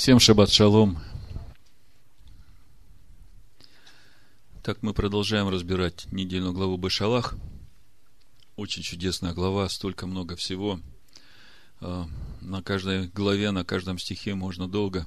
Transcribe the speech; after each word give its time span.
Всем 0.00 0.18
шаббат 0.18 0.50
шалом. 0.50 0.98
Так 4.62 4.82
мы 4.82 4.94
продолжаем 4.94 5.50
разбирать 5.50 6.06
недельную 6.10 6.54
главу 6.54 6.78
Бешалах. 6.78 7.34
Очень 8.56 8.82
чудесная 8.82 9.34
глава, 9.34 9.68
столько 9.68 10.06
много 10.06 10.36
всего. 10.36 10.80
А, 11.82 12.08
на 12.40 12.62
каждой 12.62 13.08
главе, 13.08 13.50
на 13.50 13.62
каждом 13.62 13.98
стихе 13.98 14.34
можно 14.34 14.66
долго 14.66 15.04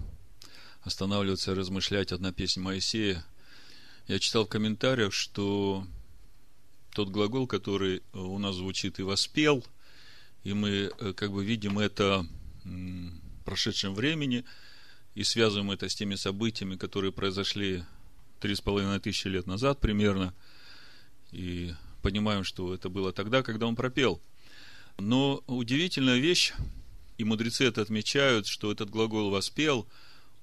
останавливаться 0.84 1.54
и 1.54 1.56
размышлять. 1.56 2.12
Одна 2.12 2.32
песня 2.32 2.62
Моисея. 2.62 3.26
Я 4.06 4.20
читал 4.20 4.46
в 4.46 4.50
комментариях, 4.50 5.12
что 5.12 5.88
тот 6.92 7.10
глагол, 7.10 7.48
который 7.48 8.04
у 8.14 8.38
нас 8.38 8.58
звучит 8.58 9.00
и 9.00 9.02
воспел, 9.02 9.66
и 10.44 10.54
мы 10.54 10.92
э, 11.00 11.14
как 11.14 11.32
бы 11.32 11.44
видим 11.44 11.80
это 11.80 12.28
в 12.64 13.44
прошедшем 13.44 13.96
времени– 13.96 14.46
и 15.16 15.24
связываем 15.24 15.72
это 15.72 15.88
с 15.90 15.96
теми 15.96 16.16
событиями, 16.16 16.76
которые 16.76 17.12
произошли 17.12 17.84
три 18.40 18.56
с 18.56 18.62
половиной 18.62 19.00
тысячи 19.00 19.28
лет 19.28 19.48
назад 19.48 19.80
примерно, 19.80 20.34
и 21.32 21.74
понимаем, 22.02 22.44
что 22.44 22.74
это 22.74 22.90
было 22.90 23.14
тогда, 23.14 23.44
когда 23.44 23.68
он 23.68 23.76
пропел. 23.76 24.22
Но 24.98 25.44
удивительная 25.48 26.20
вещь, 26.20 26.54
и 27.18 27.24
мудрецы 27.24 27.66
это 27.66 27.82
отмечают, 27.82 28.48
что 28.48 28.72
этот 28.72 28.90
глагол 28.90 29.30
«воспел», 29.30 29.88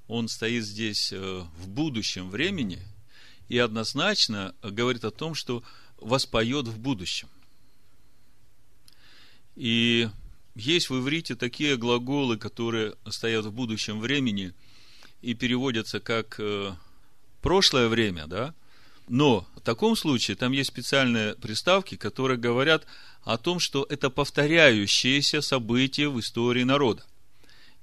он 0.08 0.28
стоит 0.28 0.64
здесь 0.64 1.12
э, 1.12 1.44
в 1.58 1.68
будущем 1.68 2.30
времени 2.30 2.80
и 3.48 3.58
однозначно 3.58 4.56
говорит 4.62 5.04
о 5.04 5.12
том, 5.12 5.34
что 5.34 5.62
воспоет 5.98 6.66
в 6.66 6.78
будущем. 6.80 7.28
И 9.54 10.08
есть 10.60 10.90
в 10.90 10.98
иврите 10.98 11.34
такие 11.34 11.76
глаголы, 11.76 12.36
которые 12.36 12.94
стоят 13.08 13.46
в 13.46 13.52
будущем 13.52 13.98
времени 14.00 14.52
и 15.22 15.34
переводятся 15.34 16.00
как 16.00 16.36
э, 16.38 16.72
прошлое 17.42 17.88
время, 17.88 18.26
да? 18.26 18.54
Но 19.08 19.46
в 19.56 19.60
таком 19.60 19.96
случае 19.96 20.36
там 20.36 20.52
есть 20.52 20.68
специальные 20.68 21.34
приставки, 21.34 21.96
которые 21.96 22.38
говорят 22.38 22.86
о 23.24 23.38
том, 23.38 23.58
что 23.58 23.84
это 23.88 24.08
повторяющиеся 24.08 25.40
события 25.40 26.08
в 26.08 26.20
истории 26.20 26.62
народа. 26.62 27.04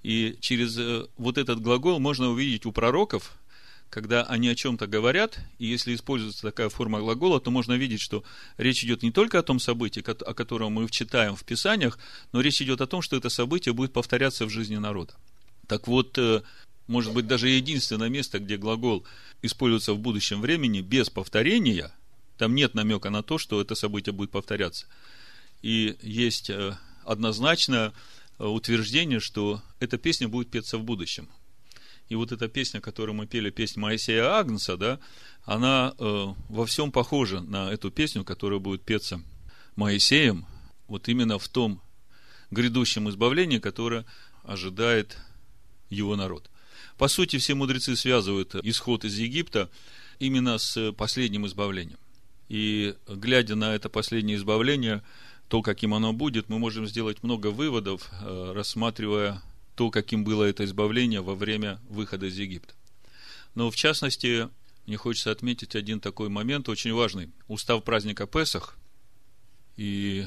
И 0.03 0.37
через 0.39 0.77
э, 0.77 1.07
вот 1.17 1.37
этот 1.37 1.61
глагол 1.61 1.99
можно 1.99 2.29
увидеть 2.29 2.65
у 2.65 2.71
пророков, 2.71 3.33
когда 3.89 4.23
они 4.23 4.49
о 4.49 4.55
чем-то 4.55 4.87
говорят, 4.87 5.39
и 5.59 5.65
если 5.65 5.95
используется 5.95 6.41
такая 6.41 6.69
форма 6.69 6.99
глагола, 6.99 7.39
то 7.39 7.51
можно 7.51 7.73
видеть, 7.73 8.01
что 8.01 8.23
речь 8.57 8.83
идет 8.83 9.03
не 9.03 9.11
только 9.11 9.39
о 9.39 9.43
том 9.43 9.59
событии, 9.59 10.03
о 10.05 10.33
котором 10.33 10.73
мы 10.73 10.89
читаем 10.89 11.35
в 11.35 11.43
Писаниях, 11.43 11.97
но 12.31 12.41
речь 12.41 12.61
идет 12.61 12.81
о 12.81 12.87
том, 12.87 13.01
что 13.01 13.15
это 13.15 13.29
событие 13.29 13.73
будет 13.73 13.93
повторяться 13.93 14.45
в 14.45 14.49
жизни 14.49 14.77
народа. 14.77 15.13
Так 15.67 15.87
вот, 15.87 16.17
э, 16.17 16.41
может 16.87 17.13
быть, 17.13 17.27
даже 17.27 17.49
единственное 17.49 18.09
место, 18.09 18.39
где 18.39 18.57
глагол 18.57 19.05
используется 19.41 19.93
в 19.93 19.99
будущем 19.99 20.41
времени 20.41 20.81
без 20.81 21.09
повторения, 21.09 21.91
там 22.37 22.55
нет 22.55 22.73
намека 22.73 23.09
на 23.09 23.23
то, 23.23 23.37
что 23.37 23.61
это 23.61 23.75
событие 23.75 24.13
будет 24.13 24.31
повторяться. 24.31 24.85
И 25.61 25.97
есть 26.01 26.49
э, 26.49 26.77
однозначное 27.03 27.93
э, 28.37 28.45
утверждение, 28.45 29.19
что 29.19 29.61
эта 29.79 29.97
песня 29.97 30.27
будет 30.27 30.49
петься 30.49 30.77
в 30.77 30.83
будущем. 30.83 31.29
И 32.09 32.15
вот 32.15 32.31
эта 32.31 32.47
песня, 32.47 32.79
которую 32.79 33.15
мы 33.15 33.27
пели, 33.27 33.49
песня 33.49 33.81
Моисея 33.81 34.37
Агнца, 34.37 34.77
да, 34.77 34.99
она 35.43 35.93
э, 35.97 36.27
во 36.49 36.65
всем 36.65 36.91
похожа 36.91 37.41
на 37.41 37.71
эту 37.71 37.91
песню, 37.91 38.23
которая 38.23 38.59
будет 38.59 38.83
петься 38.83 39.21
Моисеем, 39.75 40.45
вот 40.87 41.09
именно 41.09 41.37
в 41.37 41.47
том 41.49 41.81
грядущем 42.49 43.09
избавлении, 43.09 43.59
которое 43.59 44.05
ожидает 44.43 45.17
его 45.89 46.15
народ. 46.15 46.49
По 46.97 47.07
сути, 47.07 47.37
все 47.37 47.55
мудрецы 47.55 47.95
связывают 47.95 48.55
исход 48.55 49.05
из 49.05 49.17
Египта 49.17 49.69
именно 50.19 50.57
с 50.57 50.91
последним 50.93 51.45
избавлением. 51.45 51.99
И 52.49 52.95
глядя 53.07 53.55
на 53.55 53.75
это 53.75 53.89
последнее 53.89 54.37
избавление, 54.37 55.03
то, 55.49 55.61
каким 55.61 55.93
оно 55.93 56.13
будет, 56.13 56.49
мы 56.49 56.59
можем 56.59 56.87
сделать 56.87 57.23
много 57.23 57.47
выводов, 57.47 58.09
э, 58.21 58.51
рассматривая 58.55 59.41
то, 59.77 59.91
каким 59.91 60.23
было 60.23 60.43
это 60.43 60.65
избавление 60.65 61.21
во 61.21 61.35
время 61.35 61.79
выхода 61.87 62.25
из 62.25 62.37
Египта. 62.37 62.73
Но 63.53 63.69
в 63.69 63.75
частности, 63.75 64.49
мне 64.87 64.97
хочется 64.97 65.31
отметить 65.31 65.75
один 65.75 65.99
такой 65.99 66.29
момент, 66.29 66.67
очень 66.67 66.93
важный. 66.93 67.29
Устав 67.47 67.83
праздника 67.83 68.25
Песах, 68.25 68.75
и 69.75 70.25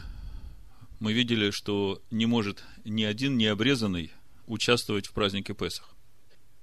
мы 1.01 1.13
видели, 1.13 1.51
что 1.51 2.01
не 2.13 2.27
может 2.27 2.63
ни 2.85 3.03
один 3.03 3.37
необрезанный 3.37 4.13
участвовать 4.47 5.09
в 5.09 5.13
празднике 5.13 5.53
Песах. 5.53 5.89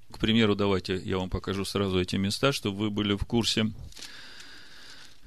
К 0.09 0.18
примеру, 0.18 0.56
давайте 0.56 0.96
я 0.96 1.18
вам 1.18 1.30
покажу 1.30 1.66
сразу 1.66 2.00
эти 2.00 2.16
места, 2.16 2.54
чтобы 2.54 2.78
вы 2.78 2.90
были 2.90 3.16
в 3.16 3.25
курсе. 3.25 3.74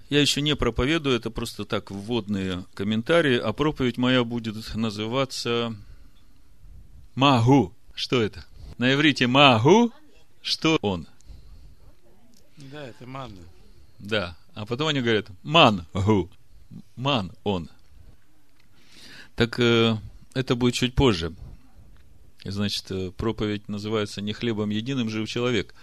Я 0.08 0.22
еще 0.22 0.40
не 0.40 0.56
проповедую, 0.56 1.14
это 1.14 1.30
просто 1.30 1.66
так 1.66 1.90
вводные 1.90 2.64
комментарии, 2.72 3.36
а 3.36 3.52
проповедь 3.52 3.98
моя 3.98 4.24
будет 4.24 4.74
называться 4.74 5.76
Магу. 7.14 7.74
Что 7.94 8.22
это? 8.22 8.44
На 8.78 8.94
иврите 8.94 9.26
Магу. 9.26 9.92
Что 10.42 10.78
он? 10.82 11.06
Да, 12.56 12.86
это 12.86 13.06
манна. 13.06 13.42
Да. 13.98 14.36
А 14.54 14.66
потом 14.66 14.88
они 14.88 15.00
говорят 15.00 15.26
Мангу. 15.42 16.30
Ман 16.96 17.32
он. 17.44 17.68
Так 19.36 19.58
э, 19.58 19.96
это 20.34 20.54
будет 20.54 20.74
чуть 20.74 20.94
позже. 20.94 21.34
Значит, 22.44 22.90
э, 22.90 23.10
проповедь 23.16 23.68
называется 23.68 24.20
«Не 24.20 24.32
хлебом 24.32 24.70
единым 24.70 25.10
жив 25.10 25.28
человек». 25.28 25.74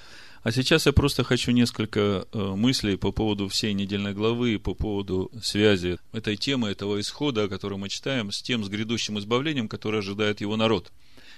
А 0.43 0.51
сейчас 0.51 0.85
я 0.85 0.93
просто 0.93 1.23
хочу 1.23 1.51
несколько 1.51 2.25
э, 2.31 2.37
мыслей 2.55 2.95
по 2.95 3.11
поводу 3.11 3.49
всей 3.49 3.73
недельной 3.73 4.13
главы 4.13 4.59
по 4.59 4.73
поводу 4.73 5.29
связи 5.41 5.97
этой 6.13 6.37
темы, 6.37 6.69
этого 6.69 6.99
исхода, 7.01 7.43
о 7.43 7.49
котором 7.49 7.81
мы 7.81 7.89
читаем, 7.89 8.31
с 8.31 8.41
тем, 8.41 8.63
с 8.63 8.69
грядущим 8.69 9.19
избавлением, 9.19 9.67
которое 9.67 9.99
ожидает 9.99 10.39
его 10.39 10.55
народ. 10.55 10.91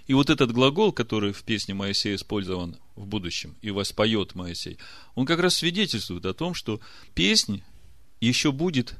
И 0.09 0.13
вот 0.13 0.29
этот 0.29 0.51
глагол, 0.51 0.91
который 0.91 1.31
в 1.31 1.43
песне 1.43 1.73
Моисея 1.73 2.15
использован 2.15 2.75
в 2.97 3.05
будущем, 3.05 3.55
и 3.61 3.71
воспоет 3.71 4.35
Моисей, 4.35 4.77
он 5.15 5.25
как 5.25 5.39
раз 5.39 5.53
свидетельствует 5.55 6.25
о 6.25 6.33
том, 6.33 6.53
что 6.53 6.81
песнь 7.13 7.63
еще 8.19 8.51
будет 8.51 8.95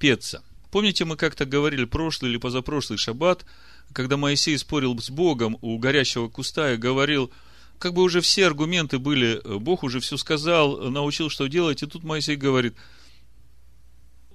петься. 0.00 0.42
Помните, 0.72 1.04
мы 1.04 1.16
как-то 1.16 1.44
говорили 1.44 1.84
прошлый 1.84 2.32
или 2.32 2.38
позапрошлый 2.38 2.98
шаббат– 2.98 3.46
когда 3.92 4.16
Моисей 4.16 4.58
спорил 4.58 4.98
с 4.98 5.10
Богом 5.10 5.58
у 5.62 5.78
горящего 5.78 6.28
куста 6.28 6.72
и 6.72 6.76
говорил, 6.76 7.30
как 7.78 7.94
бы 7.94 8.02
уже 8.02 8.20
все 8.20 8.46
аргументы 8.46 8.98
были, 8.98 9.40
Бог 9.58 9.82
уже 9.82 10.00
все 10.00 10.16
сказал, 10.16 10.90
научил, 10.90 11.30
что 11.30 11.46
делать, 11.46 11.82
и 11.82 11.86
тут 11.86 12.04
Моисей 12.04 12.36
говорит, 12.36 12.74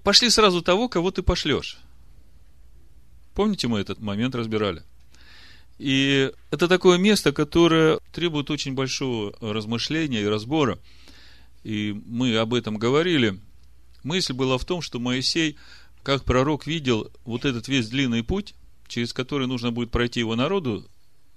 пошли 0.04 0.30
сразу 0.30 0.62
того, 0.62 0.90
кого 0.90 1.12
ты 1.12 1.22
пошлешь. 1.22 1.78
Помните, 3.36 3.68
мы 3.68 3.80
этот 3.80 4.00
момент 4.00 4.36
разбирали? 4.36 4.84
И 5.82 6.32
это 6.52 6.68
такое 6.68 7.00
место, 7.00 7.32
которое 7.32 7.98
требует 8.12 8.52
очень 8.52 8.76
большого 8.76 9.34
размышления 9.42 10.22
и 10.22 10.28
разбора. 10.28 10.78
И 11.64 12.00
мы 12.06 12.38
об 12.38 12.54
этом 12.54 12.78
говорили. 12.78 13.40
Мысль 14.04 14.34
была 14.34 14.60
в 14.60 14.66
том, 14.66 14.84
что 14.84 15.00
Моисей, 15.00 15.58
как 16.04 16.24
пророк, 16.24 16.68
видел 16.68 17.12
вот 17.26 17.46
этот 17.46 17.68
весь 17.68 17.90
длинный 17.90 18.24
путь, 18.24 18.54
через 18.88 19.12
который 19.12 19.48
нужно 19.48 19.72
будет 19.72 19.90
пройти 19.90 20.20
его 20.20 20.36
народу 20.36 20.88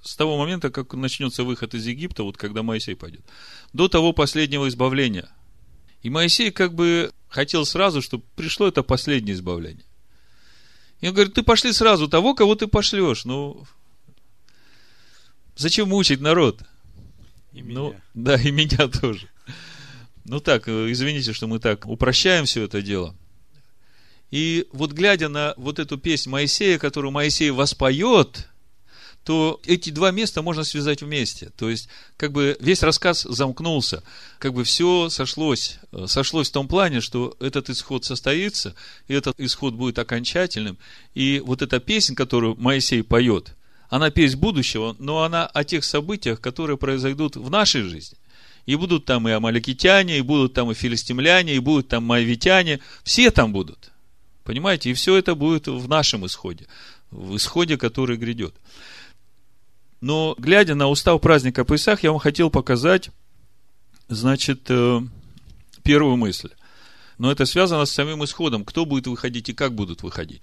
с 0.03 0.15
того 0.15 0.37
момента, 0.37 0.69
как 0.69 0.93
начнется 0.93 1.43
выход 1.43 1.73
из 1.73 1.87
Египта, 1.87 2.23
вот 2.23 2.37
когда 2.37 2.63
Моисей 2.63 2.97
пойдет, 2.97 3.25
до 3.73 3.89
того 3.89 4.13
последнего 4.13 4.69
избавления. 4.69 5.31
И 6.03 6.11
Моисей 6.11 6.51
как 6.51 6.75
бы 6.75 7.11
хотел 7.29 7.65
сразу, 7.65 8.03
чтобы 8.03 8.25
пришло 8.37 8.69
это 8.69 8.83
последнее 8.83 9.37
избавление. 9.37 9.87
И 11.01 11.09
он 11.09 11.15
говорит, 11.15 11.33
ты 11.33 11.43
пошли 11.43 11.73
сразу 11.73 12.09
того, 12.09 12.35
кого 12.35 12.57
ты 12.57 12.67
пошлешь. 12.67 13.25
Ну, 13.25 13.65
зачем 15.57 15.89
мучить 15.89 16.21
народ? 16.21 16.61
И 17.53 17.63
ну, 17.63 17.91
меня. 17.91 18.03
да, 18.15 18.37
и 18.37 18.51
меня 18.51 18.89
тоже. 19.01 19.29
Ну 20.25 20.41
так, 20.41 20.69
извините, 20.69 21.33
что 21.33 21.47
мы 21.47 21.59
так 21.59 21.87
упрощаем 21.87 22.47
все 22.47 22.65
это 22.65 22.83
дело. 22.83 23.15
И 24.31 24.67
вот 24.73 24.93
глядя 24.93 25.29
на 25.29 25.55
вот 25.57 25.79
эту 25.79 25.99
песнь 25.99 26.31
Моисея, 26.31 26.79
которую 26.79 27.13
Моисей 27.13 27.51
воспоет, 27.51 28.49
то 29.25 29.61
эти 29.65 29.91
два 29.91 30.11
места 30.11 30.43
можно 30.43 30.65
связать 30.65 31.03
вместе. 31.03 31.51
То 31.57 31.71
есть, 31.71 31.89
как 32.17 32.33
бы 32.33 32.57
весь 32.61 32.83
рассказ 32.83 33.23
замкнулся, 33.23 34.03
как 34.39 34.53
бы 34.53 34.65
все 34.65 35.09
сошлось, 35.09 35.79
э, 35.93 36.07
сошлось 36.07 36.51
в 36.51 36.53
том 36.53 36.69
плане, 36.69 37.01
что 37.01 37.35
этот 37.41 37.71
исход 37.71 38.05
состоится, 38.05 38.75
и 39.09 39.15
этот 39.15 39.41
исход 39.41 39.75
будет 39.75 39.99
окончательным. 39.99 40.79
И 41.15 41.43
вот 41.45 41.63
эта 41.63 41.81
песня, 41.81 42.15
которую 42.15 42.57
Моисей 42.57 43.03
поет, 43.03 43.55
она 43.89 44.11
песнь 44.11 44.39
будущего, 44.39 44.97
но 44.99 45.23
она 45.23 45.47
о 45.47 45.65
тех 45.65 45.85
событиях, 45.85 46.41
которые 46.41 46.77
произойдут 46.77 47.37
в 47.37 47.51
нашей 47.51 47.83
жизни. 47.83 48.19
И 48.67 48.77
будут 48.77 49.05
там 49.05 49.29
и 49.29 49.33
амаликитяне, 49.33 50.19
и 50.19 50.23
будут 50.23 50.55
там 50.55 50.71
и 50.71 50.75
филистимляне, 50.75 51.55
и 51.55 51.59
будут 51.59 51.89
там 51.89 52.05
моавитяне, 52.05 52.81
все 53.03 53.31
там 53.31 53.53
будут. 53.53 53.93
Понимаете? 54.43 54.91
И 54.91 54.95
все 54.95 55.17
это 55.17 55.35
будет 55.35 55.69
в 55.69 55.89
нашем 55.89 56.27
исходе, 56.27 56.67
в 57.11 57.37
исходе, 57.37 57.77
который 57.77 58.17
грядет. 58.17 58.55
Но, 60.01 60.35
глядя 60.39 60.75
на 60.75 60.89
устав 60.89 61.21
праздника 61.21 61.65
Песах, 61.65 62.03
я 62.03 62.11
вам 62.11 62.21
хотел 62.21 62.51
показать, 62.51 63.11
значит, 64.09 64.67
э, 64.69 65.01
первую 65.83 66.17
мысль. 66.17 66.51
Но 67.17 67.33
это 67.33 67.47
связано 67.47 67.87
с 67.87 67.91
самим 67.91 68.23
исходом. 68.25 68.65
Кто 68.65 68.85
будет 68.85 69.07
выходить 69.07 69.49
и 69.49 69.55
как 69.55 69.75
будут 69.75 70.03
выходить. 70.03 70.43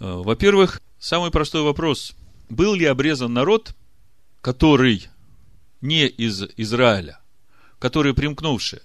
Э, 0.00 0.22
во-первых, 0.24 0.80
самый 0.98 1.30
простой 1.30 1.62
вопрос. 1.62 2.14
Был 2.48 2.74
ли 2.74 2.84
обрезан 2.84 3.32
народ, 3.32 3.74
который 4.40 5.08
не 5.80 6.06
из 6.06 6.42
Израиля, 6.56 7.20
которые 7.78 8.14
примкнувшие, 8.14 8.82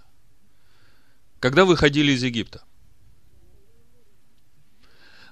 когда 1.40 1.66
выходили 1.66 2.12
из 2.12 2.24
Египта? 2.24 2.64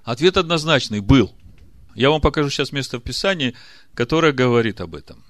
Ответ 0.03 0.37
однозначный– 0.37 0.99
был. 1.01 1.35
Я 1.93 2.11
вам 2.11 2.21
покажу 2.21 2.49
сейчас 2.49 2.71
место 2.71 2.99
в 2.99 3.01
Писании, 3.01 3.55
которое 3.93 4.31
говорит 4.31 4.79
об 4.81 4.95
этом. 4.95 5.23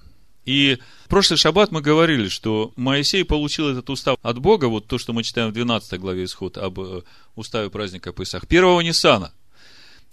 И 0.45 0.77
в 1.05 1.09
прошлый 1.09 1.37
шаббат 1.37 1.71
мы 1.71 1.81
говорили, 1.81 2.29
что 2.29 2.71
Моисей 2.75 3.25
получил 3.25 3.69
этот 3.69 3.89
устав 3.89 4.17
от 4.21 4.39
Бога, 4.39 4.65
вот 4.65 4.87
то, 4.87 4.97
что 4.97 5.13
мы 5.13 5.23
читаем 5.23 5.49
в 5.49 5.53
12 5.53 5.99
главе 5.99 6.23
Исход 6.23 6.57
об 6.57 6.79
э, 6.79 7.01
уставе 7.35 7.69
праздника 7.69 8.13
Песах, 8.13 8.47
первого 8.47 8.79
Ниссана. 8.81 9.33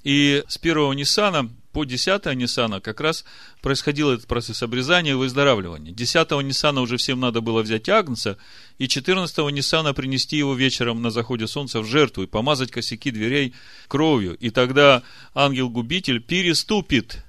И 0.02 0.42
с 0.48 0.58
первого 0.58 0.92
Ниссана 0.92 1.50
по 1.74 1.84
10 1.84 2.24
Ниссана 2.36 2.80
как 2.80 3.00
раз 3.00 3.24
происходил 3.60 4.10
этот 4.10 4.28
процесс 4.28 4.62
обрезания 4.62 5.10
и 5.10 5.16
выздоравливания. 5.16 5.92
10 5.92 6.30
Ниссана 6.30 6.80
уже 6.80 6.96
всем 6.96 7.18
надо 7.18 7.40
было 7.40 7.62
взять 7.62 7.88
агнца, 7.88 8.38
и 8.78 8.86
14 8.86 9.36
Ниссана 9.50 9.92
принести 9.92 10.38
его 10.38 10.54
вечером 10.54 11.02
на 11.02 11.10
заходе 11.10 11.48
солнца 11.48 11.80
в 11.80 11.84
жертву 11.84 12.22
и 12.22 12.26
помазать 12.28 12.70
косяки 12.70 13.10
дверей 13.10 13.54
кровью. 13.88 14.36
И 14.36 14.50
тогда 14.50 15.02
ангел-губитель 15.34 16.20
переступит 16.22 17.24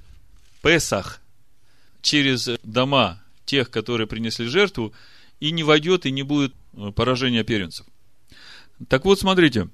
Песах 0.62 1.22
через 2.04 2.48
дома 2.64 3.24
тех, 3.46 3.72
которые 3.72 4.06
принесли 4.06 4.46
жертву, 4.46 4.94
и 5.40 5.52
не 5.52 5.64
войдет, 5.64 6.06
и 6.06 6.12
не 6.12 6.22
будет 6.22 6.54
э, 6.74 6.92
поражения 6.92 7.44
первенцев. 7.44 7.88
Так 8.90 9.06
вот, 9.06 9.20
смотрите, 9.20 9.70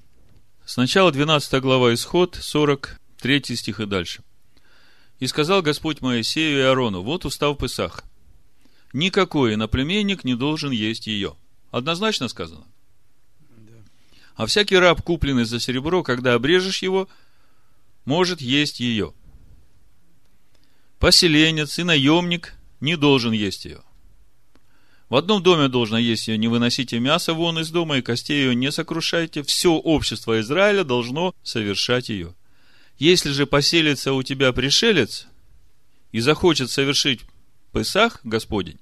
сначала 0.66 1.12
12 1.12 1.62
глава 1.62 1.94
Исход, 1.94 2.38
43 2.42 3.56
стих 3.58 3.82
и 3.82 3.86
дальше. 3.86 4.24
И 5.22 5.28
сказал 5.28 5.62
Господь 5.62 6.02
Моисею 6.02 6.58
и 6.58 6.62
Аарону, 6.64 7.04
вот 7.04 7.26
устав 7.26 7.56
Песах. 7.60 8.04
Никакой 8.92 9.54
иноплеменник 9.54 10.24
не 10.24 10.34
должен 10.34 10.72
есть 10.72 11.06
ее. 11.06 11.36
Однозначно 11.70 12.28
сказано. 12.28 12.66
А 14.36 14.48
всякий 14.48 14.78
раб, 14.78 15.04
купленный 15.04 15.46
за 15.46 15.60
серебро, 15.60 16.02
когда 16.02 16.34
обрежешь 16.34 16.82
его, 16.82 17.08
может 18.04 18.42
есть 18.42 18.80
ее. 18.80 19.14
Поселенец 20.98 21.78
и 21.78 21.84
наемник 21.84 22.56
не 22.80 22.98
должен 22.98 23.32
есть 23.32 23.66
ее. 23.66 23.84
В 25.08 25.16
одном 25.16 25.44
доме 25.44 25.68
должно 25.68 26.00
есть 26.00 26.30
ее, 26.30 26.40
не 26.40 26.48
выносите 26.48 26.98
мясо 27.00 27.36
вон 27.36 27.60
из 27.60 27.70
дома, 27.70 27.98
и 27.98 28.02
костей 28.02 28.46
ее 28.46 28.56
не 28.56 28.72
сокрушайте. 28.72 29.44
Все 29.44 29.72
общество 29.74 30.40
Израиля 30.40 30.84
должно 30.84 31.36
совершать 31.44 32.10
ее. 32.10 32.34
Если 33.01 33.31
же 33.31 33.48
поселится 33.48 34.13
у 34.13 34.21
тебя 34.21 34.53
пришелец 34.53 35.25
и 36.12 36.19
захочет 36.19 36.69
совершить 36.69 37.21
Песах 37.74 38.19
Господень, 38.24 38.77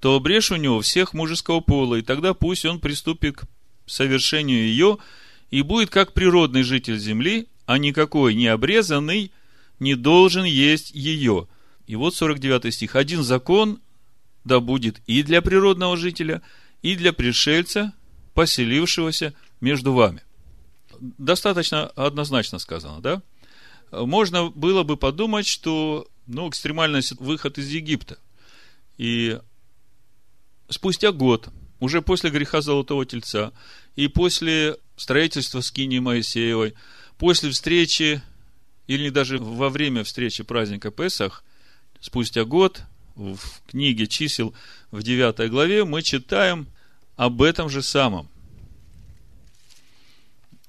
то 0.00 0.16
обрежь 0.16 0.50
у 0.52 0.56
него 0.56 0.80
всех 0.80 1.12
мужеского 1.12 1.60
пола, 1.60 1.96
и 1.96 2.02
тогда 2.02 2.32
пусть 2.32 2.64
он 2.64 2.80
приступит 2.80 3.36
к 3.36 3.44
совершению 3.84 4.64
ее 4.64 4.96
и 5.50 5.60
будет 5.60 5.90
как 5.90 6.14
природный 6.14 6.62
житель 6.62 6.96
земли, 6.98 7.46
а 7.66 7.76
никакой 7.76 8.34
не 8.34 8.46
обрезанный 8.46 9.32
не 9.80 9.96
должен 9.96 10.44
есть 10.44 10.90
ее. 10.92 11.46
И 11.86 11.94
вот 11.94 12.14
49 12.14 12.72
стих. 12.72 12.96
Один 12.96 13.22
закон 13.22 13.82
да 14.44 14.60
будет 14.60 15.02
и 15.06 15.22
для 15.22 15.42
природного 15.42 15.98
жителя, 15.98 16.40
и 16.80 16.96
для 16.96 17.12
пришельца, 17.12 17.92
поселившегося 18.32 19.34
между 19.60 19.92
вами. 19.92 20.22
Достаточно 20.98 21.88
однозначно 21.88 22.58
сказано, 22.58 23.02
да? 23.02 23.22
Можно 23.92 24.50
было 24.50 24.82
бы 24.82 24.96
подумать, 24.96 25.46
что 25.46 26.08
ну, 26.26 26.48
экстремальный 26.48 27.02
выход 27.18 27.58
из 27.58 27.68
Египта. 27.68 28.18
И 28.98 29.38
спустя 30.68 31.12
год, 31.12 31.48
уже 31.80 32.02
после 32.02 32.30
греха 32.30 32.60
Золотого 32.60 33.04
Тельца, 33.04 33.52
и 33.96 34.08
после 34.08 34.76
строительства 34.96 35.60
скини 35.60 35.98
Моисеевой, 35.98 36.74
после 37.18 37.50
встречи, 37.50 38.22
или 38.86 39.10
даже 39.10 39.38
во 39.38 39.68
время 39.68 40.04
встречи 40.04 40.42
праздника 40.42 40.90
Песах, 40.90 41.44
спустя 42.00 42.44
год, 42.44 42.82
в 43.14 43.38
книге 43.68 44.06
чисел 44.06 44.54
в 44.90 45.02
9 45.02 45.50
главе, 45.50 45.84
мы 45.84 46.02
читаем 46.02 46.66
об 47.16 47.42
этом 47.42 47.68
же 47.68 47.82
самом. 47.82 48.28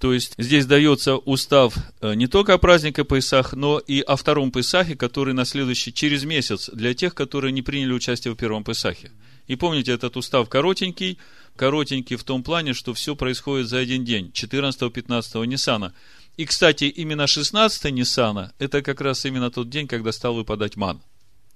То 0.04 0.12
есть 0.12 0.34
здесь 0.38 0.66
дается 0.66 1.16
устав 1.16 1.76
э, 2.02 2.14
не 2.16 2.28
только 2.28 2.56
о 2.56 2.58
празднике 2.58 3.06
Песах, 3.06 3.54
но 3.54 3.80
и 3.80 4.02
о 4.02 4.18
втором 4.18 4.52
Песахе, 4.52 4.98
который 4.98 5.34
на 5.34 5.46
следующий, 5.46 5.94
через 5.94 6.26
месяц, 6.26 6.70
для 6.74 6.94
тех, 6.94 7.16
которые 7.16 7.54
не 7.54 7.62
приняли 7.62 7.94
участие 7.94 8.34
в 8.34 8.36
первом 8.36 8.66
Песахе. 8.66 9.14
И 9.48 9.56
помните, 9.56 9.94
этот 9.94 10.18
устав 10.18 10.50
коротенький, 10.50 11.20
коротенький 11.56 12.18
в 12.18 12.26
том 12.26 12.44
плане, 12.44 12.74
что 12.74 12.94
все 12.94 13.16
происходит 13.16 13.70
за 13.70 13.78
один 13.78 14.04
день, 14.04 14.32
14-15 14.34 15.46
Ниссана. 15.46 15.94
И, 16.36 16.46
кстати, 16.46 16.84
именно 16.84 17.26
16 17.26 17.90
Ниссана, 17.94 18.52
это 18.60 18.82
как 18.82 19.00
раз 19.00 19.24
именно 19.24 19.52
тот 19.52 19.70
день, 19.70 19.88
когда 19.88 20.12
стал 20.12 20.36
выпадать 20.36 20.76
ман. 20.76 21.02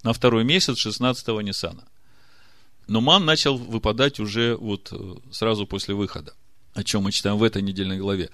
На 0.03 0.13
второй 0.13 0.45
месяц 0.45 0.77
16 0.77 1.27
Ниссана. 1.43 1.83
Но 2.87 3.01
ман 3.01 3.25
начал 3.25 3.57
выпадать 3.57 4.21
уже 4.21 4.55
вот 4.55 4.87
э, 4.93 5.15
сразу 5.31 5.67
после 5.67 5.95
выхода 5.95 6.33
о 6.77 6.83
чем 6.83 7.03
мы 7.03 7.11
читаем 7.11 7.37
в 7.37 7.43
этой 7.43 7.61
недельной 7.61 7.97
главе. 7.97 8.29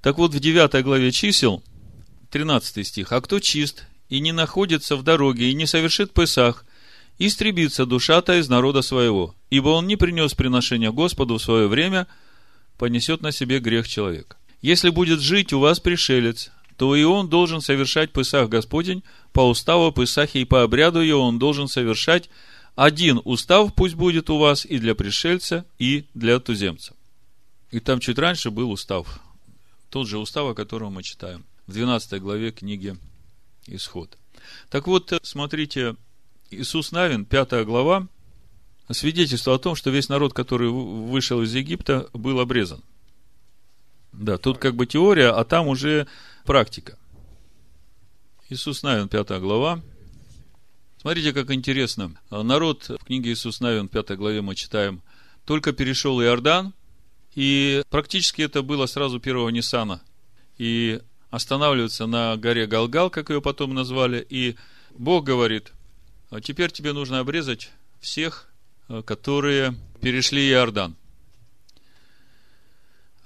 Так 0.00 0.18
вот, 0.18 0.32
в 0.32 0.38
9 0.38 0.84
главе 0.84 1.10
чисел, 1.10 1.62
13 2.30 2.86
стих. 2.86 3.12
«А 3.12 3.20
кто 3.20 3.40
чист 3.40 3.86
и 4.08 4.20
не 4.20 4.32
находится 4.32 4.96
в 4.96 5.02
дороге, 5.02 5.50
и 5.50 5.54
не 5.54 5.66
совершит 5.66 6.12
Песах, 6.12 6.64
истребится 7.18 7.86
душа-то 7.86 8.38
из 8.38 8.48
народа 8.48 8.82
своего, 8.82 9.34
ибо 9.50 9.70
он 9.70 9.86
не 9.86 9.96
принес 9.96 10.34
приношения 10.34 10.92
Господу 10.92 11.38
в 11.38 11.42
свое 11.42 11.66
время, 11.66 12.06
понесет 12.78 13.22
на 13.22 13.32
себе 13.32 13.58
грех 13.58 13.88
человека. 13.88 14.36
Если 14.62 14.90
будет 14.90 15.20
жить 15.20 15.52
у 15.52 15.58
вас 15.58 15.80
пришелец, 15.80 16.52
то 16.76 16.94
и 16.94 17.02
он 17.02 17.28
должен 17.28 17.60
совершать 17.60 18.12
Песах 18.12 18.48
Господень 18.48 19.02
по 19.32 19.48
уставу 19.48 19.90
Песахи, 19.90 20.38
и 20.38 20.44
по 20.44 20.62
обряду 20.62 21.00
его 21.00 21.22
он 21.22 21.40
должен 21.40 21.66
совершать 21.66 22.30
один 22.76 23.20
устав 23.24 23.74
пусть 23.74 23.96
будет 23.96 24.30
у 24.30 24.38
вас 24.38 24.64
и 24.64 24.78
для 24.78 24.94
пришельца, 24.94 25.64
и 25.80 26.04
для 26.14 26.38
туземца. 26.38 26.94
И 27.70 27.80
там 27.80 28.00
чуть 28.00 28.18
раньше 28.18 28.50
был 28.50 28.70
устав. 28.70 29.20
Тот 29.90 30.06
же 30.06 30.18
устав, 30.18 30.50
о 30.50 30.54
котором 30.54 30.94
мы 30.94 31.02
читаем. 31.02 31.44
В 31.66 31.72
12 31.72 32.20
главе 32.20 32.50
книги 32.50 32.96
Исход. 33.66 34.16
Так 34.70 34.86
вот, 34.86 35.12
смотрите, 35.22 35.96
Иисус 36.50 36.92
Навин, 36.92 37.26
5 37.26 37.66
глава, 37.66 38.08
свидетельство 38.90 39.54
о 39.54 39.58
том, 39.58 39.74
что 39.74 39.90
весь 39.90 40.08
народ, 40.08 40.32
который 40.32 40.70
вышел 40.70 41.42
из 41.42 41.54
Египта, 41.54 42.08
был 42.14 42.40
обрезан. 42.40 42.82
Да, 44.12 44.38
тут 44.38 44.58
как 44.58 44.74
бы 44.74 44.86
теория, 44.86 45.28
а 45.28 45.44
там 45.44 45.68
уже 45.68 46.06
практика. 46.44 46.98
Иисус 48.48 48.82
Навин, 48.82 49.08
5 49.08 49.40
глава. 49.40 49.82
Смотрите, 51.00 51.34
как 51.34 51.50
интересно. 51.50 52.18
Народ 52.30 52.88
в 52.88 53.04
книге 53.04 53.32
Иисус 53.32 53.60
Навин, 53.60 53.88
5 53.88 54.16
главе 54.16 54.40
мы 54.40 54.54
читаем, 54.54 55.02
только 55.44 55.72
перешел 55.72 56.20
Иордан, 56.22 56.72
и 57.38 57.84
практически 57.88 58.42
это 58.42 58.62
было 58.62 58.86
сразу 58.86 59.20
первого 59.20 59.50
Ниссана. 59.50 60.02
И 60.56 61.00
останавливаются 61.30 62.06
на 62.06 62.36
горе 62.36 62.66
Галгал, 62.66 63.10
как 63.10 63.30
ее 63.30 63.40
потом 63.40 63.74
назвали, 63.74 64.26
и 64.28 64.56
Бог 64.90 65.24
говорит, 65.24 65.72
«А 66.30 66.40
теперь 66.40 66.72
тебе 66.72 66.92
нужно 66.92 67.20
обрезать 67.20 67.70
всех, 68.00 68.50
э, 68.88 69.02
которые 69.02 69.76
перешли 70.00 70.50
Иордан. 70.50 70.96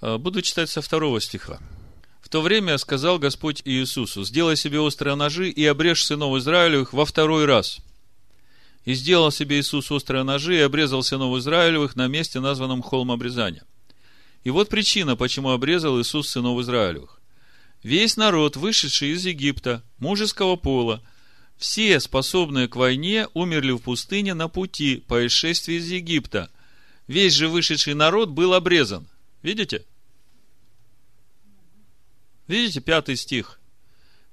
Э, 0.03 0.19
буду 0.19 0.43
читать 0.43 0.69
со 0.69 0.83
второго 0.83 1.19
стиха. 1.19 1.59
В 2.21 2.29
то 2.29 2.43
время 2.43 2.77
сказал 2.77 3.19
Господь 3.19 3.63
Иисусу, 3.65 4.25
сделай 4.25 4.57
себе 4.57 4.79
острые 4.81 5.15
ножи 5.15 5.49
и 5.49 5.65
обрежь 5.65 6.05
сынов 6.05 6.37
Израилевых 6.37 6.93
во 6.93 7.07
второй 7.07 7.47
раз. 7.47 7.79
И 8.85 8.93
сделал 8.93 9.31
себе 9.31 9.59
Иисус 9.59 9.91
острые 9.91 10.23
ножи 10.23 10.59
и 10.59 10.61
обрезал 10.61 11.03
сынов 11.03 11.35
Израилевых 11.39 11.97
на 11.97 12.09
месте, 12.09 12.41
названном 12.41 12.83
холм 12.83 13.11
обрезания. 13.11 13.65
И 14.45 14.51
вот 14.51 14.69
причина, 14.69 15.17
почему 15.17 15.51
обрезал 15.51 16.01
Иисус 16.01 16.29
сынов 16.29 16.61
Израилевых. 16.61 17.21
Весь 17.83 18.17
народ, 18.17 18.57
вышедший 18.57 19.11
из 19.11 19.25
Египта, 19.25 19.83
мужеского 19.99 20.57
пола, 20.57 21.03
все, 21.57 22.01
способные 22.01 22.69
к 22.69 22.77
войне, 22.77 23.29
умерли 23.35 23.73
в 23.73 23.79
пустыне 23.79 24.35
на 24.35 24.49
пути 24.49 24.97
по 24.97 25.27
исшествии 25.27 25.77
из 25.77 25.91
Египта. 25.91 26.51
Весь 27.07 27.35
же 27.35 27.49
вышедший 27.49 27.95
народ 27.95 28.31
был 28.31 28.55
обрезан. 28.55 29.07
Видите? 29.43 29.85
Видите, 32.47 32.81
пятый 32.81 33.17
стих. 33.17 33.61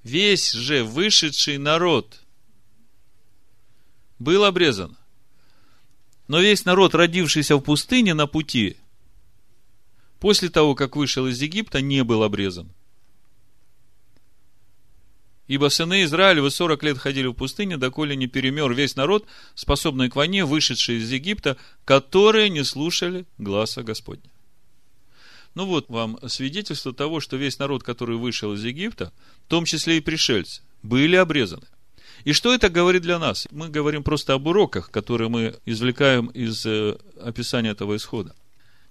Весь 0.04 0.51
же 0.51 0.84
вышедший 0.84 1.58
народ. 1.58 2.22
был 4.18 4.44
обрезан. 4.44 4.98
Но 6.28 6.39
весь 6.39 6.66
народ, 6.66 6.94
родившийся 6.94 7.56
в 7.56 7.62
пустыне 7.62 8.13
на 8.13 8.28
пути, 8.28 8.78
после 10.20 10.50
того, 10.50 10.76
как 10.76 10.96
вышел 10.96 11.28
из 11.28 11.42
Египта, 11.42 11.82
не 11.82 12.04
был 12.04 12.24
обрезан. 12.24 12.72
Ибо 15.48 15.70
сыны 15.70 16.04
Израилевы 16.04 16.52
сорок 16.52 16.84
лет 16.84 17.00
ходили 17.00 17.26
в 17.26 17.34
пустыне, 17.34 17.78
доколе 17.78 18.16
не 18.16 18.28
перемер 18.28 18.72
весь 18.72 18.96
народ, 18.96 19.26
способный 19.56 20.08
к 20.08 20.16
войне, 20.16 20.46
вышедший 20.46 20.98
из 20.98 21.12
Египта, 21.12 21.58
которые 21.86 22.50
не 22.50 22.64
слушали 22.64 23.26
гласа 23.40 23.82
Господня. 23.82 24.30
Ну 25.56 25.66
вот 25.66 25.90
вам 25.90 26.20
свидетельство 26.28 26.94
того, 26.94 27.20
что 27.20 27.36
весь 27.36 27.58
народ, 27.58 27.82
который 27.82 28.18
вышел 28.18 28.54
из 28.54 28.64
Египта, 28.64 29.12
в 29.48 29.50
том 29.50 29.66
числе 29.66 29.98
и 29.98 30.02
пришельцы, 30.02 30.62
были 30.84 31.16
обрезаны. 31.16 31.66
И 32.26 32.34
что 32.34 32.54
это 32.54 32.70
говорит 32.70 33.02
для 33.02 33.18
нас? 33.18 33.48
Мы 33.50 33.70
говорим 33.70 34.04
просто 34.04 34.34
об 34.34 34.46
уроках, 34.46 34.92
которые 34.92 35.30
мы 35.30 35.56
извлекаем 35.66 36.28
из 36.28 36.64
э, 36.66 36.98
описания 37.20 37.72
этого 37.72 37.96
исхода. 37.96 38.36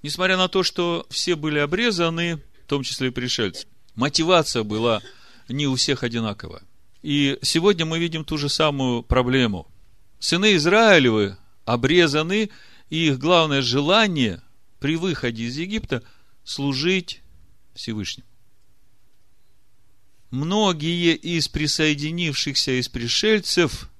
Несмотря 0.02 0.37
на 0.37 0.49
то, 0.49 0.62
что 0.62 1.07
все 1.11 1.35
были 1.35 1.59
обрезаны, 1.59 2.37
в 2.64 2.69
том 2.69 2.83
числе 2.83 3.09
и 3.09 3.11
пришельцы, 3.11 3.67
мотивация 3.95 4.62
была 4.62 5.02
не 5.49 5.67
у 5.67 5.75
всех 5.75 6.02
одинаковая. 6.02 6.62
И 7.02 7.38
сегодня 7.43 7.85
мы 7.85 7.99
видим 7.99 8.25
ту 8.25 8.38
же 8.38 8.49
самую 8.49 9.02
проблему. 9.02 9.67
Сыны 10.19 10.57
Израилевы 10.57 11.37
обрезаны, 11.64 12.50
и 12.90 13.09
их 13.09 13.19
главное 13.19 13.62
желание 13.62 14.43
при 14.81 14.97
выходе 14.97 15.45
из 15.45 15.57
Египта 15.57 16.02
служить 16.45 17.21
Всевышнему 17.75 18.28
многие 20.31 21.14
из 21.14 21.49
присоединившихся 21.49 22.78
из 22.78 22.88
пришельцев, 22.88 23.90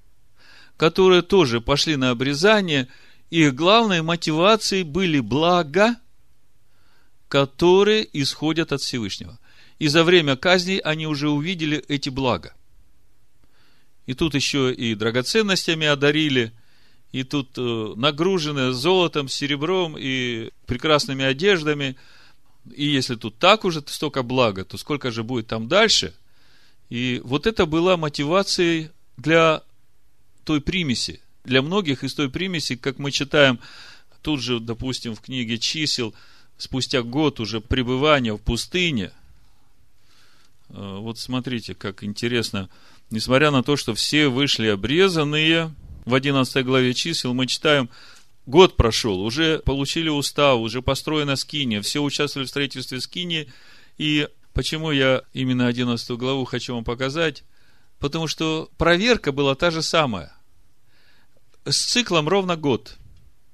которые 0.77 1.23
тоже 1.23 1.61
пошли 1.61 1.97
на 1.97 2.11
обрезание, 2.11 2.89
их 3.31 3.55
главной 3.55 4.03
мотивацией 4.03 4.83
были 4.83 5.21
блага, 5.21 5.97
которые 7.29 8.09
исходят 8.13 8.73
от 8.73 8.81
Всевышнего. 8.81 9.39
И 9.79 9.89
за 9.89 10.03
время 10.03 10.37
казни 10.37 10.81
они 10.83 11.07
уже 11.07 11.29
увидели 11.29 11.85
эти 11.89 12.09
блага. 12.09 12.55
И 14.07 14.15
тут 14.15 14.35
еще 14.35 14.73
и 14.73 14.95
драгоценностями 14.95 15.87
одарили, 15.87 16.53
и 17.13 17.23
тут 17.23 17.51
э, 17.57 17.93
нагружены 17.97 18.73
золотом, 18.73 19.29
серебром 19.29 19.97
и 19.99 20.51
прекрасными 20.67 21.25
одеждами– 21.25 21.97
и 22.75 22.87
если 22.87 23.15
тут 23.15 23.39
так 23.39 23.65
уже 23.65 23.83
столько 23.87 24.23
блага, 24.23 24.65
то 24.65 24.77
сколько 24.77 25.11
же 25.11 25.23
будет 25.23 25.47
там 25.47 25.69
дальше? 25.69 26.15
И 26.89 27.21
вот 27.25 27.47
это 27.47 27.67
была 27.67 27.97
мотивацией 27.97 28.91
для 29.17 29.63
той 30.45 30.61
примеси. 30.61 31.21
Для 31.49 31.63
многих 31.63 32.05
из 32.05 32.15
той 32.15 32.31
примеси, 32.31 32.77
как 32.77 32.99
мы 32.99 33.11
читаем 33.11 33.59
тут 34.23 34.43
же, 34.43 34.61
допустим, 34.61 35.15
в 35.15 35.21
книге 35.21 35.59
чисел, 35.59 36.15
спустя 36.59 37.03
год 37.03 37.41
уже 37.41 37.61
пребывания 37.61 38.35
в 38.35 38.39
пустыне. 38.39 39.13
Э, 40.69 40.99
вот 40.99 41.19
смотрите, 41.19 41.75
как 41.75 42.05
интересно. 42.05 42.69
Несмотря 43.11 43.51
на 43.51 43.63
то, 43.63 43.77
что 43.77 43.95
все 43.95 44.29
вышли 44.29 44.67
обрезанные, 44.67 45.75
в 46.05 46.15
11 46.15 46.65
главе 46.67 46.93
чисел 46.93 47.33
мы 47.33 47.47
читаем, 47.47 47.89
Год 48.49 48.77
прошел, 48.77 49.21
уже 49.21 49.59
получили 49.59 50.09
устав, 50.09 50.59
уже 50.61 50.81
построена 50.81 51.37
скиния, 51.37 51.83
все 51.83 52.01
участвовали 52.03 52.47
в 52.47 52.49
строительстве 52.49 52.99
скинии. 52.99 53.53
И 53.99 54.27
почему 54.55 54.91
я 54.91 55.21
именно 55.35 55.67
11 55.67 56.11
главу 56.13 56.47
хочу 56.47 56.75
вам 56.75 56.83
показать? 56.83 57.45
Потому 57.99 58.27
что 58.27 58.71
проверка 58.79 59.33
была 59.33 59.55
та 59.55 59.71
же 59.71 59.83
самая. 59.83 60.33
С 61.71 61.85
циклом 61.85 62.29
ровно 62.29 62.57
год. 62.57 62.97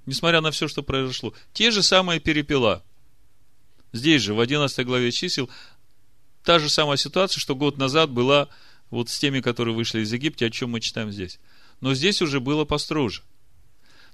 Несмотря 0.06 0.40
на 0.40 0.50
все, 0.50 0.68
что 0.68 0.83
произошло. 0.83 1.35
Те 1.52 1.71
же 1.71 1.83
самые 1.83 2.21
перепела. 2.21 2.85
Здесь 3.92 4.23
же, 4.23 4.35
в 4.35 4.40
11 4.40 4.87
главе 4.87 5.11
чисел, 5.12 5.49
та 6.42 6.59
же 6.59 6.68
самая 6.68 6.97
ситуация, 6.97 7.40
что 7.40 7.54
год 7.54 7.78
назад 7.78 8.11
была 8.11 8.49
вот 8.90 9.09
с 9.09 9.18
теми, 9.18 9.40
которые 9.40 9.75
вышли 9.75 10.00
из 10.00 10.12
Египта, 10.12 10.47
о 10.47 10.50
чем 10.50 10.71
мы 10.71 10.80
читаем 10.80 11.11
здесь. 11.11 11.38
Но 11.80 11.94
здесь 11.94 12.23
уже 12.23 12.40
было 12.40 12.64
построже. 12.64 13.23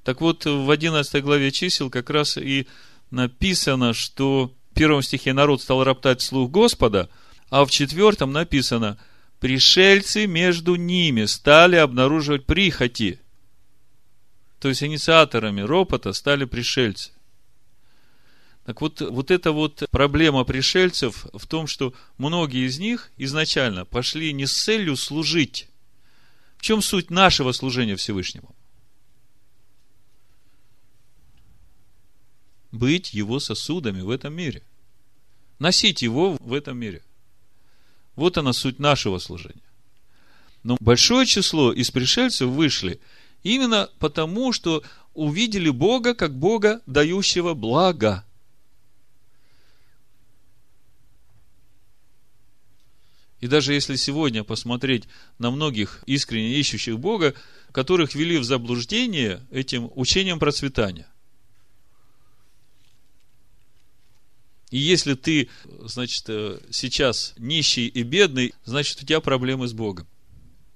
Так 0.04 0.20
вот, 0.20 0.44
в 0.46 0.70
11 0.70 1.22
главе 1.22 1.50
чисел 1.50 1.90
как 1.90 2.08
раз 2.08 2.36
и 2.36 2.66
написано, 3.10 3.92
что 3.92 4.54
в 4.70 4.74
первом 4.74 5.02
стихе 5.02 5.32
народ 5.32 5.60
стал 5.60 5.84
роптать 5.84 6.20
вслух 6.20 6.50
Господа, 6.50 7.10
а 7.50 7.64
в 7.64 7.70
четвертом 7.70 8.32
написано, 8.32 8.98
пришельцы 9.40 10.26
между 10.26 10.76
ними 10.76 11.24
стали 11.24 11.76
обнаруживать 11.76 12.46
прихоти. 12.46 13.20
То 14.60 14.68
есть 14.68 14.82
инициаторами 14.82 15.62
ропота 15.62 16.12
стали 16.12 16.44
пришельцы. 16.44 17.10
Так 18.64 18.80
вот, 18.80 19.00
вот 19.00 19.30
эта 19.30 19.52
вот 19.52 19.82
проблема 19.90 20.44
пришельцев 20.44 21.26
в 21.32 21.46
том, 21.46 21.66
что 21.66 21.92
многие 22.18 22.66
из 22.68 22.78
них 22.78 23.10
изначально 23.16 23.84
пошли 23.84 24.32
не 24.32 24.46
с 24.46 24.52
целью 24.52 24.96
служить. 24.96 25.68
В 26.58 26.62
чем 26.62 26.82
суть 26.82 27.10
нашего 27.10 27.52
служения 27.52 27.96
Всевышнему? 27.96 28.54
быть 32.72 33.12
его 33.12 33.40
сосудами 33.40 34.00
в 34.00 34.10
этом 34.10 34.34
мире. 34.34 34.62
Носить 35.58 36.02
его 36.02 36.36
в 36.40 36.52
этом 36.52 36.78
мире. 36.78 37.02
Вот 38.16 38.38
она 38.38 38.52
суть 38.52 38.78
нашего 38.78 39.18
служения. 39.18 39.62
Но 40.62 40.76
большое 40.80 41.26
число 41.26 41.72
из 41.72 41.90
пришельцев 41.90 42.48
вышли 42.48 43.00
именно 43.42 43.90
потому, 43.98 44.52
что 44.52 44.82
увидели 45.14 45.70
Бога 45.70 46.14
как 46.14 46.34
Бога, 46.34 46.82
дающего 46.86 47.54
благо. 47.54 48.24
И 53.40 53.46
даже 53.46 53.72
если 53.72 53.96
сегодня 53.96 54.44
посмотреть 54.44 55.04
на 55.38 55.50
многих 55.50 56.02
искренне 56.06 56.56
ищущих 56.56 56.98
Бога, 56.98 57.34
которых 57.72 58.14
вели 58.14 58.36
в 58.38 58.44
заблуждение 58.44 59.46
этим 59.50 59.90
учением 59.94 60.38
процветания– 60.38 61.06
И 64.70 64.78
если 64.78 65.14
ты, 65.14 65.48
значит, 65.80 66.24
э, 66.28 66.60
сейчас 66.70 67.34
нищий 67.36 67.88
и 67.88 68.02
бедный, 68.02 68.54
значит, 68.64 69.02
у 69.02 69.06
тебя 69.06 69.20
проблемы 69.20 69.66
с 69.66 69.72
Богом. 69.72 70.06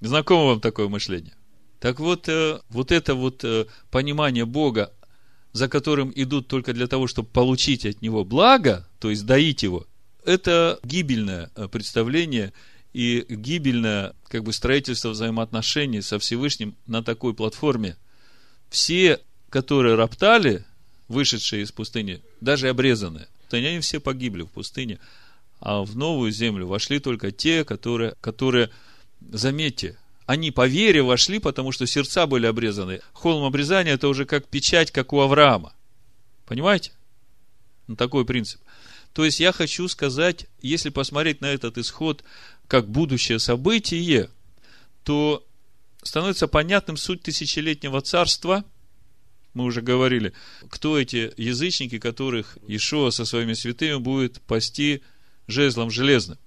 Знакомо 0.00 0.46
вам 0.46 0.60
такое 0.60 0.88
мышление? 0.88 1.34
Так 1.80 2.00
вот, 2.00 2.28
э, 2.28 2.60
вот 2.70 2.92
это 2.92 3.14
вот 3.14 3.44
э, 3.44 3.66
понимание 3.90 4.44
Бога, 4.44 4.92
за 5.52 5.68
которым 5.68 6.12
идут 6.14 6.48
только 6.48 6.72
для 6.72 6.86
того, 6.86 7.06
чтобы 7.06 7.28
получить 7.28 7.86
от 7.86 8.02
Него 8.02 8.24
благо, 8.24 8.88
то 8.98 9.10
есть 9.10 9.26
доить 9.26 9.62
Его, 9.62 9.86
это 10.24 10.80
гибельное 10.82 11.50
представление 11.70 12.52
и 12.92 13.26
гибельное 13.28 14.14
как 14.28 14.44
бы 14.44 14.52
строительство 14.52 15.10
взаимоотношений 15.10 16.00
со 16.00 16.18
Всевышним 16.18 16.74
на 16.86 17.02
такой 17.02 17.34
платформе. 17.34 17.96
Все, 18.70 19.20
которые 19.50 19.94
роптали, 19.94 20.64
вышедшие 21.08 21.62
из 21.62 21.72
пустыни, 21.72 22.22
даже 22.40 22.68
обрезанные, 22.68 23.28
пустыне, 23.54 23.68
они 23.68 23.80
все 23.80 24.00
погибли 24.00 24.42
в 24.42 24.48
пустыне, 24.48 24.98
а 25.60 25.82
в 25.82 25.96
новую 25.96 26.32
землю 26.32 26.66
вошли 26.66 26.98
только 26.98 27.30
те, 27.30 27.64
которые, 27.64 28.14
которые 28.20 28.70
заметьте, 29.30 29.96
они 30.26 30.50
по 30.50 30.66
вере 30.66 31.02
вошли, 31.02 31.38
потому 31.38 31.72
что 31.72 31.86
сердца 31.86 32.26
были 32.26 32.46
обрезаны. 32.46 33.00
Холм 33.12 33.44
обрезания 33.44 33.94
это 33.94 34.08
уже 34.08 34.24
как 34.24 34.46
печать, 34.46 34.90
как 34.90 35.12
у 35.12 35.20
Авраама. 35.20 35.74
Понимаете? 36.46 36.92
Ну, 37.86 37.96
такой 37.96 38.24
принцип. 38.24 38.60
То 39.12 39.24
есть 39.24 39.40
я 39.40 39.52
хочу 39.52 39.86
сказать, 39.88 40.46
если 40.60 40.88
посмотреть 40.88 41.40
на 41.40 41.46
этот 41.46 41.78
исход 41.78 42.24
как 42.66 42.88
будущее 42.88 43.38
событие, 43.38 44.30
то 45.04 45.44
становится 46.02 46.48
понятным 46.48 46.96
суть 46.96 47.22
тысячелетнего 47.22 48.00
царства– 48.00 48.64
мы 49.54 49.64
уже 49.64 49.82
говорили, 49.82 50.32
кто 50.68 50.98
эти 50.98 51.32
язычники, 51.36 51.98
которых 52.00 52.58
Ишуа 52.66 53.10
со 53.10 53.24
своими 53.24 53.54
святыми 53.54 53.98
будет 53.98 54.42
пасти 54.42 55.00
жезлом 55.46 55.90
железным. 55.90 56.38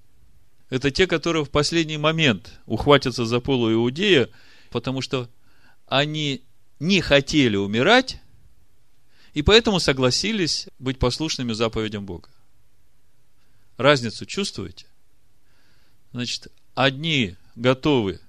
Это 0.69 0.91
те, 0.91 1.07
которые 1.07 1.45
в 1.45 1.49
последний 1.49 1.97
момент 1.97 2.59
ухватятся 2.65 3.25
за 3.25 3.39
полу 3.39 3.71
Иудея, 3.71 4.29
потому 4.69 5.01
что 5.01 5.29
они 5.85 6.43
не 6.79 7.01
хотели 7.01 7.55
умирать, 7.55 8.21
и 9.33 9.41
поэтому 9.41 9.79
согласились 9.79 10.67
быть 10.79 10.99
послушными 10.99 11.53
заповедям 11.53 12.05
Бога. 12.05 12.29
Разницу 13.77 14.25
чувствуете? 14.25 14.87
Значит, 16.11 16.47
одни 16.73 17.35
готовы 17.55 18.19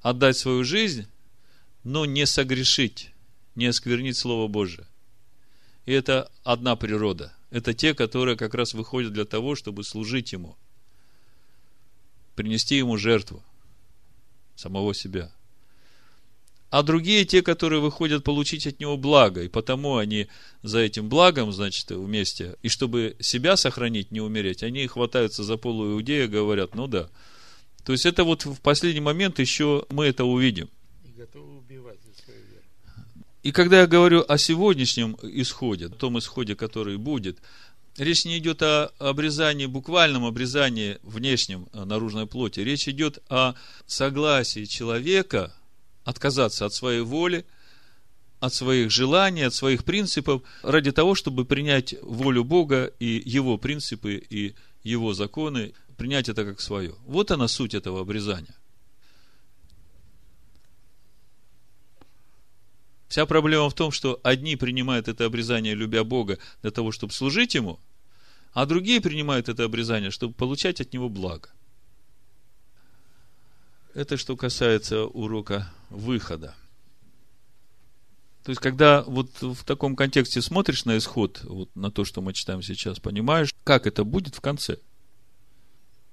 отдать 0.00 0.36
свою 0.36 0.64
жизнь, 0.64 1.06
но 1.84 2.04
не 2.04 2.26
согрешить 2.26 3.12
не 3.54 3.66
осквернить 3.66 4.16
Слово 4.16 4.48
Божие. 4.48 4.86
И 5.84 5.92
это 5.92 6.30
одна 6.44 6.76
природа. 6.76 7.34
Это 7.50 7.74
те, 7.74 7.94
которые 7.94 8.36
как 8.36 8.54
раз 8.54 8.72
выходят 8.72 9.12
для 9.12 9.24
того, 9.24 9.54
чтобы 9.54 9.84
служить 9.84 10.32
Ему. 10.32 10.56
Принести 12.34 12.76
Ему 12.76 12.96
жертву 12.96 13.42
самого 14.56 14.94
себя. 14.94 15.30
а 16.72 16.82
другие 16.82 17.26
те, 17.26 17.42
которые 17.42 17.82
выходят 17.82 18.24
получить 18.24 18.66
от 18.66 18.80
него 18.80 18.96
благо, 18.96 19.42
и 19.42 19.48
потому 19.48 19.98
они 19.98 20.28
за 20.62 20.78
этим 20.78 21.10
благом, 21.10 21.52
значит, 21.52 21.90
вместе, 21.90 22.56
и 22.62 22.70
чтобы 22.70 23.14
себя 23.20 23.58
сохранить, 23.58 24.10
не 24.10 24.22
умереть, 24.22 24.62
они 24.62 24.86
хватаются 24.86 25.44
за 25.44 25.58
полу 25.58 25.92
иудея, 25.92 26.28
говорят, 26.28 26.74
ну 26.74 26.86
да. 26.86 27.10
То 27.84 27.92
есть 27.92 28.06
это 28.06 28.24
вот 28.24 28.46
в 28.46 28.58
последний 28.62 29.02
момент 29.02 29.38
еще 29.38 29.84
мы 29.90 30.06
это 30.06 30.24
увидим. 30.24 30.70
И 31.04 31.18
готовы 31.18 31.58
убивать 31.58 31.98
за 32.06 32.22
свою 32.22 32.40
веру. 32.40 32.62
И 33.42 33.52
когда 33.52 33.80
я 33.80 33.86
говорю 33.86 34.24
о 34.26 34.38
сегодняшнем 34.38 35.18
исходе, 35.22 35.86
о 35.86 35.90
том 35.90 36.18
исходе, 36.18 36.56
который 36.56 36.96
будет, 36.96 37.36
речь 37.96 38.24
не 38.24 38.38
идет 38.38 38.62
о 38.62 38.86
обрезании, 38.98 39.66
буквальном 39.66 40.24
обрезании 40.24 40.98
внешнем 41.02 41.68
э, 41.72 41.84
наружной 41.84 42.26
плоти. 42.26 42.60
Речь 42.60 42.88
идет 42.88 43.18
о 43.28 43.54
согласии 43.86 44.64
человека 44.64 45.52
отказаться 46.04 46.66
от 46.66 46.74
своей 46.74 47.02
воли, 47.02 47.44
от 48.40 48.52
своих 48.52 48.90
желаний, 48.90 49.42
от 49.42 49.54
своих 49.54 49.84
принципов, 49.84 50.42
ради 50.62 50.90
того, 50.90 51.14
чтобы 51.14 51.44
принять 51.44 51.94
волю 52.02 52.44
Бога 52.44 52.92
и 52.98 53.22
Его 53.24 53.56
принципы 53.56 54.14
и 54.14 54.54
Его 54.82 55.14
законы, 55.14 55.74
принять 55.96 56.28
это 56.28 56.44
как 56.44 56.60
свое. 56.60 56.94
Вот 57.06 57.30
она 57.30 57.46
суть 57.46 57.74
этого 57.74 58.00
обрезания. 58.00 58.54
Вся 63.12 63.26
проблема 63.26 63.68
в 63.68 63.74
том, 63.74 63.90
что 63.90 64.18
одни 64.22 64.56
принимают 64.56 65.06
это 65.06 65.26
обрезание, 65.26 65.74
любя 65.74 66.02
Бога, 66.02 66.38
для 66.62 66.70
того, 66.70 66.92
чтобы 66.92 67.12
служить 67.12 67.54
Ему, 67.54 67.78
а 68.54 68.64
другие 68.64 69.02
принимают 69.02 69.50
это 69.50 69.64
обрезание, 69.64 70.10
чтобы 70.10 70.32
получать 70.32 70.80
от 70.80 70.94
Него 70.94 71.10
благо. 71.10 71.50
Это 73.92 74.16
что 74.16 74.34
касается 74.34 75.04
урока 75.04 75.70
выхода. 75.90 76.54
То 78.44 78.50
есть, 78.52 78.62
когда 78.62 79.02
вот 79.02 79.42
в 79.42 79.62
таком 79.62 79.94
контексте 79.94 80.40
смотришь 80.40 80.86
на 80.86 80.96
исход, 80.96 81.42
вот 81.44 81.68
на 81.76 81.90
то, 81.90 82.06
что 82.06 82.22
мы 82.22 82.32
читаем 82.32 82.62
сейчас, 82.62 82.98
понимаешь, 82.98 83.52
как 83.62 83.86
это 83.86 84.04
будет 84.04 84.36
в 84.36 84.40
конце. 84.40 84.78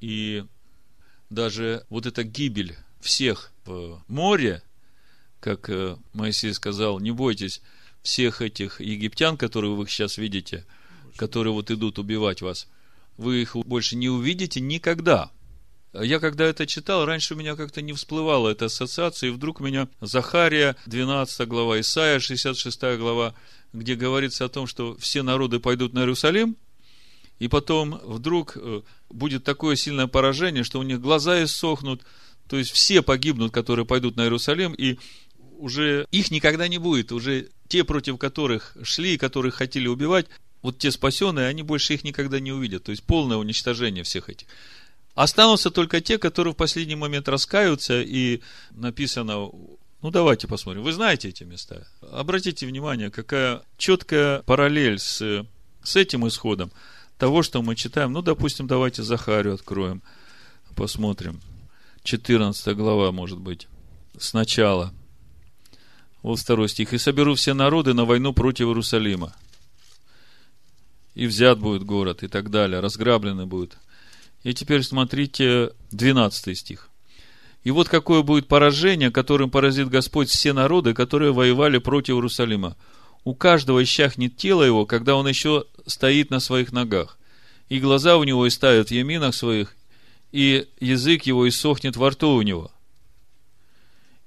И 0.02 0.44
даже 1.30 1.86
вот 1.88 2.06
эта 2.06 2.26
гибель 2.26 2.76
всех 3.00 3.54
в 3.64 4.04
море, 4.10 4.64
как 5.40 5.70
э, 5.70 5.98
Моисей 6.14 6.54
сказал, 6.54 7.00
не 7.00 7.12
бойтесь 7.12 7.62
всех 8.02 8.42
этих 8.42 8.82
египтян, 8.82 9.38
которые 9.38 9.74
вы 9.74 9.88
сейчас 9.88 10.18
видите, 10.18 10.66
которые 11.16 11.54
вот 11.54 11.72
идут 11.72 12.00
убивать 12.00 12.42
вас, 12.42 12.68
вы 13.18 13.42
их 13.42 13.56
больше 13.56 13.96
не 13.96 14.10
увидите 14.10 14.60
никогда. 14.60 15.32
Я 15.94 16.20
когда 16.20 16.46
это 16.46 16.68
читал, 16.68 17.06
раньше 17.06 17.34
у 17.34 17.38
меня 17.38 17.56
как-то 17.56 17.82
не 17.82 17.94
всплывала 17.94 18.50
эта 18.50 18.66
ассоциация, 18.66 19.30
и 19.30 19.32
вдруг 19.32 19.60
у 19.60 19.64
меня 19.64 19.88
Захария, 20.02 20.76
12 20.86 21.48
глава, 21.48 21.80
Исаия, 21.80 22.20
66 22.20 22.80
глава, 22.98 23.34
где 23.74 23.96
говорится 23.96 24.46
о 24.46 24.50
том, 24.50 24.68
что 24.68 24.96
все 24.98 25.24
народы 25.24 25.60
пойдут 25.60 25.94
на 25.94 26.00
Иерусалим, 26.00 26.58
и 27.40 27.48
потом 27.48 28.00
вдруг 28.04 28.56
э, 28.56 28.82
будет 29.10 29.44
такое 29.44 29.76
сильное 29.76 30.08
поражение, 30.08 30.64
что 30.64 30.80
у 30.80 30.84
них 30.84 31.02
глаза 31.02 31.44
иссохнут, 31.44 32.04
то 32.48 32.58
есть 32.58 32.72
все 32.72 33.02
погибнут, 33.02 33.52
которые 33.52 33.86
пойдут 33.86 34.16
на 34.16 34.24
Иерусалим, 34.24 34.74
и 34.74 35.00
уже 35.60 36.08
их 36.12 36.32
никогда 36.32 36.68
не 36.68 36.78
будет, 36.78 37.12
уже 37.12 37.50
те, 37.68 37.84
против 37.84 38.18
которых 38.18 38.76
шли, 38.84 39.18
которых 39.18 39.56
хотели 39.56 39.88
убивать, 39.88 40.28
вот 40.62 40.78
те 40.78 40.92
спасенные, 40.92 41.48
они 41.48 41.64
больше 41.64 41.94
их 41.94 42.04
никогда 42.04 42.40
не 42.40 42.52
увидят. 42.52 42.84
То 42.84 42.92
есть 42.92 43.04
полное 43.04 43.38
уничтожение 43.38 44.04
всех 44.04 44.30
этих. 44.30 44.48
Останутся 45.16 45.70
только 45.70 46.02
те, 46.02 46.18
которые 46.18 46.54
в 46.54 46.58
последний 46.58 46.96
момент 46.96 47.28
раскаются, 47.28 48.02
и 48.02 48.42
написано, 48.72 49.50
ну 50.02 50.12
давайте 50.12 50.48
посмотрим. 50.48 50.84
Вы 50.84 50.94
знаете 50.94 51.30
эти 51.30 51.44
места. 51.44 51.88
Обратите 52.12 52.66
внимание, 52.66 53.10
какая 53.10 53.62
четкая 53.78 54.42
параллель 54.44 55.00
с, 55.00 55.46
с 55.84 55.96
этим 55.96 56.28
исходом 56.28 56.72
того, 57.18 57.44
что 57.44 57.62
мы 57.62 57.76
читаем. 57.76 58.14
Ну, 58.14 58.22
допустим, 58.22 58.66
давайте 58.66 59.04
Захарию 59.04 59.56
откроем, 59.56 60.02
посмотрим. 60.76 61.42
14 62.04 62.76
глава, 62.78 63.12
может 63.12 63.40
быть, 63.40 63.68
сначала. 64.18 64.94
Вот 66.22 66.40
второй 66.40 66.70
стих. 66.70 66.94
«И 66.94 66.98
соберу 66.98 67.36
все 67.36 67.54
народы 67.54 67.94
на 67.94 68.06
войну 68.06 68.34
против 68.34 68.68
Иерусалима. 68.68 69.34
И 71.16 71.28
взят 71.28 71.60
будет 71.60 71.84
город, 71.84 72.24
и 72.24 72.28
так 72.28 72.50
далее. 72.50 72.80
Разграблены 72.80 73.46
будет. 73.46 73.78
И 74.44 74.54
теперь 74.54 74.84
смотрите 74.84 75.72
12 75.92 76.58
стих. 76.58 76.90
И 77.64 77.72
вот 77.72 77.90
какое 77.90 78.22
будет 78.22 78.48
поражение, 78.48 79.12
которым 79.12 79.50
поразит 79.50 79.90
Господь 79.90 80.30
все 80.30 80.54
народы, 80.54 80.94
которые 80.94 81.34
воевали 81.34 81.78
против 81.78 82.16
Иерусалима. 82.16 82.78
У 83.26 83.36
каждого 83.36 83.84
исчахнет 83.84 84.38
тело 84.38 84.64
его, 84.64 84.86
когда 84.86 85.16
он 85.16 85.28
еще 85.28 85.66
стоит 85.86 86.30
на 86.30 86.40
своих 86.40 86.72
ногах. 86.72 87.18
И 87.68 87.80
глаза 87.80 88.18
у 88.18 88.24
него 88.24 88.48
истают 88.48 88.90
в 88.90 88.92
яминах 88.92 89.36
своих, 89.36 89.76
и 90.32 90.68
язык 90.80 91.24
его 91.24 91.48
иссохнет 91.48 91.98
во 91.98 92.12
рту 92.12 92.32
у 92.32 92.42
него. 92.42 92.72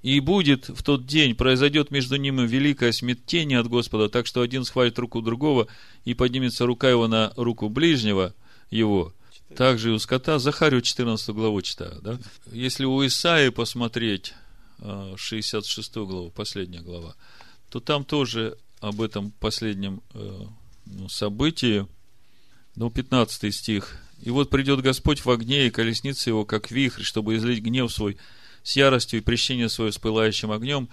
И 0.02 0.18
будет 0.18 0.68
в 0.68 0.82
тот 0.82 1.06
день, 1.06 1.36
произойдет 1.36 1.92
между 1.92 2.16
ними 2.16 2.46
великое 2.46 2.90
смятение 2.90 3.60
от 3.60 3.68
Господа, 3.68 4.08
так 4.08 4.26
что 4.26 4.40
один 4.40 4.64
схватит 4.64 4.98
руку 4.98 5.22
другого, 5.22 5.68
и 6.04 6.14
поднимется 6.14 6.66
рука 6.66 6.90
его 6.90 7.06
на 7.06 7.32
руку 7.36 7.68
ближнего 7.68 8.34
его, 8.70 9.12
также 9.56 9.90
и 9.90 9.92
у 9.92 9.98
скота, 9.98 10.38
Захарию 10.38 10.82
14 10.82 11.28
главу 11.30 11.62
читаю, 11.62 12.00
да? 12.02 12.18
Если 12.50 12.84
у 12.84 13.04
Исаи 13.06 13.50
посмотреть 13.50 14.34
66 15.16 15.96
а, 15.96 16.04
главу, 16.04 16.30
последняя 16.30 16.80
глава, 16.80 17.14
то 17.68 17.80
там 17.80 18.04
тоже 18.04 18.56
об 18.80 19.00
этом 19.00 19.30
последнем 19.30 20.02
э, 20.14 20.40
ну, 20.86 21.08
событии, 21.08 21.86
ну, 22.74 22.90
15 22.90 23.54
стих. 23.54 23.96
«И 24.20 24.30
вот 24.30 24.50
придет 24.50 24.80
Господь 24.80 25.24
в 25.24 25.30
огне, 25.30 25.66
и 25.66 25.70
колесница 25.70 26.30
его, 26.30 26.44
как 26.44 26.70
вихрь, 26.70 27.02
чтобы 27.02 27.36
излить 27.36 27.62
гнев 27.62 27.92
свой 27.92 28.18
с 28.62 28.76
яростью 28.76 29.20
и 29.20 29.22
прещение 29.22 29.68
свое 29.68 29.92
с 29.92 29.98
пылающим 29.98 30.50
огнем, 30.50 30.88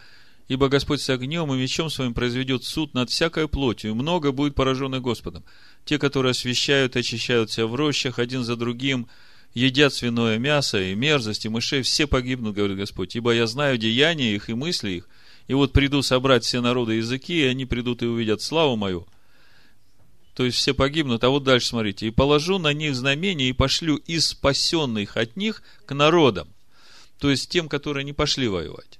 Ибо 0.50 0.68
Господь 0.68 1.00
с 1.00 1.10
огнем 1.12 1.54
и 1.54 1.58
мечом 1.58 1.92
своим 1.92 2.16
произведет 2.16 2.64
суд 2.64 2.96
над 2.96 3.12
всякой 3.12 3.48
плотью, 3.48 3.92
и 3.92 3.94
много 3.94 4.32
будет 4.32 4.56
пораженных 4.56 5.00
Господом. 5.04 5.44
Те, 5.86 6.00
которые 6.00 6.32
освящают 6.32 6.96
и 6.96 7.00
очищают 7.00 7.52
себя 7.52 7.68
в 7.68 7.76
рощах 7.76 8.18
один 8.18 8.44
за 8.44 8.56
другим, 8.56 9.08
едят 9.54 9.94
свиное 9.94 10.40
мясо 10.40 10.82
и 10.82 10.96
мерзость, 10.96 11.46
и 11.46 11.50
мышей, 11.50 11.84
все 11.84 12.08
погибнут, 12.08 12.56
говорит 12.56 12.78
Господь, 12.78 13.16
ибо 13.16 13.32
я 13.32 13.46
знаю 13.46 13.78
деяния 13.78 14.34
их 14.34 14.50
и 14.50 14.56
мысли 14.56 14.90
их, 14.90 15.10
и 15.48 15.54
вот 15.54 15.72
приду 15.72 16.02
собрать 16.02 16.44
все 16.44 16.62
народы 16.62 16.96
языки, 16.96 17.42
и 17.42 17.46
они 17.46 17.68
придут 17.68 18.02
и 18.02 18.08
увидят 18.08 18.42
славу 18.42 18.76
мою. 18.76 19.08
То 20.34 20.46
есть 20.46 20.58
все 20.58 20.74
погибнут, 20.74 21.24
а 21.24 21.30
вот 21.30 21.44
дальше 21.44 21.68
смотрите. 21.68 22.08
И 22.08 22.12
положу 22.12 22.58
на 22.58 22.74
них 22.74 22.96
знамение, 22.96 23.50
и 23.50 23.54
пошлю 23.54 23.98
из 23.98 24.30
спасенных 24.30 25.16
от 25.16 25.36
них 25.36 25.62
к 25.86 25.94
народам. 25.94 26.48
То 27.20 27.30
есть 27.30 27.50
тем, 27.50 27.68
которые 27.70 28.04
не 28.04 28.14
пошли 28.14 28.48
воевать. 28.48 29.00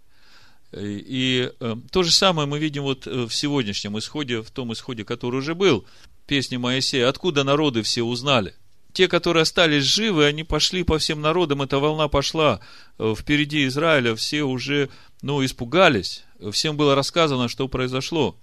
И 0.72 1.52
э, 1.60 1.76
то 1.92 2.04
же 2.04 2.12
самое 2.12 2.48
мы 2.48 2.60
видим 2.60 2.84
вот 2.84 3.08
э, 3.08 3.26
в 3.26 3.34
сегодняшнем 3.34 3.98
исходе, 3.98 4.42
в 4.42 4.52
том 4.52 4.72
исходе, 4.72 5.04
который 5.04 5.38
уже 5.38 5.56
был, 5.56 5.86
песни 6.28 6.58
Моисея. 6.58 7.10
Откуда 7.10 7.44
народы 7.44 7.82
все 7.82 8.04
узнали? 8.04 8.54
Те, 8.94 9.08
которые 9.08 9.44
остались 9.44 9.84
живы, 9.84 10.26
они 10.26 10.44
пошли 10.44 10.84
по 10.84 11.00
всем 11.00 11.22
народам, 11.22 11.64
эта 11.64 11.80
волна 11.80 12.08
пошла 12.08 12.60
э, 13.00 13.16
впереди 13.18 13.66
Израиля, 13.66 14.16
все 14.16 14.44
уже, 14.44 14.90
ну, 15.24 15.44
испугались, 15.44 16.24
всем 16.52 16.78
было 16.78 16.94
рассказано, 16.94 17.48
что 17.48 17.68
произошло. 17.68 18.36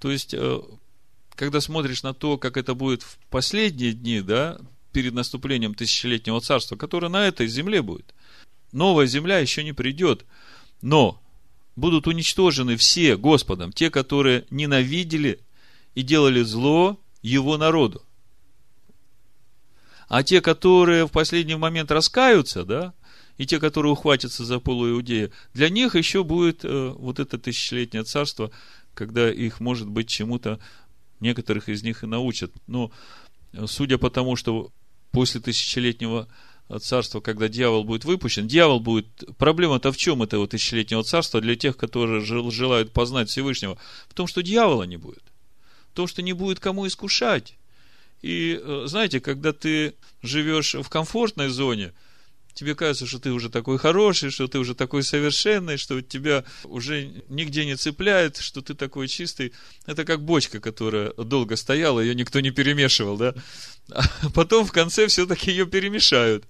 То 0.00 0.10
есть, 0.10 0.34
когда 1.36 1.60
смотришь 1.60 2.02
на 2.02 2.12
то, 2.12 2.38
как 2.38 2.56
это 2.56 2.74
будет 2.74 3.04
в 3.04 3.18
последние 3.30 3.92
дни, 3.92 4.20
да, 4.20 4.58
перед 4.92 5.14
наступлением 5.14 5.74
тысячелетнего 5.74 6.40
царства, 6.40 6.74
которое 6.74 7.08
на 7.08 7.26
этой 7.28 7.46
земле 7.46 7.82
будет, 7.82 8.12
новая 8.72 9.06
земля 9.06 9.38
еще 9.38 9.62
не 9.62 9.72
придет, 9.72 10.24
но 10.80 11.20
будут 11.76 12.06
уничтожены 12.06 12.76
все 12.76 13.16
Господом, 13.16 13.72
те, 13.72 13.90
которые 13.90 14.44
ненавидели 14.50 15.40
и 15.94 16.02
делали 16.02 16.42
зло 16.42 16.98
Его 17.22 17.56
народу. 17.56 18.02
А 20.08 20.22
те, 20.22 20.40
которые 20.40 21.06
в 21.06 21.10
последний 21.10 21.54
момент 21.54 21.90
раскаются, 21.90 22.64
да, 22.64 22.92
и 23.38 23.46
те, 23.46 23.58
которые 23.58 23.92
ухватятся 23.92 24.44
за 24.44 24.60
полуиудея, 24.60 25.30
для 25.54 25.70
них 25.70 25.94
еще 25.94 26.22
будет 26.22 26.64
э, 26.64 26.88
вот 26.90 27.18
это 27.18 27.38
тысячелетнее 27.38 28.04
царство, 28.04 28.50
когда 28.94 29.32
их, 29.32 29.60
может 29.60 29.88
быть, 29.88 30.08
чему-то, 30.08 30.60
некоторых 31.20 31.68
из 31.68 31.82
них 31.82 32.02
и 32.02 32.06
научат. 32.06 32.52
Но 32.66 32.92
э, 33.52 33.64
судя 33.66 33.96
по 33.96 34.10
тому, 34.10 34.36
что 34.36 34.70
после 35.12 35.40
тысячелетнего 35.40 36.28
когда 37.20 37.48
дьявол 37.48 37.84
будет 37.84 38.04
выпущен, 38.04 38.48
дьявол 38.48 38.80
будет... 38.80 39.06
Проблема-то 39.38 39.92
в 39.92 39.96
чем 39.96 40.22
это 40.22 40.38
вот 40.38 40.50
тысячелетнего 40.50 41.04
царства 41.04 41.40
для 41.40 41.54
тех, 41.56 41.76
которые 41.76 42.20
желают 42.22 42.92
познать 42.92 43.28
Всевышнего? 43.28 43.78
В 44.08 44.14
том, 44.14 44.26
что 44.26 44.42
дьявола 44.42 44.84
не 44.84 44.96
будет. 44.96 45.22
В 45.92 45.96
том, 45.96 46.06
что 46.06 46.22
не 46.22 46.32
будет 46.32 46.60
кому 46.60 46.86
искушать. 46.86 47.54
И, 48.22 48.58
э, 48.62 48.84
знаете, 48.86 49.20
когда 49.20 49.52
ты 49.52 49.94
живешь 50.22 50.74
в 50.74 50.88
комфортной 50.88 51.48
зоне, 51.48 51.92
тебе 52.54 52.74
кажется, 52.74 53.06
что 53.06 53.18
ты 53.18 53.30
уже 53.30 53.50
такой 53.50 53.78
хороший, 53.78 54.30
что 54.30 54.46
ты 54.48 54.58
уже 54.58 54.74
такой 54.74 55.02
совершенный, 55.02 55.76
что 55.76 56.00
тебя 56.02 56.44
уже 56.64 57.10
нигде 57.28 57.64
не 57.64 57.76
цепляет, 57.76 58.36
что 58.36 58.60
ты 58.60 58.74
такой 58.74 59.08
чистый. 59.08 59.52
Это 59.86 60.04
как 60.04 60.22
бочка, 60.24 60.60
которая 60.60 61.12
долго 61.12 61.56
стояла, 61.56 62.00
ее 62.00 62.14
никто 62.14 62.40
не 62.40 62.50
перемешивал, 62.50 63.16
да? 63.16 63.34
А 63.90 64.30
потом 64.34 64.64
в 64.64 64.72
конце 64.72 65.06
все-таки 65.06 65.50
ее 65.50 65.66
перемешают. 65.66 66.44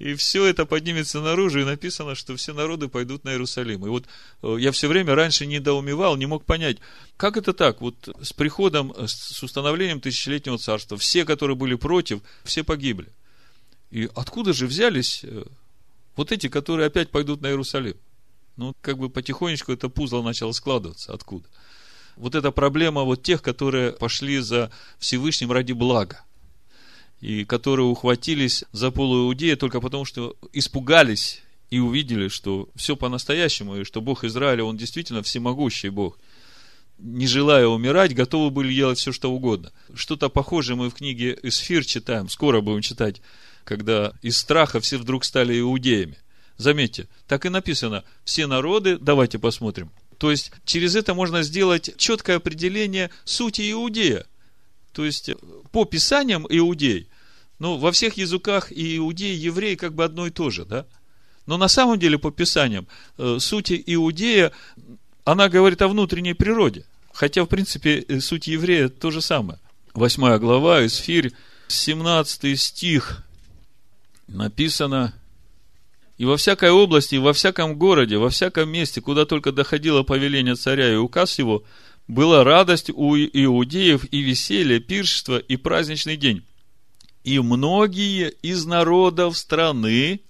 И 0.00 0.14
все 0.14 0.46
это 0.46 0.64
поднимется 0.64 1.20
наружу, 1.20 1.60
и 1.60 1.64
написано, 1.64 2.14
что 2.14 2.34
все 2.34 2.54
народы 2.54 2.88
пойдут 2.88 3.24
на 3.24 3.32
Иерусалим. 3.32 3.84
И 3.84 3.90
вот 3.90 4.06
э, 4.42 4.56
я 4.58 4.72
все 4.72 4.88
время 4.88 5.14
раньше 5.14 5.44
недоумевал, 5.44 6.16
не 6.16 6.24
мог 6.24 6.46
понять, 6.46 6.78
как 7.18 7.36
это 7.36 7.52
так? 7.52 7.82
Вот 7.82 8.08
с 8.22 8.32
приходом, 8.32 8.94
с 8.96 9.42
установлением 9.42 10.00
тысячелетнего 10.00 10.56
царства, 10.56 10.96
все, 10.96 11.26
которые 11.26 11.54
были 11.54 11.74
против, 11.74 12.20
все 12.44 12.64
погибли. 12.64 13.12
И 13.90 14.08
откуда 14.14 14.52
же 14.52 14.66
взялись 14.66 15.20
э, 15.24 15.44
вот 16.16 16.32
эти, 16.32 16.48
которые 16.48 16.86
опять 16.86 17.10
пойдут 17.10 17.40
на 17.40 17.48
Иерусалим? 17.48 17.96
Ну, 18.56 18.74
как 18.80 18.98
бы 18.98 19.08
потихонечку 19.10 19.72
это 19.72 19.88
пузло 19.88 20.22
начало 20.22 20.52
складываться. 20.52 21.12
Откуда? 21.12 21.48
Вот 22.16 22.34
эта 22.34 22.50
проблема 22.50 23.02
вот 23.02 23.22
тех, 23.22 23.42
которые 23.42 23.92
пошли 23.92 24.38
за 24.38 24.70
Всевышним 24.98 25.50
ради 25.50 25.72
блага. 25.72 26.22
И 27.20 27.44
которые 27.44 27.86
ухватились 27.86 28.64
за 28.72 28.90
полуиудея 28.90 29.56
только 29.56 29.80
потому, 29.80 30.04
что 30.04 30.36
испугались 30.52 31.42
и 31.70 31.78
увидели, 31.78 32.28
что 32.28 32.68
все 32.74 32.96
по-настоящему, 32.96 33.76
и 33.76 33.84
что 33.84 34.00
Бог 34.00 34.24
Израиля, 34.24 34.64
Он 34.64 34.76
действительно 34.76 35.22
всемогущий 35.22 35.88
Бог. 35.88 36.18
Не 36.98 37.26
желая 37.26 37.66
умирать, 37.66 38.14
готовы 38.14 38.50
были 38.50 38.74
делать 38.74 38.98
все, 38.98 39.12
что 39.12 39.32
угодно. 39.32 39.72
Что-то 39.94 40.28
похожее 40.28 40.76
мы 40.76 40.90
в 40.90 40.94
книге 40.94 41.38
Исфир 41.42 41.84
читаем, 41.84 42.28
скоро 42.28 42.60
будем 42.60 42.82
читать 42.82 43.22
когда 43.70 44.14
из 44.20 44.36
страха 44.36 44.80
все 44.80 44.98
вдруг 44.98 45.24
стали 45.24 45.60
иудеями. 45.60 46.18
Заметьте, 46.56 47.06
так 47.28 47.46
и 47.46 47.50
написано, 47.50 48.02
все 48.24 48.48
народы, 48.48 48.98
давайте 48.98 49.38
посмотрим. 49.38 49.92
То 50.18 50.32
есть, 50.32 50.50
через 50.64 50.96
это 50.96 51.14
можно 51.14 51.44
сделать 51.44 51.96
четкое 51.96 52.38
определение 52.38 53.10
сути 53.24 53.70
иудея. 53.70 54.26
То 54.92 55.04
есть, 55.04 55.30
по 55.70 55.84
писаниям 55.84 56.48
иудей, 56.50 57.08
ну, 57.60 57.76
во 57.76 57.92
всех 57.92 58.14
языках 58.16 58.72
и 58.72 58.96
иудей, 58.96 59.36
и 59.36 59.38
еврей 59.38 59.76
как 59.76 59.94
бы 59.94 60.02
одно 60.02 60.26
и 60.26 60.30
то 60.30 60.50
же, 60.50 60.64
да? 60.64 60.84
Но 61.46 61.56
на 61.56 61.68
самом 61.68 61.96
деле, 62.00 62.18
по 62.18 62.32
писаниям, 62.32 62.88
э, 63.18 63.38
иудея, 63.86 64.50
она 65.24 65.48
говорит 65.48 65.80
о 65.80 65.86
внутренней 65.86 66.34
природе. 66.34 66.86
Хотя, 67.12 67.44
в 67.44 67.46
принципе, 67.46 68.00
э, 68.00 68.18
суть 68.18 68.48
еврея 68.48 68.88
то 68.88 69.12
же 69.12 69.20
самое. 69.20 69.60
Восьмая 69.94 70.40
глава, 70.40 70.84
Исфирь, 70.84 71.32
17 71.68 72.56
стих 72.56 73.24
написано, 74.30 75.14
и 76.18 76.24
во 76.24 76.36
всякой 76.36 76.70
области, 76.70 77.14
и 77.14 77.18
во 77.18 77.32
всяком 77.32 77.76
городе, 77.76 78.18
во 78.18 78.30
всяком 78.30 78.68
месте, 78.68 79.00
куда 79.00 79.24
только 79.24 79.52
доходило 79.52 80.02
повеление 80.02 80.54
царя 80.54 80.92
и 80.92 80.96
указ 80.96 81.38
его, 81.38 81.64
была 82.08 82.44
радость 82.44 82.90
у 82.90 83.16
иудеев 83.16 84.04
и 84.12 84.20
веселье, 84.20 84.80
пиршество 84.80 85.38
и 85.38 85.56
праздничный 85.56 86.16
день. 86.16 86.44
И 87.24 87.38
многие 87.38 88.30
из 88.42 88.66
народов 88.66 89.36
страны, 89.36 90.20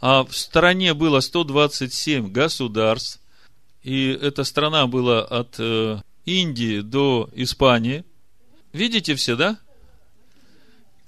а 0.00 0.24
в 0.24 0.36
стране 0.36 0.94
было 0.94 1.20
127 1.20 2.30
государств, 2.30 3.20
и 3.82 4.08
эта 4.08 4.44
страна 4.44 4.86
была 4.86 5.22
от 5.22 5.56
э, 5.58 6.00
Индии 6.24 6.80
до 6.80 7.28
Испании. 7.34 8.04
Видите 8.72 9.14
все, 9.14 9.36
да? 9.36 9.58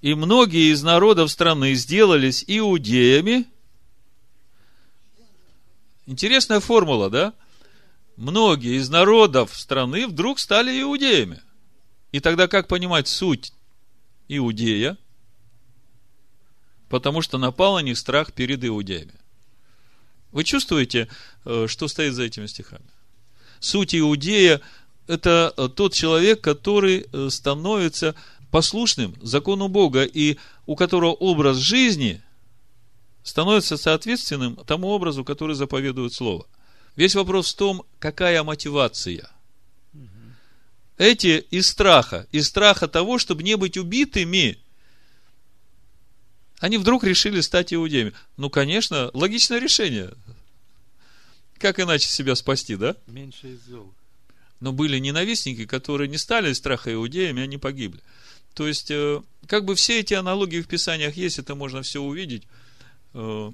И 0.02 0.14
многие 0.14 0.72
из 0.72 0.82
народов 0.82 1.30
страны 1.30 1.74
сделались 1.74 2.44
иудеями. 2.46 3.46
Интересная 6.06 6.61
формула, 6.61 7.11
да? 7.11 7.35
Многие 8.16 8.78
из 8.78 8.88
народов 8.88 9.56
страны 9.56 10.06
вдруг 10.06 10.38
стали 10.38 10.80
иудеями. 10.80 11.42
И 12.12 12.20
тогда 12.20 12.48
как 12.48 12.68
понимать 12.68 13.09
суть 13.09 13.52
иудея? 14.28 14.96
Потому 16.88 17.20
что 17.20 17.37
напал 17.37 17.74
на 17.74 17.80
них 17.80 17.98
страх 17.98 18.32
перед 18.32 18.64
иудеями. 18.64 19.14
Вы 20.30 20.44
чувствуете, 20.44 21.09
э, 21.44 21.66
что 21.68 21.88
стоит 21.88 22.14
за 22.14 22.22
этими 22.24 22.46
стихами? 22.46 22.85
Суть 23.59 23.94
иудея– 23.94 24.61
это 25.06 25.52
тот 25.74 25.94
человек, 25.94 26.40
который 26.40 27.06
э, 27.12 27.28
становится 27.30 28.14
послушным 28.57 29.14
закону 29.21 29.69
Бога 29.69 30.05
и 30.05 30.38
у 30.64 30.77
которого 30.77 31.12
образ 31.12 31.59
жизни 31.59 32.23
становится 33.23 33.77
соответственным 33.77 34.57
тому 34.64 34.88
образу, 34.88 35.27
который 35.27 35.55
заповедует 35.55 36.14
Слово. 36.14 36.47
Весь 36.97 37.14
вопрос 37.14 37.53
в 37.53 37.57
том, 37.59 37.85
какая 37.99 38.42
мотивация. 38.42 39.29
Эти 40.97 41.40
из 41.51 41.66
страха, 41.66 42.27
из 42.33 42.47
страха 42.47 42.88
того, 42.88 43.19
чтобы 43.19 43.42
не 43.42 43.59
быть 43.59 43.77
убитыми, 43.77 44.59
они 46.59 46.79
вдруг 46.79 47.05
решили 47.05 47.42
стать 47.42 47.75
иудеями. 47.75 48.14
Ну, 48.38 48.49
конечно, 48.49 49.11
логичное 49.12 49.59
решение. 49.59 50.14
Как 51.59 51.79
иначе 51.79 52.09
себя 52.09 52.35
спасти, 52.35 52.75
да? 52.77 52.97
Меньше 53.07 53.49
из 53.49 53.66
зол. 53.66 53.92
Но 54.61 54.73
были 54.73 54.99
ненавистники, 54.99 55.66
которые 55.66 56.09
не 56.09 56.16
стали 56.16 56.51
из 56.51 56.57
страха 56.57 56.90
иудеями, 56.90 57.42
они 57.42 57.59
погибли. 57.59 58.01
То 58.57 58.66
есть, 58.66 58.90
э, 58.90 59.21
как 59.47 59.66
бы 59.66 59.75
все 59.75 60.01
эти 60.01 60.14
аналогии 60.14 60.62
в 60.62 60.66
Писаниях 60.66 61.14
есть, 61.14 61.38
это 61.38 61.55
можно 61.55 61.83
все 61.83 62.01
увидеть. 62.01 62.45
Э, 63.12 63.53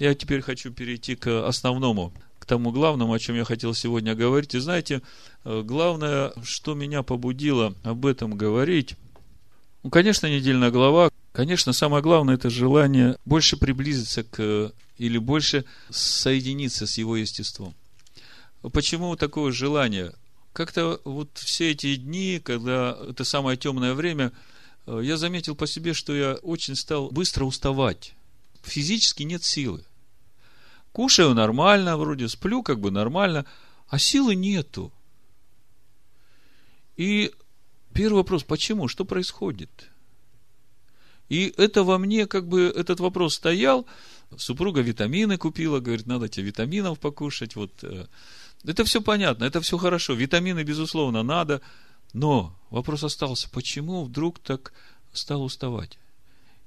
я 0.00 0.14
теперь 0.16 0.40
хочу 0.40 0.72
перейти 0.72 1.14
к 1.14 1.46
основному, 1.46 2.12
к 2.40 2.46
тому 2.46 2.72
главному, 2.72 3.12
о 3.12 3.18
чем 3.20 3.36
я 3.36 3.44
хотел 3.44 3.74
сегодня 3.74 4.16
говорить. 4.16 4.56
И 4.56 4.58
знаете, 4.58 5.02
э, 5.44 5.62
главное, 5.64 6.32
что 6.42 6.74
меня 6.74 7.04
побудило 7.04 7.76
об 7.84 8.04
этом 8.04 8.36
говорить, 8.36 8.96
ну, 9.84 9.90
конечно, 9.90 10.26
недельная 10.26 10.72
глава, 10.72 11.10
конечно, 11.30 11.72
самое 11.72 12.02
главное, 12.02 12.34
это 12.34 12.50
желание 12.50 13.18
больше 13.24 13.56
приблизиться 13.56 14.24
к, 14.24 14.72
или 14.98 15.18
больше 15.18 15.64
соединиться 15.90 16.88
с 16.88 16.98
его 16.98 17.16
естеством. 17.16 17.76
Почему 18.72 19.14
такое 19.14 19.52
желание? 19.52 20.12
Как-то 20.52 21.00
вот 21.04 21.30
все 21.38 21.70
эти 21.70 21.96
дни, 21.96 22.40
когда 22.42 22.98
это 23.08 23.24
самое 23.24 23.56
темное 23.56 23.94
время, 23.94 24.32
э, 24.86 25.00
я 25.02 25.16
заметил 25.16 25.54
по 25.54 25.66
себе, 25.66 25.94
что 25.94 26.14
я 26.14 26.34
очень 26.34 26.76
стал 26.76 27.10
быстро 27.10 27.44
уставать. 27.44 28.14
Физически 28.62 29.22
нет 29.22 29.44
силы. 29.44 29.84
Кушаю 30.92 31.34
нормально, 31.34 31.96
вроде 31.96 32.28
сплю 32.28 32.62
как 32.62 32.80
бы 32.80 32.90
нормально, 32.90 33.46
а 33.88 33.98
силы 33.98 34.34
нету. 34.34 34.92
И 36.96 37.32
первый 37.94 38.16
вопрос, 38.16 38.42
почему? 38.42 38.88
Что 38.88 39.04
происходит? 39.04 39.88
И 41.28 41.54
это 41.56 41.84
во 41.84 41.96
мне 41.96 42.26
как 42.26 42.48
бы 42.48 42.72
этот 42.74 42.98
вопрос 42.98 43.36
стоял. 43.36 43.86
Супруга 44.36 44.80
витамины 44.80 45.38
купила, 45.38 45.78
говорит, 45.78 46.06
надо 46.06 46.28
тебе 46.28 46.46
витаминов 46.46 46.98
покушать. 46.98 47.54
Вот 47.54 47.72
э, 47.82 48.06
это 48.64 48.84
все 48.84 49.00
понятно, 49.00 49.44
это 49.44 49.60
все 49.60 49.78
хорошо. 49.78 50.14
Витамины, 50.14 50.62
безусловно, 50.62 51.22
надо. 51.22 51.60
Но 52.12 52.58
вопрос 52.70 53.04
остался, 53.04 53.48
почему 53.50 54.04
вдруг 54.04 54.38
так 54.38 54.72
стал 55.12 55.42
уставать? 55.42 55.98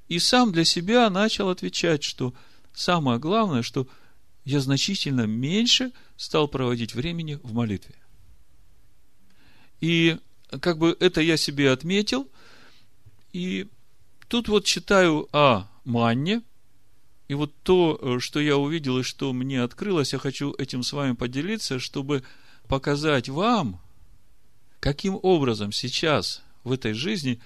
И 0.07 0.19
сам 0.19 0.51
для 0.51 0.65
себя 0.65 1.09
начал 1.09 1.49
отвечать, 1.49 2.03
что 2.03 2.33
самое 2.73 3.19
главное, 3.19 3.61
что 3.61 3.87
я 4.45 4.59
значительно 4.59 5.25
меньше 5.25 5.91
стал 6.17 6.47
проводить 6.47 6.95
времени 6.95 7.39
в 7.43 7.53
молитве. 7.53 7.95
И 9.79 10.17
как 10.61 10.77
бы 10.77 10.95
это 10.99 11.21
я 11.21 11.37
себе 11.37 11.71
отметил. 11.71 12.27
И 13.31 13.67
тут 14.27 14.47
вот 14.47 14.65
читаю 14.65 15.27
о 15.31 15.67
манне– 15.83 16.41
и 17.33 17.35
вот 17.35 17.51
то, 17.63 17.97
э, 17.99 18.19
что 18.19 18.39
я 18.39 18.57
увидел 18.57 18.99
и 18.99 19.03
что 19.03 19.33
мне 19.33 19.63
открылось, 19.63 20.13
я 20.13 20.19
хочу 20.19 20.53
этим 20.59 20.83
с 20.83 20.93
вами 20.93 21.13
поделиться, 21.13 21.79
чтобы 21.79 22.21
показать 22.67 23.27
вам, 23.27 23.81
каким 24.79 25.17
образом 25.19 25.71
сейчас 25.71 26.43
в 26.63 26.71
этой 26.71 26.93
жизни 26.93 27.41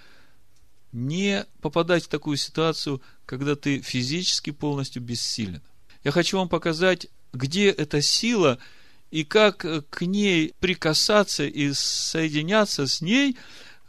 не 0.92 1.46
попадать 1.62 2.04
в 2.04 2.10
такую 2.10 2.36
ситуацию, 2.36 3.02
когда 3.26 3.56
ты 3.56 3.80
физически 3.80 4.50
полностью 4.50 5.02
бессилен. 5.02 5.62
Я 6.04 6.12
хочу 6.12 6.38
вам 6.38 6.50
показать, 6.50 7.08
где 7.32 7.70
эта 7.70 8.02
сила 8.02 8.60
и 9.10 9.24
как 9.24 9.64
э, 9.64 9.84
к 9.90 10.02
ней 10.02 10.54
прикасаться 10.60 11.46
и 11.46 11.72
соединяться 11.72 12.88
с 12.88 13.00
ней, 13.00 13.38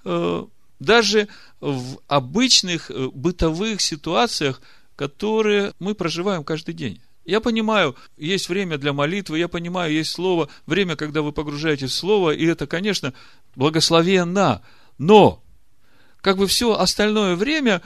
э, 0.04 0.46
даже 0.78 1.26
в 1.58 1.98
обычных 2.06 2.88
бытовых 3.12 3.80
ситуациях– 3.80 4.62
которые 4.98 5.74
мы 5.78 5.94
проживаем 5.94 6.42
каждый 6.42 6.74
день. 6.74 7.00
Я 7.24 7.40
понимаю, 7.40 7.94
есть 8.16 8.48
время 8.48 8.78
для 8.78 8.92
молитвы, 8.92 9.38
я 9.38 9.46
понимаю, 9.46 9.92
есть 9.92 10.10
слово, 10.10 10.48
время, 10.66 10.96
когда 10.96 11.22
вы 11.22 11.30
погружаетесь 11.30 11.90
в 11.90 11.94
слово, 11.94 12.32
и 12.32 12.44
это, 12.44 12.66
конечно, 12.66 13.14
благословенно. 13.54 14.60
Но, 14.98 15.40
как 16.20 16.36
бы 16.36 16.48
все 16.48 16.72
остальное 16.72 17.36
время, 17.36 17.80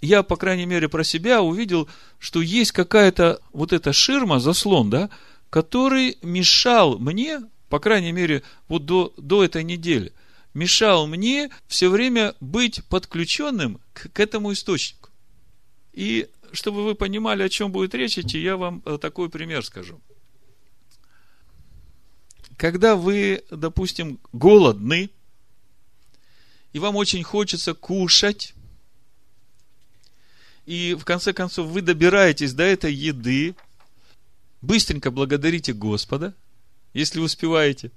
я, 0.00 0.22
по 0.22 0.36
крайней 0.36 0.66
мере, 0.66 0.88
про 0.88 1.02
себя 1.02 1.42
увидел, 1.42 1.88
что 2.20 2.40
есть 2.40 2.70
какая-то 2.70 3.40
вот 3.52 3.72
эта 3.72 3.92
ширма, 3.92 4.38
заслон, 4.38 4.88
да, 4.88 5.10
который 5.50 6.16
мешал 6.22 6.96
мне, 7.00 7.40
по 7.68 7.80
крайней 7.80 8.12
мере, 8.12 8.44
вот 8.68 8.84
до, 8.84 9.12
до 9.16 9.42
этой 9.42 9.64
недели, 9.64 10.12
мешал 10.54 11.08
мне 11.08 11.50
все 11.66 11.88
время 11.88 12.36
быть 12.38 12.84
подключенным 12.84 13.80
к, 13.92 14.12
к 14.12 14.20
этому 14.20 14.52
источнику. 14.52 15.10
И 15.96 16.28
чтобы 16.52 16.84
вы 16.84 16.94
понимали, 16.94 17.42
о 17.42 17.48
чем 17.48 17.72
будет 17.72 17.94
речь 17.94 18.18
идти, 18.18 18.40
я 18.40 18.56
вам 18.56 18.82
э, 18.84 18.98
такой 19.00 19.28
пример 19.30 19.64
скажу. 19.64 20.00
Когда 22.56 22.96
вы, 22.96 23.44
допустим, 23.50 24.18
голодны, 24.32 25.10
и 26.72 26.78
вам 26.78 26.96
очень 26.96 27.22
хочется 27.22 27.74
кушать, 27.74 28.54
и 30.64 30.94
в 30.98 31.04
конце 31.04 31.32
концов 31.32 31.68
вы 31.68 31.80
добираетесь 31.80 32.52
до 32.52 32.64
этой 32.64 32.92
еды, 32.92 33.54
быстренько 34.60 35.10
благодарите 35.10 35.72
Господа, 35.72 36.34
если 36.92 37.20
успеваете, 37.20 37.92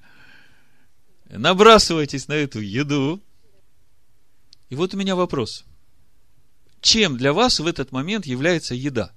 набрасывайтесь 1.30 2.28
на 2.28 2.34
эту 2.34 2.60
еду. 2.60 3.22
И 4.70 4.76
вот 4.76 4.94
у 4.94 4.98
меня 4.98 5.16
вопрос. 5.16 5.66
Чем 6.82 7.18
для 7.18 7.34
вас 7.34 7.60
в 7.60 7.68
этот 7.68 7.92
момент 7.92 8.26
является 8.26 8.74
еда? 8.76 9.12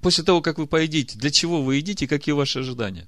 После 0.00 0.24
того, 0.24 0.40
как 0.40 0.58
вы 0.58 0.66
поедите, 0.66 1.18
для 1.18 1.30
чего 1.30 1.62
вы 1.62 1.76
едите, 1.76 2.08
какие 2.08 2.32
ваши 2.32 2.60
ожидания? 2.60 3.06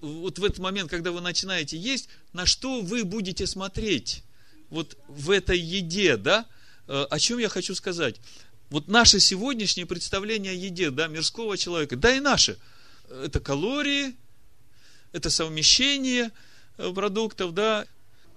Вот 0.00 0.38
в 0.38 0.44
этот 0.44 0.58
момент, 0.58 0.90
когда 0.90 1.12
вы 1.12 1.20
начинаете 1.20 1.78
есть, 1.78 2.08
на 2.32 2.44
что 2.44 2.80
вы 2.80 3.04
будете 3.04 3.46
смотреть? 3.46 4.24
Вот 4.68 4.98
в 5.08 5.30
этой 5.30 5.58
еде, 5.58 6.16
да? 6.16 6.46
Э, 6.88 7.06
о 7.08 7.18
чем 7.18 7.38
я 7.38 7.48
хочу 7.48 7.74
сказать? 7.74 8.16
Вот 8.68 8.88
наше 8.88 9.20
сегодняшнее 9.20 9.86
представление 9.86 10.52
о 10.52 10.54
еде, 10.54 10.90
да, 10.90 11.06
мирского 11.06 11.56
человека, 11.56 11.96
да 11.96 12.16
и 12.16 12.20
наше, 12.20 12.58
это 13.08 13.38
калории, 13.38 14.16
это 15.12 15.30
совмещение 15.30 16.30
э, 16.78 16.92
продуктов, 16.92 17.54
да. 17.54 17.86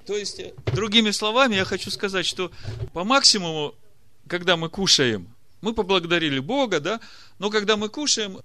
То 0.05 0.17
есть, 0.17 0.39
э, 0.39 0.53
другими 0.73 1.11
словами, 1.11 1.55
я 1.55 1.65
хочу 1.65 1.89
сказать, 1.91 2.25
что 2.25 2.51
по 2.93 3.03
максимуму, 3.03 3.75
когда 4.27 4.57
мы 4.57 4.69
кушаем, 4.69 5.27
мы 5.61 5.73
поблагодарили 5.73 6.39
Бога, 6.39 6.79
да, 6.79 6.99
но 7.39 7.49
когда 7.49 7.75
мы 7.77 7.89
кушаем, 7.89 8.39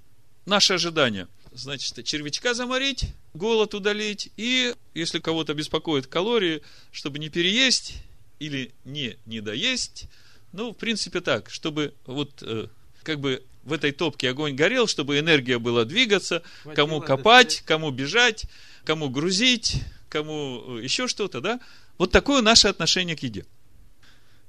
наши 0.46 0.74
ожидания, 0.74 1.28
значит, 1.52 2.04
червячка 2.04 2.54
заморить, 2.54 3.06
голод 3.34 3.74
удалить, 3.74 4.30
и, 4.36 4.74
если 4.94 5.18
кого-то 5.18 5.54
беспокоит 5.54 6.06
калории, 6.06 6.62
чтобы 6.92 7.18
не 7.18 7.28
переесть, 7.28 7.98
или 8.40 8.72
не 8.84 9.16
недоесть. 9.26 10.06
Ну, 10.52 10.72
в 10.72 10.74
принципе, 10.74 11.20
так, 11.20 11.50
чтобы 11.50 11.94
вот 12.06 12.42
э, 12.42 12.66
как 13.04 13.20
бы 13.20 13.44
в 13.62 13.72
этой 13.72 13.92
топке 13.92 14.30
огонь 14.30 14.56
горел, 14.56 14.88
чтобы 14.88 15.18
энергия 15.18 15.58
была 15.58 15.84
двигаться, 15.84 16.42
кому 16.74 17.00
копать, 17.00 17.62
кому 17.66 17.90
бежать, 17.90 18.46
кому 18.84 19.10
грузить, 19.10 19.82
кому 20.10 20.78
э, 20.78 20.82
еще 20.84 21.08
что-то, 21.08 21.40
да? 21.40 21.60
Вот 21.96 22.12
такое 22.12 22.42
наше 22.42 22.68
отношение 22.68 23.16
к 23.16 23.22
еде. 23.22 23.46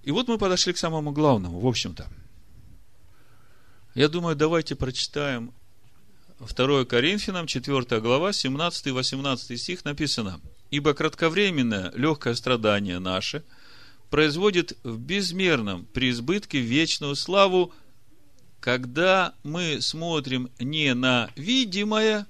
И 0.04 0.12
вот 0.12 0.28
мы 0.28 0.38
подошли 0.38 0.74
к 0.74 0.78
самому 0.78 1.12
главному, 1.12 1.60
в 1.60 1.68
общем-то. 1.68 2.08
Я 3.96 4.10
думаю, 4.10 4.36
давайте 4.36 4.76
прочитаем 4.76 5.54
2 6.40 6.86
Коринфянам, 6.86 7.48
4 7.48 8.02
глава, 8.02 8.32
17-18 8.32 9.58
стих 9.58 9.86
написано. 9.86 10.42
«Ибо 10.72 10.94
кратковременное 10.94 11.92
легкое 11.96 12.36
страдание 12.36 13.00
наше– 13.00 13.44
производит 14.12 14.78
в 14.84 15.00
безмерном 15.00 15.86
преизбытке 15.86 16.60
вечную 16.60 17.16
славу, 17.16 17.74
когда 18.60 19.34
мы 19.42 19.82
смотрим 19.82 20.52
не 20.60 20.94
на 20.94 21.32
видимое, 21.36 22.28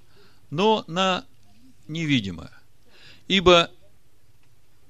но 0.52 0.86
на 0.88 1.26
невидимое. 1.88 2.52
Ибо 3.32 3.72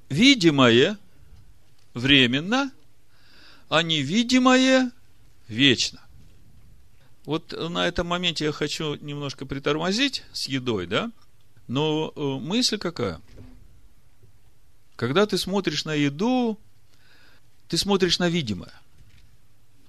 видимое 0.10 0.98
временно, 1.94 2.72
а 3.70 3.84
невидимое 3.84 4.92
вечно. 5.48 6.02
Вот 7.26 7.52
на 7.52 7.88
этом 7.88 8.08
моменте 8.08 8.46
я 8.46 8.52
хочу 8.52 8.96
немножко 8.96 9.46
притормозить 9.46 10.24
с 10.34 10.48
едой, 10.48 10.88
да? 10.88 11.12
Но 11.68 12.12
э, 12.16 12.20
мысль 12.44 12.80
какая? 12.80 13.22
Когда 14.96 15.28
ты 15.28 15.38
смотришь 15.38 15.86
на 15.86 15.94
еду, 15.94 16.58
ты 17.68 17.78
смотришь 17.78 18.18
на 18.18 18.28
видимое. 18.28 18.74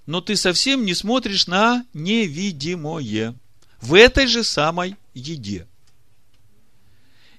Но 0.04 0.20
ты 0.20 0.36
совсем 0.36 0.84
не 0.84 0.92
смотришь 0.92 1.46
на 1.46 1.86
невидимое. 1.94 3.34
В 3.80 3.94
этой 3.94 4.26
же 4.26 4.44
самой 4.44 4.96
еде. 5.14 5.66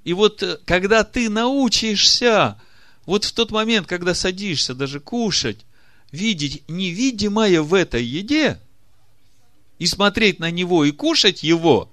И 0.04 0.14
вот 0.14 0.44
э, 0.44 0.58
когда 0.66 1.04
ты 1.04 1.30
научишься, 1.30 2.60
вот 3.06 3.24
в 3.24 3.34
тот 3.34 3.52
момент, 3.52 3.88
когда 3.88 4.14
садишься 4.14 4.74
даже 4.74 5.00
кушать, 5.00 5.66
видеть 6.12 6.64
невидимое 6.68 7.62
в 7.62 7.74
этой 7.74 8.04
еде, 8.04 8.60
и 9.80 9.88
смотреть 9.88 10.40
на 10.40 10.52
него 10.52 10.86
и 10.86 10.92
кушать 10.92 11.44
его, 11.44 11.92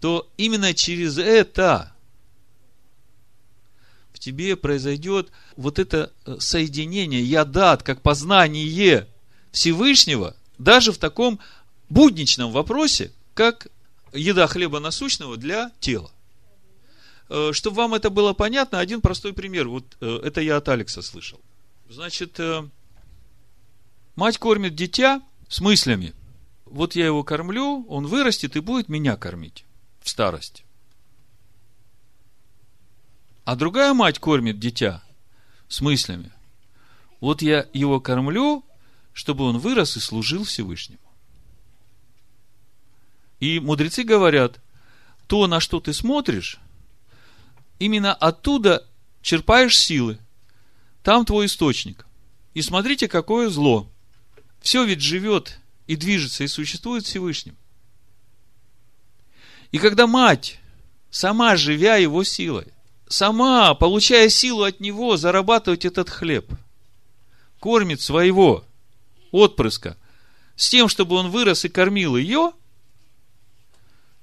то 0.00 0.30
именно 0.36 0.74
через 0.74 1.18
это 1.18 1.92
тебе 4.20 4.54
произойдет 4.54 5.30
вот 5.56 5.78
это 5.78 6.12
э, 6.26 6.36
соединение, 6.38 7.24
ядат, 7.24 7.82
как 7.82 8.02
познание 8.02 9.08
Всевышнего, 9.50 10.36
даже 10.58 10.92
в 10.92 10.98
таком 10.98 11.40
будничном 11.88 12.52
вопросе, 12.52 13.12
как 13.34 13.68
еда 14.12 14.46
хлеба 14.46 14.78
насущного 14.78 15.36
для 15.36 15.72
тела. 15.80 16.12
Э, 17.30 17.52
чтобы 17.52 17.76
вам 17.76 17.94
это 17.94 18.10
было 18.10 18.32
понятно, 18.32 18.80
один 18.80 19.00
простой 19.00 19.32
пример. 19.32 19.68
Вот 19.68 19.96
э, 20.00 20.20
это 20.24 20.40
я 20.40 20.56
от 20.56 20.68
Алекса 20.68 21.00
слышал. 21.00 21.40
Значит, 21.88 22.38
мать 24.14 24.38
кормит 24.38 24.76
дитя 24.76 25.22
с 25.48 25.60
мыслями. 25.60 26.12
Вот 26.64 26.94
я 26.94 27.06
его 27.06 27.24
кормлю, 27.24 27.84
он 27.88 28.06
вырастет 28.06 28.54
и 28.54 28.60
будет 28.60 28.88
меня 28.88 29.16
кормить 29.16 29.64
в 30.00 30.08
старости. 30.08 30.62
А 33.44 33.56
другая 33.56 33.92
мать 33.92 34.20
кормит 34.20 34.60
дитя 34.60 35.02
с 35.68 35.80
мыслями. 35.80 36.30
Вот 37.20 37.42
я 37.42 37.66
его 37.72 38.00
кормлю, 38.00 38.64
чтобы 39.12 39.44
он 39.44 39.58
вырос 39.58 39.96
и 39.96 40.00
служил 40.00 40.44
Всевышнему. 40.44 41.00
И 43.40 43.58
мудрецы 43.58 44.04
говорят, 44.04 44.60
то, 45.26 45.46
на 45.48 45.58
что 45.58 45.80
ты 45.80 45.92
смотришь, 45.92 46.60
именно 47.80 48.14
оттуда 48.14 48.86
черпаешь 49.22 49.76
силы. 49.76 50.20
Там 51.02 51.24
твой 51.24 51.46
источник. 51.46 52.06
И 52.54 52.62
смотрите, 52.62 53.08
какое 53.08 53.48
зло. 53.48 53.90
Все 54.60 54.84
ведь 54.84 55.00
живет 55.00 55.58
и 55.88 55.96
движется 55.96 56.44
и 56.44 56.48
существует 56.48 57.04
Всевышним. 57.04 57.56
И 59.72 59.78
когда 59.78 60.06
мать, 60.06 60.60
сама 61.10 61.56
живя 61.56 61.96
его 61.96 62.22
силой, 62.22 62.66
сама, 63.08 63.74
получая 63.74 64.28
силу 64.28 64.64
от 64.64 64.80
него, 64.80 65.16
зарабатывать 65.16 65.84
этот 65.84 66.10
хлеб. 66.10 66.52
Кормит 67.58 68.00
своего 68.00 68.64
отпрыска 69.30 69.96
с 70.56 70.68
тем, 70.68 70.88
чтобы 70.88 71.16
он 71.16 71.30
вырос 71.30 71.64
и 71.64 71.68
кормил 71.68 72.16
ее, 72.16 72.52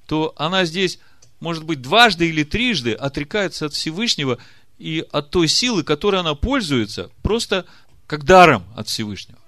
то 0.05 0.33
она 0.37 0.65
здесь, 0.65 0.99
может 1.39 1.63
быть, 1.63 1.81
дважды 1.81 2.29
или 2.29 2.43
трижды 2.43 2.93
отрекается 2.93 3.65
от 3.65 3.73
Всевышнего 3.73 4.39
и 4.77 5.05
от 5.11 5.31
той 5.31 5.47
силы, 5.47 5.83
которой 5.83 6.19
она 6.19 6.35
пользуется, 6.35 7.11
просто 7.21 7.65
как 8.05 8.23
даром 8.23 8.65
от 8.75 8.87
Всевышнего. 8.87 9.39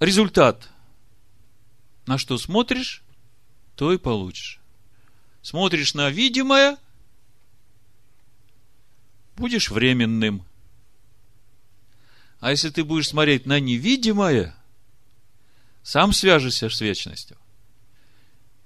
Результат. 0.00 0.68
На 2.06 2.18
что 2.18 2.38
смотришь, 2.38 3.02
то 3.76 3.92
и 3.92 3.98
получишь. 3.98 4.60
Смотришь 5.42 5.94
на 5.94 6.10
видимое– 6.10 6.76
будешь 9.38 9.70
временным. 9.70 10.44
А 12.40 12.50
если 12.50 12.70
ты 12.70 12.84
будешь 12.84 13.08
смотреть 13.08 13.46
на 13.46 13.58
невидимое, 13.58 14.54
сам 15.82 16.12
свяжешься 16.12 16.68
с 16.68 16.80
вечностью. 16.80 17.36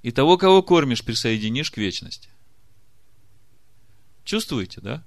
И 0.02 0.10
того, 0.10 0.36
кого 0.36 0.62
кормишь, 0.62 1.04
присоединишь 1.04 1.70
к 1.70 1.76
вечности. 1.76 2.28
Чувствуете, 4.24 4.80
да? 4.80 5.04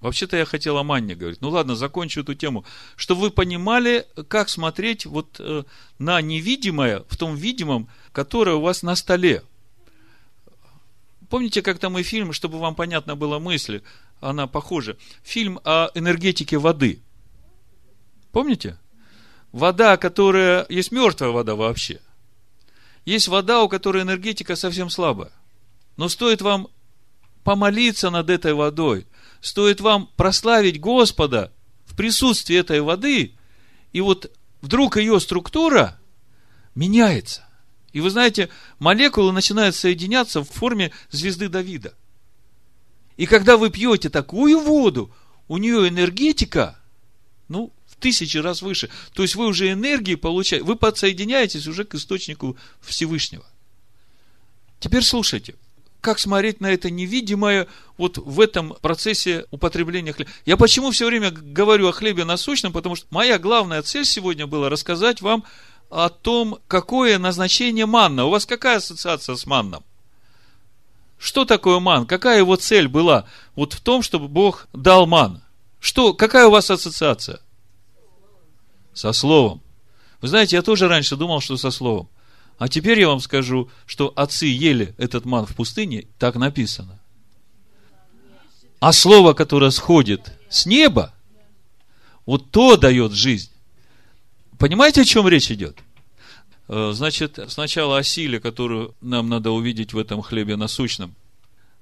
Вообще-то 0.00 0.36
я 0.36 0.44
хотел 0.44 0.76
о 0.76 0.82
манне 0.82 1.14
говорить. 1.14 1.40
Ну 1.40 1.48
ладно, 1.48 1.74
закончу 1.74 2.20
эту 2.20 2.34
тему. 2.34 2.64
Чтобы 2.96 3.22
вы 3.22 3.30
понимали, 3.30 4.06
как 4.28 4.48
смотреть 4.48 5.06
вот 5.06 5.36
э, 5.38 5.64
на 5.98 6.20
невидимое 6.20 7.04
в 7.08 7.16
том 7.16 7.34
видимом, 7.34 7.88
которое 8.12 8.56
у 8.56 8.60
вас 8.60 8.82
на 8.82 8.94
столе. 8.94 9.42
Помните, 11.28 11.62
как 11.62 11.78
там 11.78 11.98
и 11.98 12.02
фильм, 12.02 12.32
чтобы 12.32 12.58
вам 12.58 12.74
понятна 12.74 13.16
была 13.16 13.38
мысль, 13.38 13.82
она 14.20 14.46
похожа. 14.46 14.96
Фильм 15.22 15.60
о 15.64 15.90
энергетике 15.94 16.58
воды. 16.58 17.02
Помните? 18.32 18.78
Вода, 19.50 19.96
которая... 19.96 20.66
Есть 20.68 20.92
мертвая 20.92 21.30
вода 21.30 21.54
вообще. 21.54 22.00
Есть 23.06 23.28
вода, 23.28 23.62
у 23.62 23.68
которой 23.68 24.02
энергетика 24.02 24.56
совсем 24.56 24.90
слабая. 24.90 25.30
Но 25.96 26.08
стоит 26.08 26.42
вам 26.42 26.68
помолиться 27.44 28.10
над 28.10 28.28
этой 28.28 28.52
водой, 28.52 29.06
стоит 29.40 29.80
вам 29.80 30.10
прославить 30.16 30.80
Господа 30.80 31.52
в 31.86 31.96
присутствии 31.96 32.56
этой 32.56 32.80
воды, 32.80 33.32
и 33.92 34.00
вот 34.00 34.30
вдруг 34.60 34.96
ее 34.96 35.20
структура 35.20 35.98
меняется. 36.74 37.46
И 37.92 38.00
вы 38.00 38.10
знаете, 38.10 38.50
молекулы 38.80 39.32
начинают 39.32 39.76
соединяться 39.76 40.42
в 40.42 40.50
форме 40.50 40.92
звезды 41.10 41.48
Давида. 41.48 41.94
И 43.16 43.26
когда 43.26 43.56
вы 43.56 43.70
пьете 43.70 44.10
такую 44.10 44.58
воду, 44.58 45.14
у 45.46 45.58
нее 45.58 45.88
энергетика, 45.88 46.76
ну, 47.46 47.72
тысячи 48.00 48.38
раз 48.38 48.62
выше. 48.62 48.90
То 49.14 49.22
есть 49.22 49.34
вы 49.34 49.46
уже 49.46 49.70
энергии 49.70 50.14
получаете, 50.14 50.64
вы 50.64 50.76
подсоединяетесь 50.76 51.66
уже 51.66 51.84
к 51.84 51.94
источнику 51.94 52.56
Всевышнего. 52.80 53.44
Теперь 54.80 55.02
слушайте, 55.02 55.54
как 56.00 56.18
смотреть 56.18 56.60
на 56.60 56.68
это 56.68 56.90
невидимое 56.90 57.66
вот 57.96 58.18
в 58.18 58.40
этом 58.40 58.76
процессе 58.80 59.46
употребления 59.50 60.12
хлеба. 60.12 60.30
Я 60.44 60.56
почему 60.56 60.90
все 60.90 61.06
время 61.06 61.30
говорю 61.30 61.88
о 61.88 61.92
хлебе 61.92 62.24
насущном, 62.24 62.72
потому 62.72 62.94
что 62.94 63.06
моя 63.10 63.38
главная 63.38 63.82
цель 63.82 64.04
сегодня 64.04 64.46
была 64.46 64.68
рассказать 64.68 65.20
вам 65.20 65.44
о 65.90 66.08
том, 66.08 66.58
какое 66.68 67.18
назначение 67.18 67.86
манна. 67.86 68.24
У 68.24 68.30
вас 68.30 68.46
какая 68.46 68.76
ассоциация 68.76 69.34
с 69.34 69.46
манном? 69.46 69.82
Что 71.18 71.44
такое 71.44 71.80
ман? 71.80 72.06
Какая 72.06 72.38
его 72.38 72.56
цель 72.56 72.88
была? 72.88 73.26
Вот 73.54 73.72
в 73.72 73.80
том, 73.80 74.02
чтобы 74.02 74.28
Бог 74.28 74.68
дал 74.72 75.06
ман. 75.06 75.42
Что, 75.80 76.12
какая 76.14 76.46
у 76.46 76.50
вас 76.50 76.70
ассоциация? 76.70 77.40
Со 78.96 79.12
словом. 79.12 79.60
Вы 80.22 80.28
знаете, 80.28 80.56
я 80.56 80.62
тоже 80.62 80.88
раньше 80.88 81.16
думал, 81.16 81.42
что 81.42 81.58
со 81.58 81.70
словом. 81.70 82.08
А 82.56 82.66
теперь 82.66 82.98
я 82.98 83.08
вам 83.08 83.20
скажу, 83.20 83.68
что 83.84 84.10
отцы 84.16 84.46
ели 84.46 84.94
этот 84.96 85.26
ман 85.26 85.44
в 85.44 85.54
пустыне, 85.54 86.06
так 86.18 86.36
написано. 86.36 86.98
А 88.80 88.92
слово, 88.94 89.34
которое 89.34 89.70
сходит 89.70 90.32
с 90.48 90.64
неба, 90.64 91.12
вот 92.24 92.50
то 92.50 92.78
дает 92.78 93.12
жизнь. 93.12 93.50
Понимаете, 94.58 95.02
о 95.02 95.04
чем 95.04 95.28
речь 95.28 95.50
идет? 95.50 95.78
Э, 96.68 96.92
значит, 96.94 97.38
сначала 97.48 97.98
о 97.98 98.02
силе, 98.02 98.40
которую 98.40 98.94
нам 99.02 99.28
надо 99.28 99.50
увидеть 99.50 99.92
в 99.92 99.98
этом 99.98 100.22
хлебе 100.22 100.56
насущном. 100.56 101.14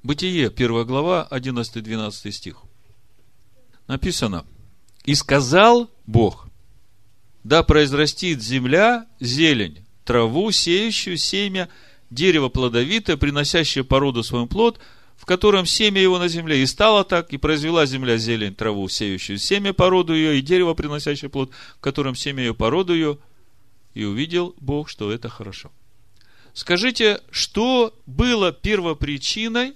Бытие, 0.03 0.49
1 0.49 0.85
глава, 0.85 1.29
11-12 1.31 2.33
стих. 2.33 2.57
Написано, 3.87 4.45
«И 5.05 5.15
сказал 5.15 5.89
Бог, 6.07 6.49
да 7.45 7.63
произрастит 7.63 8.43
земля 8.43 9.07
зелень, 9.21 9.85
траву, 10.05 10.51
сеющую 10.51 11.17
семя, 11.19 11.69
дерево 12.11 12.49
плодовитое, 12.49 13.17
приносящее 13.17 13.85
породу 13.85 14.23
своему 14.23 14.49
плод, 14.49 14.81
в 15.17 15.27
котором 15.27 15.67
семя 15.67 16.01
его 16.01 16.19
на 16.19 16.29
земле. 16.29 16.63
И 16.63 16.67
стало 16.67 17.05
так, 17.05 17.33
и 17.33 17.37
произвела 17.37 17.87
земля 17.87 18.17
зелень, 18.17 18.55
траву, 18.55 18.89
сеющую 18.89 19.39
семя, 19.39 19.73
породу 19.73 20.15
ее, 20.15 20.39
и 20.39 20.43
дерево, 20.43 20.75
приносящее 20.75 21.29
плод, 21.29 21.51
в 21.77 21.81
котором 21.81 22.15
семя 22.15 22.45
ее, 22.45 22.55
породу 22.55 22.95
ее. 22.95 23.19
И 23.93 24.05
увидел 24.05 24.55
Бог, 24.59 24.89
что 24.89 25.13
это 25.13 25.29
хорошо. 25.29 25.71
Скажите, 26.53 27.21
что 27.31 27.95
было 28.07 28.53
первопричиной 28.53 29.75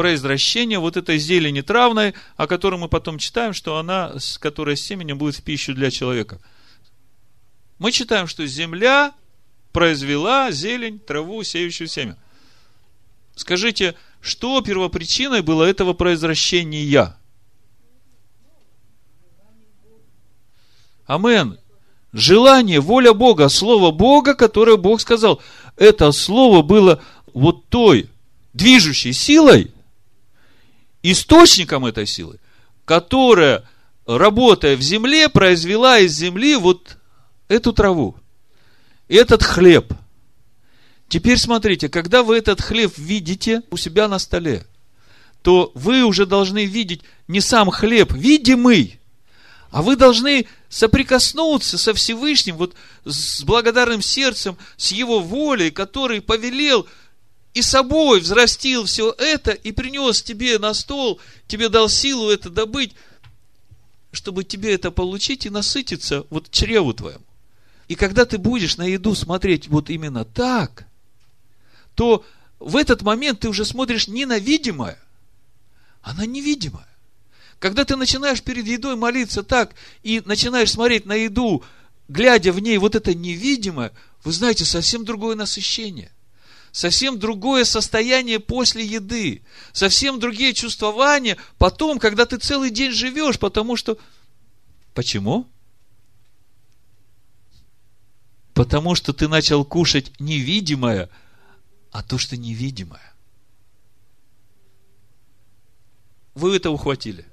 произвращения 0.00 0.78
вот 0.78 0.96
этой 0.96 1.18
зелени 1.18 1.60
травной, 1.60 2.14
о 2.38 2.46
которой 2.46 2.76
мы 2.80 2.88
потом 2.88 3.18
читаем, 3.18 3.52
что 3.52 3.76
она, 3.76 4.14
которая 4.38 4.74
с 4.74 4.80
семенем 4.80 5.18
будет 5.18 5.36
в 5.36 5.42
пищу 5.42 5.74
для 5.74 5.90
человека. 5.90 6.40
Мы 7.78 7.92
читаем, 7.92 8.26
что 8.26 8.46
земля 8.46 9.12
произвела 9.72 10.52
зелень, 10.52 11.00
траву, 11.00 11.42
сеющую 11.42 11.86
семя. 11.86 12.16
Скажите, 13.36 13.94
что 14.22 14.62
первопричиной 14.62 15.42
было 15.42 15.64
этого 15.64 15.92
произвращения? 15.92 17.14
Амен. 21.04 21.58
Желание, 22.14 22.80
воля 22.80 23.12
Бога, 23.12 23.50
слово 23.50 23.90
Бога, 23.90 24.34
которое 24.34 24.78
Бог 24.78 25.02
сказал. 25.02 25.42
Это 25.76 26.10
слово 26.12 26.62
было 26.62 27.02
вот 27.34 27.66
той 27.68 28.08
движущей 28.54 29.12
силой, 29.12 29.74
источником 31.02 31.86
этой 31.86 32.06
силы, 32.06 32.38
которая, 32.84 33.64
работая 34.06 34.76
в 34.76 34.82
земле, 34.82 35.28
произвела 35.28 35.98
из 35.98 36.12
земли 36.12 36.56
вот 36.56 36.98
эту 37.48 37.72
траву, 37.72 38.16
этот 39.08 39.42
хлеб. 39.42 39.92
Теперь 41.08 41.38
смотрите, 41.38 41.88
когда 41.88 42.22
вы 42.22 42.36
этот 42.36 42.60
хлеб 42.60 42.92
видите 42.96 43.62
у 43.70 43.76
себя 43.76 44.06
на 44.06 44.18
столе, 44.18 44.64
то 45.42 45.72
вы 45.74 46.04
уже 46.04 46.26
должны 46.26 46.66
видеть 46.66 47.02
не 47.26 47.40
сам 47.40 47.70
хлеб, 47.70 48.12
видимый, 48.12 49.00
а 49.70 49.82
вы 49.82 49.96
должны 49.96 50.46
соприкоснуться 50.68 51.78
со 51.78 51.94
Всевышним, 51.94 52.56
вот 52.56 52.74
с 53.04 53.42
благодарным 53.42 54.02
сердцем, 54.02 54.56
с 54.76 54.92
Его 54.92 55.20
волей, 55.20 55.70
который 55.70 56.20
повелел 56.20 56.86
и 57.52 57.62
собой 57.62 58.20
взрастил 58.20 58.84
все 58.84 59.14
это 59.18 59.50
и 59.52 59.72
принес 59.72 60.22
тебе 60.22 60.58
на 60.58 60.72
стол, 60.72 61.20
тебе 61.48 61.68
дал 61.68 61.88
силу 61.88 62.30
это 62.30 62.48
добыть, 62.48 62.94
чтобы 64.12 64.44
тебе 64.44 64.74
это 64.74 64.90
получить 64.90 65.46
и 65.46 65.50
насытиться 65.50 66.24
вот 66.30 66.50
чреву 66.50 66.94
твоему. 66.94 67.24
И 67.88 67.96
когда 67.96 68.24
ты 68.24 68.38
будешь 68.38 68.76
на 68.76 68.84
еду 68.84 69.14
смотреть 69.14 69.66
вот 69.68 69.90
именно 69.90 70.24
так, 70.24 70.86
то 71.96 72.24
в 72.60 72.76
этот 72.76 73.02
момент 73.02 73.40
ты 73.40 73.48
уже 73.48 73.64
смотришь 73.64 74.06
не 74.06 74.26
на 74.26 74.38
видимое, 74.38 74.98
а 76.02 76.14
на. 76.14 76.26
Когда 77.58 77.84
ты 77.84 77.96
начинаешь 77.96 78.42
перед 78.42 78.66
едой 78.66 78.96
молиться 78.96 79.42
так 79.42 79.74
и 80.02 80.22
начинаешь 80.24 80.70
смотреть 80.70 81.04
на 81.04 81.14
еду, 81.14 81.64
глядя 82.08 82.52
в 82.52 82.60
ней 82.60 82.78
вот 82.78 82.94
это 82.94 83.12
невидимое, 83.12 83.92
вы 84.24 84.32
знаете, 84.32 84.64
совсем 84.64 85.04
другое 85.04 85.34
насыщение. 85.36 86.10
Совсем 86.72 87.18
другое 87.18 87.64
состояние 87.64 88.38
после 88.38 88.84
еды. 88.84 89.42
Совсем 89.72 90.20
другие 90.20 90.54
чувствования 90.54 91.36
потом, 91.58 91.98
когда 91.98 92.26
ты 92.26 92.36
целый 92.36 92.70
день 92.70 92.92
живешь, 92.92 93.38
потому 93.38 93.76
что... 93.76 93.98
Почему? 94.94 95.46
Потому 98.54 98.94
что 98.94 99.12
ты 99.12 99.26
начал 99.26 99.64
кушать 99.64 100.12
невидимое, 100.20 101.08
а 101.90 102.02
то, 102.02 102.18
что 102.18 102.36
невидимое. 102.36 103.14
Вы 106.34 106.56
это 106.56 106.70
ухватили. 106.70 107.26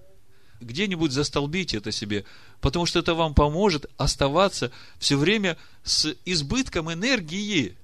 Где-нибудь 0.59 1.11
застолбите 1.11 1.77
это 1.77 1.91
себе, 1.91 2.25
потому 2.61 2.87
что 2.87 2.99
это 2.99 3.13
вам 3.13 3.35
поможет 3.35 3.85
оставаться 3.97 4.71
все 4.97 5.15
время 5.15 5.57
с 5.83 6.15
избытком 6.25 6.91
энергии. 6.91 7.77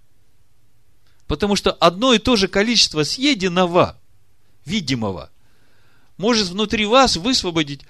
Потому 1.33 1.55
что 1.55 1.71
одно 1.71 2.13
и 2.13 2.19
то 2.19 2.35
же 2.35 2.47
количество 2.47 3.01
съеденного, 3.01 3.99
видимого, 4.65 5.31
может 6.15 6.49
внутри 6.49 6.85
вас 6.85 7.17
высвободить 7.17 7.81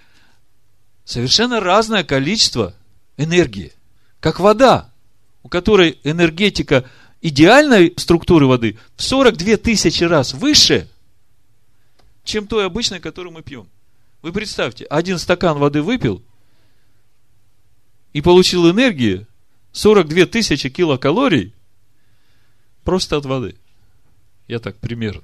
совершенно 1.03 1.59
разное 1.59 2.05
количество 2.05 2.73
энергии, 3.17 3.73
как 4.21 4.39
вода 4.39 4.93
у 5.41 5.49
которой 5.49 5.99
энергетика 6.05 6.89
идеальной 7.21 7.93
структуры 7.97 8.47
воды 8.47 8.77
в 8.95 9.03
42 9.03 9.57
тысячи 9.57 10.05
раз 10.05 10.33
выше, 10.33 10.87
чем 12.23 12.47
той 12.47 12.65
обычной, 12.65 13.01
которую 13.01 13.33
мы 13.33 13.41
пьем. 13.41 13.67
Вы 14.21 14.31
представьте, 14.31 14.85
один 14.85 15.19
стакан 15.19 15.57
воды 15.57 15.81
выпил 15.81 16.23
и 18.13 18.21
получил 18.21 18.71
энергии 18.71 19.27
42 19.73 20.27
тысячи 20.27 20.69
килокалорий 20.69 21.53
просто 22.83 23.17
от 23.17 23.25
воды. 23.25 23.55
Я 24.47 24.59
так 24.59 24.77
примерно. 24.77 25.23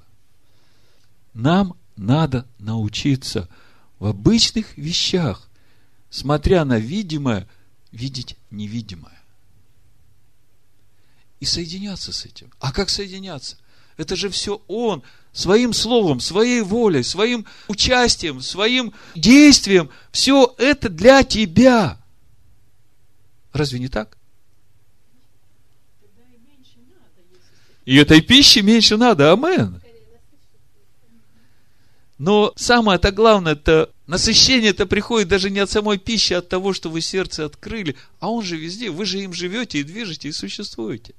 Нам 1.34 1.76
надо 1.96 2.48
научиться 2.58 3.50
в 4.00 4.06
обычных 4.06 4.78
вещах, 4.78 5.50
смотря 6.10 6.66
на 6.66 6.80
видимое, 6.80 7.48
видеть 7.92 8.38
невидимое 8.50 9.20
и 11.40 11.46
соединяться 11.46 12.12
с 12.12 12.26
этим. 12.26 12.52
А 12.60 12.72
как 12.72 12.90
соединяться? 12.90 13.58
Это 13.98 14.16
же 14.16 14.30
все 14.30 14.62
Он 14.68 15.04
своим 15.34 15.74
словом, 15.74 16.20
своей 16.20 16.62
волей, 16.62 17.04
своим 17.04 17.46
участием, 17.68 18.42
своим 18.42 18.94
действием. 19.16 19.90
Все 20.12 20.54
это 20.58 20.90
для 20.90 21.24
тебя. 21.24 22.02
Разве 23.52 23.80
не 23.80 23.90
так? 23.90 24.18
И 27.90 27.96
этой 27.96 28.22
пищи 28.22 28.60
меньше 28.60 28.98
надо. 28.98 29.32
Амен. 29.32 29.82
Но 32.20 32.54
самое-то 32.56 33.12
главное, 33.12 33.54
это 33.54 33.90
насыщение 34.06 34.70
это 34.70 34.86
приходит 34.86 35.28
даже 35.28 35.50
не 35.50 35.58
от 35.58 35.72
самой 35.72 35.98
пищи, 35.98 36.34
а 36.34 36.38
от 36.38 36.50
того, 36.50 36.74
что 36.74 36.92
вы 36.92 37.02
сердце 37.02 37.46
открыли. 37.46 37.96
А 38.20 38.30
он 38.30 38.44
же 38.44 38.58
везде, 38.58 38.92
вы 38.92 39.08
же 39.08 39.18
им 39.18 39.34
живете 39.34 39.80
и 39.80 39.84
движете, 39.84 40.30
и 40.30 40.32
существуете. 40.32 41.16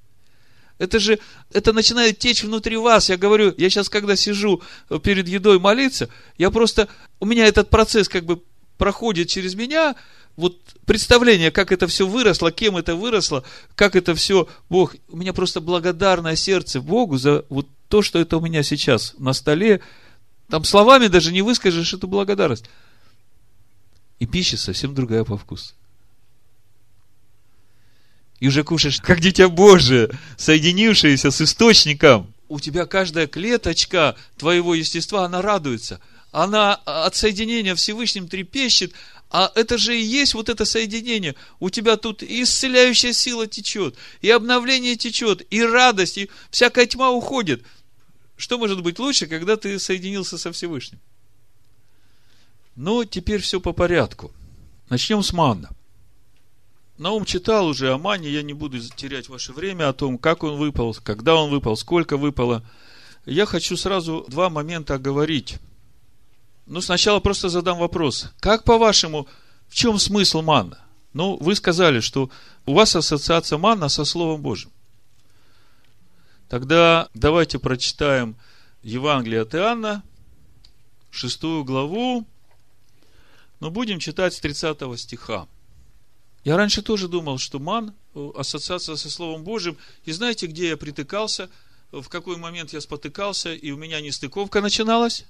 Это 0.78 1.00
же, 1.00 1.18
это 1.52 1.72
начинает 1.72 2.20
течь 2.20 2.44
внутри 2.44 2.76
вас. 2.76 3.08
Я 3.08 3.16
говорю, 3.16 3.52
я 3.58 3.68
сейчас, 3.68 3.88
когда 3.88 4.14
сижу 4.14 4.62
перед 5.02 5.26
едой 5.26 5.58
молиться, 5.58 6.08
я 6.38 6.52
просто, 6.52 6.86
у 7.18 7.26
меня 7.26 7.48
этот 7.48 7.68
процесс 7.68 8.08
как 8.08 8.24
бы 8.24 8.42
проходит 8.78 9.28
через 9.28 9.56
меня, 9.56 9.96
вот 10.36 10.58
представление, 10.86 11.50
как 11.50 11.72
это 11.72 11.86
все 11.86 12.06
выросло, 12.06 12.50
кем 12.50 12.76
это 12.76 12.94
выросло, 12.94 13.44
как 13.74 13.96
это 13.96 14.14
все, 14.14 14.48
Бог, 14.68 14.94
у 15.08 15.16
меня 15.16 15.32
просто 15.32 15.60
благодарное 15.60 16.36
сердце 16.36 16.80
Богу 16.80 17.18
за 17.18 17.44
вот 17.48 17.68
то, 17.88 18.02
что 18.02 18.18
это 18.18 18.36
у 18.36 18.40
меня 18.40 18.62
сейчас 18.62 19.14
на 19.18 19.32
столе, 19.32 19.80
там 20.48 20.64
словами 20.64 21.06
даже 21.06 21.32
не 21.32 21.42
выскажешь 21.42 21.94
эту 21.94 22.08
благодарность. 22.08 22.64
И 24.18 24.26
пища 24.26 24.56
совсем 24.56 24.94
другая 24.94 25.24
по 25.24 25.38
вкусу. 25.38 25.74
И 28.40 28.48
уже 28.48 28.64
кушаешь, 28.64 29.00
как 29.00 29.20
дитя 29.20 29.48
Божие, 29.48 30.10
соединившееся 30.36 31.30
с 31.30 31.40
источником. 31.40 32.32
У 32.48 32.58
тебя 32.58 32.86
каждая 32.86 33.26
клеточка 33.26 34.16
твоего 34.38 34.74
естества, 34.74 35.24
она 35.24 35.42
радуется. 35.42 36.00
Она 36.32 36.74
от 36.74 37.14
соединения 37.16 37.74
Всевышним 37.74 38.28
трепещет, 38.28 38.92
а 39.30 39.52
это 39.54 39.78
же 39.78 39.98
и 39.98 40.02
есть 40.02 40.34
вот 40.34 40.48
это 40.48 40.64
соединение. 40.64 41.34
У 41.60 41.70
тебя 41.70 41.96
тут 41.96 42.22
и 42.22 42.42
исцеляющая 42.42 43.12
сила 43.12 43.46
течет, 43.46 43.94
и 44.20 44.30
обновление 44.30 44.96
течет, 44.96 45.46
и 45.50 45.62
радость, 45.62 46.18
и 46.18 46.30
всякая 46.50 46.86
тьма 46.86 47.10
уходит– 47.10 47.62
что 48.40 48.56
может 48.56 48.82
быть 48.82 48.98
лучше, 48.98 49.26
когда 49.26 49.56
ты 49.58 49.78
соединился 49.78 50.38
со 50.38 50.50
Всевышним? 50.50 50.98
Ну, 52.74 53.04
теперь 53.04 53.42
все 53.42 53.60
по 53.60 53.74
порядку. 53.74 54.32
Начнем 54.88 55.22
с 55.22 55.34
манна. 55.34 55.68
Наум 56.96 57.26
читал 57.26 57.66
уже 57.66 57.92
о 57.92 57.98
мане, 57.98 58.30
я 58.30 58.42
не 58.42 58.54
буду 58.54 58.80
терять 58.80 59.28
ваше 59.28 59.52
время 59.52 59.90
о 59.90 59.92
том, 59.92 60.16
как 60.16 60.42
он 60.42 60.56
выпал, 60.56 60.96
когда 61.04 61.34
он 61.34 61.50
выпал, 61.50 61.76
сколько 61.76 62.16
выпало. 62.16 62.64
Я 63.26 63.44
хочу 63.44 63.76
сразу 63.76 64.24
два 64.28 64.48
момента 64.48 64.94
оговорить. 64.94 65.58
Ну, 66.70 66.80
сначала 66.80 67.18
просто 67.18 67.48
задам 67.48 67.78
вопрос. 67.78 68.28
Как, 68.38 68.62
по-вашему, 68.62 69.26
в 69.66 69.74
чем 69.74 69.98
смысл 69.98 70.40
манна? 70.40 70.78
Ну, 71.12 71.36
вы 71.38 71.56
сказали, 71.56 71.98
что 71.98 72.30
у 72.64 72.74
вас 72.74 72.94
ассоциация 72.94 73.58
манна 73.58 73.88
со 73.88 74.04
Словом 74.04 74.40
Божьим. 74.40 74.70
Тогда 76.48 77.08
давайте 77.12 77.58
прочитаем 77.58 78.36
Евангелие 78.84 79.40
от 79.40 79.52
Иоанна, 79.56 80.04
шестую 81.10 81.64
главу, 81.64 82.24
но 83.58 83.72
будем 83.72 83.98
читать 83.98 84.34
с 84.34 84.38
30 84.38 84.96
стиха. 84.96 85.48
Я 86.44 86.56
раньше 86.56 86.82
тоже 86.82 87.08
думал, 87.08 87.38
что 87.38 87.58
ман, 87.58 87.94
э, 88.14 88.30
ассоциация 88.36 88.94
со 88.94 89.10
Словом 89.10 89.42
Божьим, 89.42 89.76
и 90.04 90.12
знаете, 90.12 90.46
где 90.46 90.68
я 90.68 90.76
притыкался, 90.76 91.50
в 91.90 92.08
какой 92.08 92.36
момент 92.36 92.72
я 92.72 92.80
спотыкался, 92.80 93.52
и 93.52 93.72
у 93.72 93.76
меня 93.76 94.00
нестыковка 94.00 94.60
начиналась? 94.60 95.26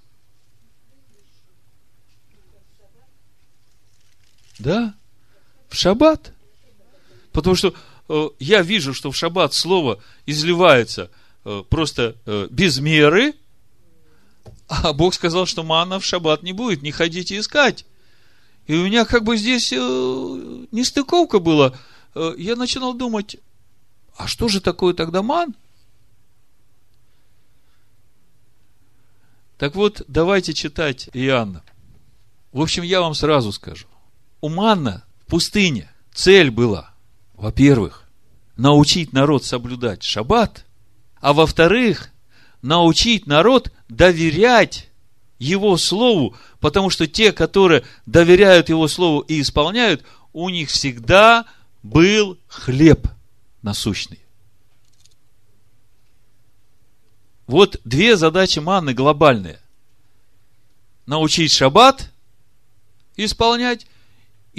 Да, 4.61 4.95
в 5.69 5.75
шаббат. 5.75 6.33
Потому 7.33 7.57
что 7.57 7.75
Э, 8.13 8.29
я 8.41 8.63
вижу, 8.63 8.93
что 8.93 9.13
в 9.13 9.17
шаббат 9.17 9.55
слово 9.55 10.03
изливается 10.27 11.13
э, 11.45 11.63
просто 11.71 12.17
э, 12.27 12.49
без 12.51 12.81
меры, 12.81 13.35
а 14.67 14.93
Бог 14.93 15.15
сказал, 15.15 15.47
что 15.47 15.63
манна 15.63 16.01
в 16.01 16.05
шаббат 16.05 16.43
не 16.43 16.53
будет, 16.53 16.83
не 16.83 16.91
ходите 16.91 17.39
искать. 17.39 17.87
И 18.67 18.75
у 18.75 18.85
меня 18.85 19.05
как 19.05 19.23
бы 19.23 19.37
здесь 19.37 19.73
нестыковка 19.73 21.39
была. 21.41 21.75
Я 22.15 22.55
начинал 22.57 22.95
думать, 22.95 23.37
а 24.17 24.29
что 24.29 24.49
же 24.49 24.61
такое 24.61 24.95
тогда 24.95 25.23
ман? 25.23 25.55
Так 29.59 29.75
вот, 29.75 30.03
давайте 30.07 30.53
читать 30.53 31.09
Иоанна. 31.15 31.65
В 32.53 32.61
общем, 32.61 32.83
я 32.85 33.01
вам 33.01 33.15
сразу 33.15 33.51
скажу. 33.51 33.87
У 34.41 34.49
манна 34.49 35.05
в 35.27 35.31
пустыне 35.31 35.91
цель 36.13 36.51
была 36.51 36.91
во-первых, 37.41 38.05
научить 38.57 39.15
народ 39.15 39.45
соблюдать 39.45 40.03
шаббат, 40.03 40.67
а 41.21 41.33
во-вторых, 41.33 42.11
научить 42.61 43.27
народ 43.27 43.73
доверять 43.89 44.91
его 45.39 45.79
слову, 45.79 46.37
потому 46.61 46.91
что 46.91 47.07
те, 47.07 47.33
которые 47.33 47.83
доверяют 48.05 48.69
его 48.69 48.89
слову 48.89 49.21
и 49.21 49.41
исполняют, 49.41 50.05
у 50.35 50.51
них 50.51 50.69
всегда 50.69 51.47
был 51.83 52.39
хлеб 52.47 53.09
насущный. 53.63 54.21
Вот 57.47 57.81
две 57.85 58.17
задачи 58.19 58.59
манны 58.59 58.93
глобальные. 58.93 59.59
Научить 61.07 61.53
шаббат 61.53 62.13
исполнять 63.17 63.87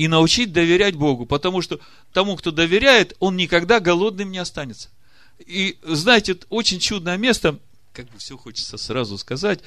и 0.02 0.08
научить 0.08 0.52
доверять 0.52 0.95
Богу, 0.95 1.28
потому 1.28 1.62
что 1.62 1.80
тому, 2.12 2.36
кто 2.36 2.49
доверяет, 2.49 3.16
он 3.20 3.38
никогда 3.38 3.80
голодным 3.80 4.32
не 4.32 4.39
останется. 4.39 4.89
И 5.38 5.78
знаете, 5.84 6.38
очень 6.49 6.80
чудное 6.80 7.18
место, 7.18 7.60
как 7.93 8.08
бы 8.08 8.18
все 8.18 8.36
хочется 8.36 8.80
сразу 8.80 9.20
сказать, 9.20 9.60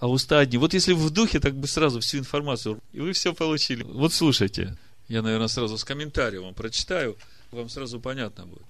а 0.00 0.08
уста 0.08 0.40
одни. 0.40 0.58
Вот 0.58 0.74
если 0.74 0.94
в 0.94 1.10
духе, 1.10 1.38
так 1.38 1.54
бы 1.54 1.68
сразу 1.68 2.00
всю 2.00 2.18
информацию, 2.18 2.80
и 2.92 2.98
вы 2.98 3.12
все 3.12 3.32
получили. 3.32 3.84
Вот 3.84 4.12
слушайте, 4.12 4.76
я, 5.06 5.22
наверное, 5.22 5.46
сразу 5.46 5.78
с 5.78 5.84
комментарием 5.84 6.42
вам 6.42 6.54
прочитаю, 6.54 7.16
вам 7.52 7.68
сразу 7.68 8.00
понятно 8.00 8.46
будет. 8.46 8.66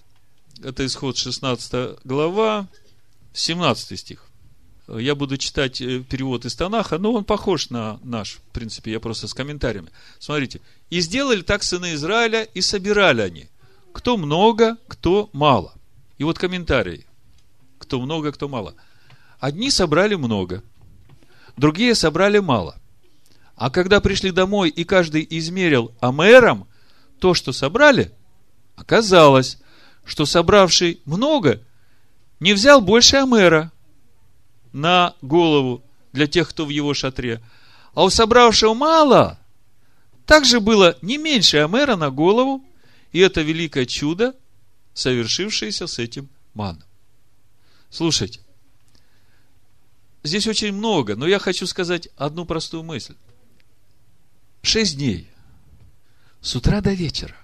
Это 0.63 0.85
исход 0.85 1.17
16 1.17 2.01
глава, 2.05 2.69
17 3.33 3.99
стих. 3.99 4.27
Я 4.87 5.15
буду 5.15 5.39
читать 5.39 5.81
э, 5.81 6.01
перевод 6.01 6.45
из 6.45 6.55
Танаха, 6.55 6.99
но 6.99 7.13
он 7.13 7.25
похож 7.25 7.71
на 7.71 7.99
наш, 8.03 8.35
в 8.35 8.53
принципе, 8.53 8.93
я 8.93 9.01
просто 9.01 9.29
с 9.29 9.35
комментариями. 9.35 9.89
Смотрите. 10.19 10.61
«И 10.91 11.01
сделали 11.01 11.41
так 11.41 11.63
сыны 11.63 11.95
Израиля, 11.95 12.43
и 12.43 12.61
собирали 12.61 13.23
они. 13.23 13.49
Кто 13.93 14.17
много, 14.17 14.77
кто 14.89 15.31
мало». 15.33 15.75
И 16.19 16.25
вот 16.25 16.39
комментарий. 16.39 17.07
Кто 17.79 18.01
много, 18.01 18.31
кто 18.33 18.49
мало. 18.49 18.75
Одни 19.41 19.71
собрали 19.71 20.15
много, 20.15 20.63
другие 21.57 21.95
собрали 21.95 22.39
мало. 22.39 22.77
А 23.57 23.71
когда 23.71 24.01
пришли 24.01 24.31
домой, 24.31 24.69
и 24.71 24.85
каждый 24.85 25.27
измерил 25.29 25.93
амером 26.01 26.67
то, 27.19 27.35
что 27.35 27.53
собрали, 27.53 28.13
оказалось, 28.77 29.59
что 30.05 30.27
собравший 30.27 31.01
много 31.05 31.61
не 32.41 32.53
взял 32.53 32.81
больше 32.81 33.17
амера, 33.17 33.73
на 34.75 35.15
голову 35.23 35.83
для 36.13 36.27
тех, 36.27 36.51
кто 36.51 36.67
в 36.67 36.69
его 36.69 36.93
шатре. 36.93 37.41
А 37.95 38.05
у 38.05 38.11
собравшего 38.11 38.75
мало, 38.75 39.39
также 40.27 40.61
было 40.61 40.99
не 41.01 41.17
меньше 41.17 41.59
Амера 41.59 41.97
на 41.97 42.11
голову, 42.11 42.63
и 43.13 43.21
это 43.21 43.41
великое 43.41 43.87
чудо, 43.87 44.35
совершившееся 44.93 45.87
с 45.87 45.99
этим 46.01 46.29
маном. 46.55 46.83
Слушайте, 47.89 48.41
здесь 50.25 50.49
очень 50.49 50.73
много, 50.73 51.15
но 51.15 51.27
я 51.27 51.39
хочу 51.39 51.67
сказать 51.67 52.09
одну 52.17 52.45
простую 52.45 52.83
мысль. 52.83 53.15
Шесть 54.63 54.97
дней, 54.97 55.31
с 56.41 56.57
утра 56.57 56.81
до 56.81 56.93
вечера, 56.95 57.37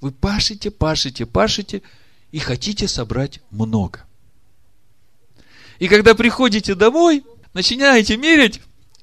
вы 0.00 0.10
пашете, 0.10 0.70
пашете, 0.70 1.26
пашете 1.26 1.82
и 2.32 2.38
хотите 2.38 2.88
собрать 2.88 3.40
много– 3.50 4.06
и 5.78 5.88
когда 5.88 6.14
приходите 6.14 6.74
домой, 6.74 7.24
начинаете 7.52 8.16
мерить, 8.16 8.60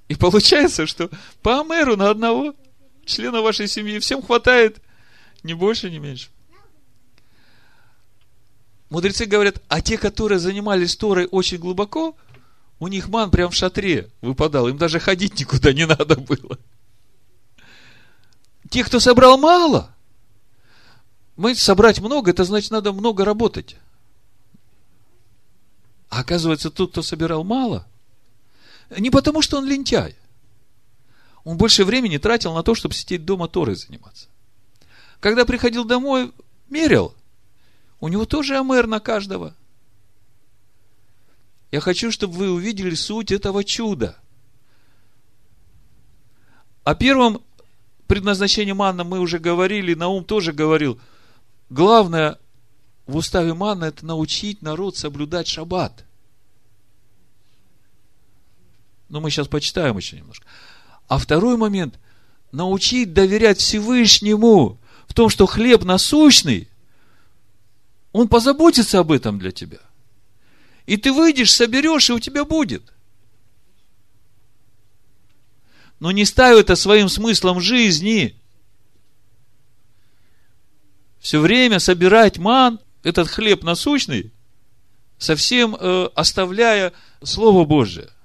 и 0.08 0.16
получается, 0.16 0.86
что 0.86 1.10
по 1.42 1.62
Амеру 1.62 1.96
на 1.96 2.10
одного 2.10 2.54
члена 3.06 3.42
вашей 3.42 3.68
семьи 3.68 4.00
всем 4.00 4.22
хватает 4.22 4.82
ни 5.44 5.54
больше, 5.54 5.90
ни 5.90 5.98
меньше. 5.98 6.30
Мудрецы 8.90 9.26
говорят, 9.26 9.62
а 9.70 9.82
те, 9.82 9.98
которые 9.98 10.40
занимались 10.40 10.98
Торой 10.98 11.26
очень 11.32 11.58
глубоко, 11.58 12.16
у 12.80 12.88
них 12.88 13.08
ман 13.08 13.32
прям 13.32 13.50
в 13.52 13.56
шатре 13.56 14.10
выпадал, 14.22 14.68
им 14.68 14.78
даже 14.78 15.00
ходить 15.00 15.40
никуда 15.40 15.72
не 15.72 15.86
надо 15.86 16.18
было. 16.18 16.58
Те, 18.70 18.84
кто 18.84 19.00
собрал 19.00 19.38
мало, 19.38 19.96
мы 21.38 21.56
собрать 21.56 22.00
много, 22.00 22.32
это 22.32 22.44
значит, 22.44 22.72
надо 22.72 22.92
много 22.92 23.24
работать. 23.24 23.78
А 26.12 26.20
оказывается, 26.20 26.70
тот, 26.70 26.92
кто 26.92 27.02
собирал 27.02 27.46
мало, 27.46 27.88
не 28.96 29.10
потому, 29.10 29.42
что 29.42 29.58
он 29.58 29.66
лентяй. 29.66 30.18
Он 31.46 31.58
больше 31.58 31.86
времени 31.86 32.18
тратил 32.18 32.54
на 32.54 32.64
то, 32.64 32.76
чтобы 32.76 32.94
сидеть 32.94 33.24
дома 33.24 33.48
Торой 33.48 33.76
заниматься. 33.76 34.28
Когда 35.22 35.46
приходил 35.46 35.86
домой, 35.86 36.34
мерил. 36.70 37.16
У 38.02 38.10
него 38.10 38.26
тоже 38.26 38.58
АМР 38.58 38.88
на 38.88 39.00
каждого. 39.00 39.56
Я 41.72 41.80
хочу, 41.80 42.12
чтобы 42.12 42.34
вы 42.34 42.52
увидели 42.52 42.94
суть 42.94 43.32
этого 43.32 43.64
чуда. 43.64 44.18
О 46.84 46.94
первом 46.94 47.42
предназначении 48.08 48.74
манна 48.74 49.06
мы 49.06 49.20
уже 49.20 49.40
говорили, 49.40 49.94
Наум 49.94 50.26
тоже 50.26 50.52
говорил. 50.52 51.00
Главное 51.70 52.38
в 53.08 53.16
уставе 53.16 53.54
манна 53.54 53.86
это 53.86 54.06
научить 54.06 54.62
народ 54.62 54.98
соблюдать 54.98 55.48
шаббат. 55.48 56.06
Но 59.10 59.20
мы 59.20 59.30
сейчас 59.30 59.48
почитаем 59.48 59.98
еще 59.98 60.18
немножко. 60.18 60.46
А 61.08 61.18
второй 61.18 61.58
момент– 61.58 62.00
научить 62.52 63.14
доверять 63.14 63.60
Всевышнему 63.60 64.80
в 65.08 65.14
том, 65.14 65.30
что 65.30 65.46
хлеб 65.46 65.84
насущный, 65.84 66.70
он 68.12 68.28
позаботится 68.28 69.00
об 69.00 69.12
этом 69.12 69.40
для 69.40 69.52
тебя. 69.52 69.80
И 70.86 70.98
ты 70.98 71.14
выйдешь, 71.14 71.54
соберешь, 71.54 72.10
и 72.10 72.14
у 72.14 72.20
тебя 72.20 72.44
будет. 72.44 72.84
Но 76.00 76.12
не 76.12 76.26
ставь 76.26 76.58
это 76.58 76.76
своим 76.76 77.10
смыслом 77.10 77.62
жизни. 77.62 78.36
Все 81.20 81.40
время 81.40 81.80
собирать 81.80 82.38
ман, 82.40 82.80
этот 83.04 83.28
хлеб 83.28 83.64
насущный, 83.64 84.32
совсем 85.18 85.76
э, 85.80 86.10
оставляя 86.16 86.94
Слово 87.24 87.66
Божие– 87.66 88.10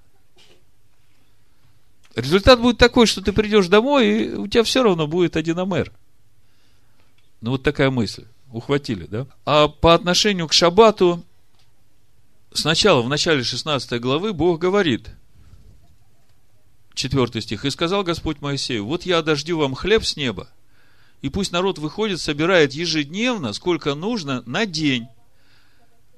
Результат 2.16 2.60
будет 2.62 2.78
такой, 2.78 3.06
что 3.06 3.20
ты 3.20 3.30
придешь 3.32 3.68
домой, 3.68 4.08
и 4.08 4.32
у 4.32 4.48
тебя 4.48 4.64
все 4.64 4.82
равно 4.82 5.06
будет 5.06 5.36
один 5.36 5.58
амер. 5.58 5.92
Ну, 7.42 7.50
вот 7.52 7.62
такая 7.62 7.90
мысль. 7.90 8.24
Ухватили, 8.50 9.04
да? 9.04 9.26
А 9.44 9.68
по 9.68 9.92
отношению 9.92 10.48
к 10.48 10.54
шаббату, 10.54 11.22
сначала, 12.54 13.02
в 13.02 13.08
начале 13.10 13.44
16 13.44 14.00
главы, 14.00 14.32
Бог 14.32 14.58
говорит, 14.58 15.10
4 16.94 17.42
стих, 17.42 17.66
«И 17.66 17.70
сказал 17.70 18.02
Господь 18.02 18.40
Моисею, 18.40 18.86
вот 18.86 19.04
я 19.04 19.20
дождю 19.20 19.58
вам 19.58 19.74
хлеб 19.74 20.02
с 20.02 20.16
неба, 20.16 20.48
и 21.22 21.28
пусть 21.28 21.52
народ 21.52 21.78
выходит, 21.78 22.20
собирает 22.20 22.72
ежедневно, 22.72 23.52
сколько 23.52 23.94
нужно, 23.94 24.42
на 24.46 24.66
день, 24.66 25.08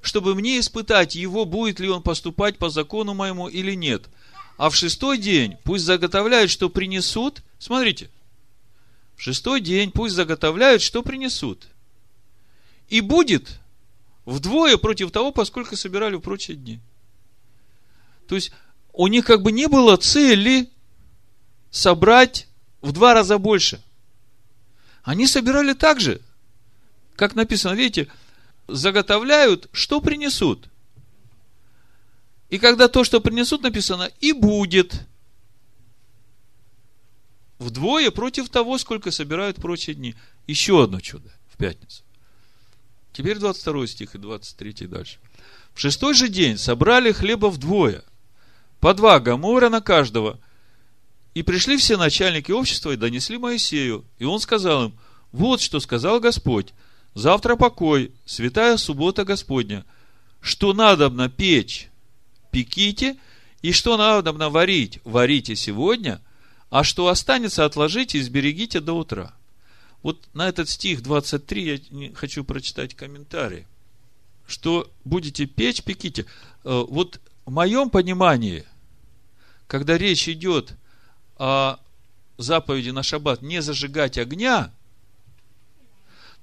чтобы 0.01 0.35
мне 0.35 0.59
испытать 0.59 1.15
его, 1.15 1.45
будет 1.45 1.79
ли 1.79 1.89
он 1.89 2.01
поступать 2.01 2.57
по 2.57 2.69
закону 2.69 3.13
моему 3.13 3.47
или 3.47 3.75
нет– 3.75 4.09
а 4.59 4.69
в 4.69 4.75
шестой 4.75 5.17
день 5.17 5.55
пусть 5.63 5.85
заготовляют, 5.85 6.51
что 6.51 6.69
принесут. 6.69 7.43
Смотрите, 7.59 8.09
в 9.15 9.21
шестой 9.21 9.61
день 9.61 9.89
пусть 9.89 10.15
заготовляют, 10.15 10.81
что 10.81 11.01
принесут. 11.01 11.69
И 12.89 12.99
будет 12.99 13.61
вдвое 14.25 14.75
против 14.75 15.11
того, 15.11 15.31
поскольку 15.31 15.77
собирали 15.77 16.15
в 16.15 16.19
прочие 16.19 16.57
дни. 16.57 16.81
То 18.27 18.35
есть, 18.35 18.51
у 18.91 19.07
них 19.07 19.23
как 19.23 19.43
бы 19.43 19.53
не 19.53 19.69
было 19.69 19.95
цели 19.95 20.69
собрать 21.71 22.49
в 22.81 22.91
два 22.91 23.13
раза 23.13 23.37
больше. 23.37 23.81
Они 25.03 25.27
собирали 25.27 25.73
так 25.73 25.99
же, 25.99 26.21
как 27.15 27.35
написано, 27.35 27.73
видите, 27.73 28.07
заготовляют, 28.67 29.69
что 29.71 30.01
принесут. 30.01 30.69
И 32.49 32.57
когда 32.57 32.87
то, 32.87 33.03
что 33.03 33.21
принесут, 33.21 33.61
написано, 33.61 34.09
и 34.19 34.31
будет 34.31 35.05
вдвое 37.59 38.09
против 38.09 38.49
того, 38.49 38.77
сколько 38.77 39.11
собирают 39.11 39.57
прочие 39.57 39.95
дни. 39.95 40.15
Еще 40.47 40.81
одно 40.83 40.99
чудо 40.99 41.29
в 41.53 41.57
пятницу. 41.57 42.03
Теперь 43.13 43.37
22 43.37 43.87
стих 43.87 44.15
и 44.15 44.17
23 44.17 44.87
дальше. 44.87 45.17
В 45.73 45.79
шестой 45.79 46.13
же 46.13 46.29
день 46.29 46.57
собрали 46.57 47.11
хлеба 47.11 47.47
вдвое, 47.47 48.03
по 48.79 48.93
два 48.93 49.19
гамора 49.19 49.69
на 49.69 49.81
каждого. 49.81 50.39
И 51.33 51.43
пришли 51.43 51.77
все 51.77 51.97
начальники 51.97 52.51
общества 52.51 52.91
и 52.91 52.97
донесли 52.97 53.37
Моисею. 53.37 54.05
И 54.17 54.25
он 54.25 54.39
сказал 54.39 54.85
им, 54.85 54.93
вот 55.31 55.61
что 55.61 55.79
сказал 55.79 56.19
Господь, 56.19 56.73
завтра 57.13 57.55
покой, 57.55 58.11
святая 58.25 58.77
суббота 58.77 59.25
Господня, 59.25 59.85
что 60.41 60.73
надобно 60.73 61.29
печь 61.29 61.89
пеките, 62.51 63.17
и 63.61 63.71
что 63.71 63.97
надо 63.97 64.31
варить, 64.49 64.99
варите 65.03 65.55
сегодня, 65.55 66.21
а 66.69 66.83
что 66.83 67.07
останется, 67.07 67.65
отложите 67.65 68.19
и 68.19 68.21
сберегите 68.21 68.79
до 68.79 68.93
утра. 68.93 69.33
Вот 70.01 70.29
на 70.33 70.47
этот 70.47 70.69
стих 70.69 71.01
23 71.01 71.83
я 71.91 72.13
хочу 72.13 72.43
прочитать 72.43 72.95
комментарий. 72.95 73.65
Что 74.47 74.89
будете 75.03 75.45
печь, 75.45 75.83
пеките. 75.83 76.25
Э, 76.63 76.85
вот 76.87 77.19
в 77.45 77.51
моем 77.51 77.89
понимании, 77.89 78.65
когда 79.67 79.97
речь 79.97 80.29
идет 80.29 80.71
о 80.71 80.75
заповеди 82.37 82.89
на 82.89 83.03
шаббат 83.03 83.41
не 83.41 83.61
зажигать 83.61 84.17
огня, 84.17 84.71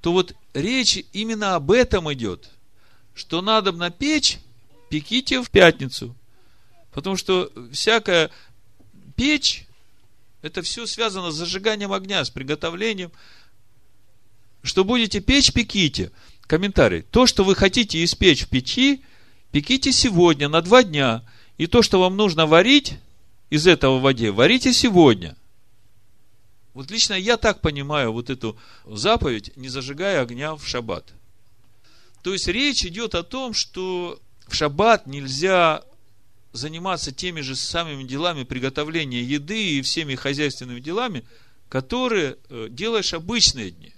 то 0.01 0.13
вот 0.13 0.35
речь 0.55 1.05
именно 1.13 1.55
об 1.55 1.71
этом 1.71 2.13
идет, 2.13 2.51
что 3.15 3.43
надо 3.43 3.73
на 3.73 3.91
печь 3.91 4.39
пеките 4.89 5.43
в 5.43 5.51
пятницу. 5.51 6.15
Потому 6.93 7.17
что 7.17 7.51
всякая 7.73 8.31
печь, 9.17 9.67
это 10.43 10.63
все 10.63 10.87
связано 10.87 11.31
с 11.31 11.35
зажиганием 11.35 11.93
огня, 11.93 12.25
с 12.25 12.31
приготовлением. 12.31 13.11
Что 14.63 14.85
будете 14.85 15.21
печь, 15.21 15.53
пеките. 15.53 16.11
Комментарий. 16.43 17.03
То, 17.03 17.27
что 17.27 17.45
вы 17.45 17.55
хотите 17.55 18.03
испечь 18.05 18.45
в 18.45 18.49
печи, 18.49 19.03
пеките 19.51 19.93
сегодня 19.93 20.49
на 20.49 20.63
два 20.63 20.83
дня. 20.83 21.25
И 21.59 21.67
то, 21.67 21.83
что 21.83 22.01
вам 22.01 22.17
нужно 22.17 22.47
варить 22.47 22.95
из 23.51 23.67
этого 23.67 23.99
в 23.99 24.03
воде, 24.03 24.31
варите 24.31 24.73
сегодня. 24.73 25.37
Вот 26.75 26.91
лично 26.91 27.15
я 27.15 27.37
так 27.37 27.61
понимаю 27.61 28.13
вот 28.13 28.29
эту 28.29 28.59
заповедь, 28.85 29.57
не 29.57 29.69
зажигая 29.69 30.21
огня 30.21 30.57
в 30.57 30.67
шаббат. 30.67 31.13
То 32.23 32.33
есть 32.33 32.49
речь 32.49 32.85
идет 32.85 33.15
о 33.15 33.23
том, 33.23 33.55
что 33.55 34.21
в 34.47 34.55
шаббат 34.55 35.07
нельзя 35.07 35.83
заниматься 36.53 37.13
теми 37.13 37.41
же 37.41 37.55
самыми 37.55 38.05
делами 38.05 38.43
приготовления 38.43 39.23
еды 39.23 39.79
и 39.79 39.83
всеми 39.83 40.15
хозяйственными 40.17 40.81
делами, 40.81 41.25
которые 41.69 42.37
э, 42.49 42.69
делаешь 42.71 43.15
обычные 43.15 43.71
дни. 43.71 43.93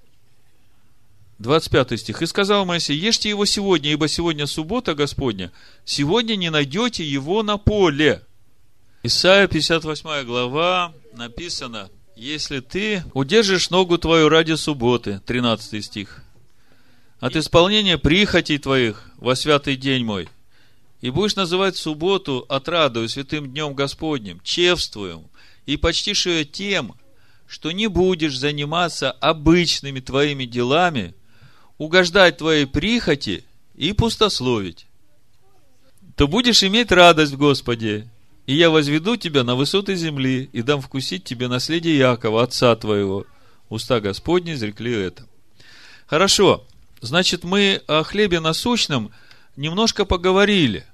25 1.38 2.00
стих. 2.00 2.22
«И 2.22 2.26
сказал 2.26 2.64
Моисей, 2.64 2.96
ешьте 2.96 3.28
его 3.28 3.44
сегодня, 3.44 3.92
ибо 3.92 4.08
сегодня 4.08 4.46
суббота 4.46 4.94
Господня, 4.94 5.52
сегодня 5.84 6.36
не 6.36 6.50
найдете 6.50 7.04
его 7.04 7.42
на 7.42 7.58
поле». 7.58 8.24
Исайя 9.02 9.46
58 9.46 10.24
глава 10.24 10.92
написано, 11.14 11.90
если 12.16 12.60
ты 12.60 13.04
удержишь 13.14 13.70
ногу 13.70 13.96
твою 13.98 14.28
ради 14.28 14.54
субботы, 14.54 15.20
13 15.24 15.84
стих, 15.84 16.22
от 17.20 17.36
исполнения 17.36 17.98
прихотей 17.98 18.58
твоих 18.58 19.10
во 19.16 19.36
святый 19.36 19.76
день 19.76 20.04
мой– 20.04 20.28
и 21.00 21.10
будешь 21.10 21.36
называть 21.36 21.76
субботу 21.76 22.44
отрадою 22.48 23.08
святым 23.08 23.50
днем 23.50 23.74
Господним, 23.74 24.40
чевствуем, 24.42 25.28
и 25.66 25.76
почтишь 25.76 26.26
ее 26.26 26.44
тем, 26.44 26.94
что 27.46 27.70
не 27.70 27.86
будешь 27.86 28.36
заниматься 28.36 29.12
обычными 29.12 30.00
твоими 30.00 30.44
делами, 30.44 31.14
угождать 31.78 32.38
твоей 32.38 32.66
прихоти 32.66 33.44
и 33.76 33.92
пустословить, 33.92 34.86
то 36.16 36.26
будешь 36.26 36.64
иметь 36.64 36.90
радость 36.90 37.32
в 37.32 37.38
Господе, 37.38 38.10
и 38.48 38.54
я 38.54 38.70
возведу 38.70 39.14
тебя 39.14 39.44
на 39.44 39.54
высоты 39.54 39.94
земли 39.94 40.50
и 40.52 40.62
дам 40.62 40.80
вкусить 40.80 41.22
тебе 41.22 41.46
наследие 41.46 41.96
Якова, 41.96 42.42
отца 42.42 42.74
твоего. 42.74 43.26
Уста 43.68 44.00
Господни 44.00 44.54
изрекли 44.54 44.92
это. 44.92 45.28
Хорошо, 46.06 46.66
значит, 47.00 47.44
мы 47.44 47.80
о 47.86 48.02
хлебе 48.02 48.40
насущном– 48.40 49.12
немножко 49.58 50.04
поговорили. 50.06 50.86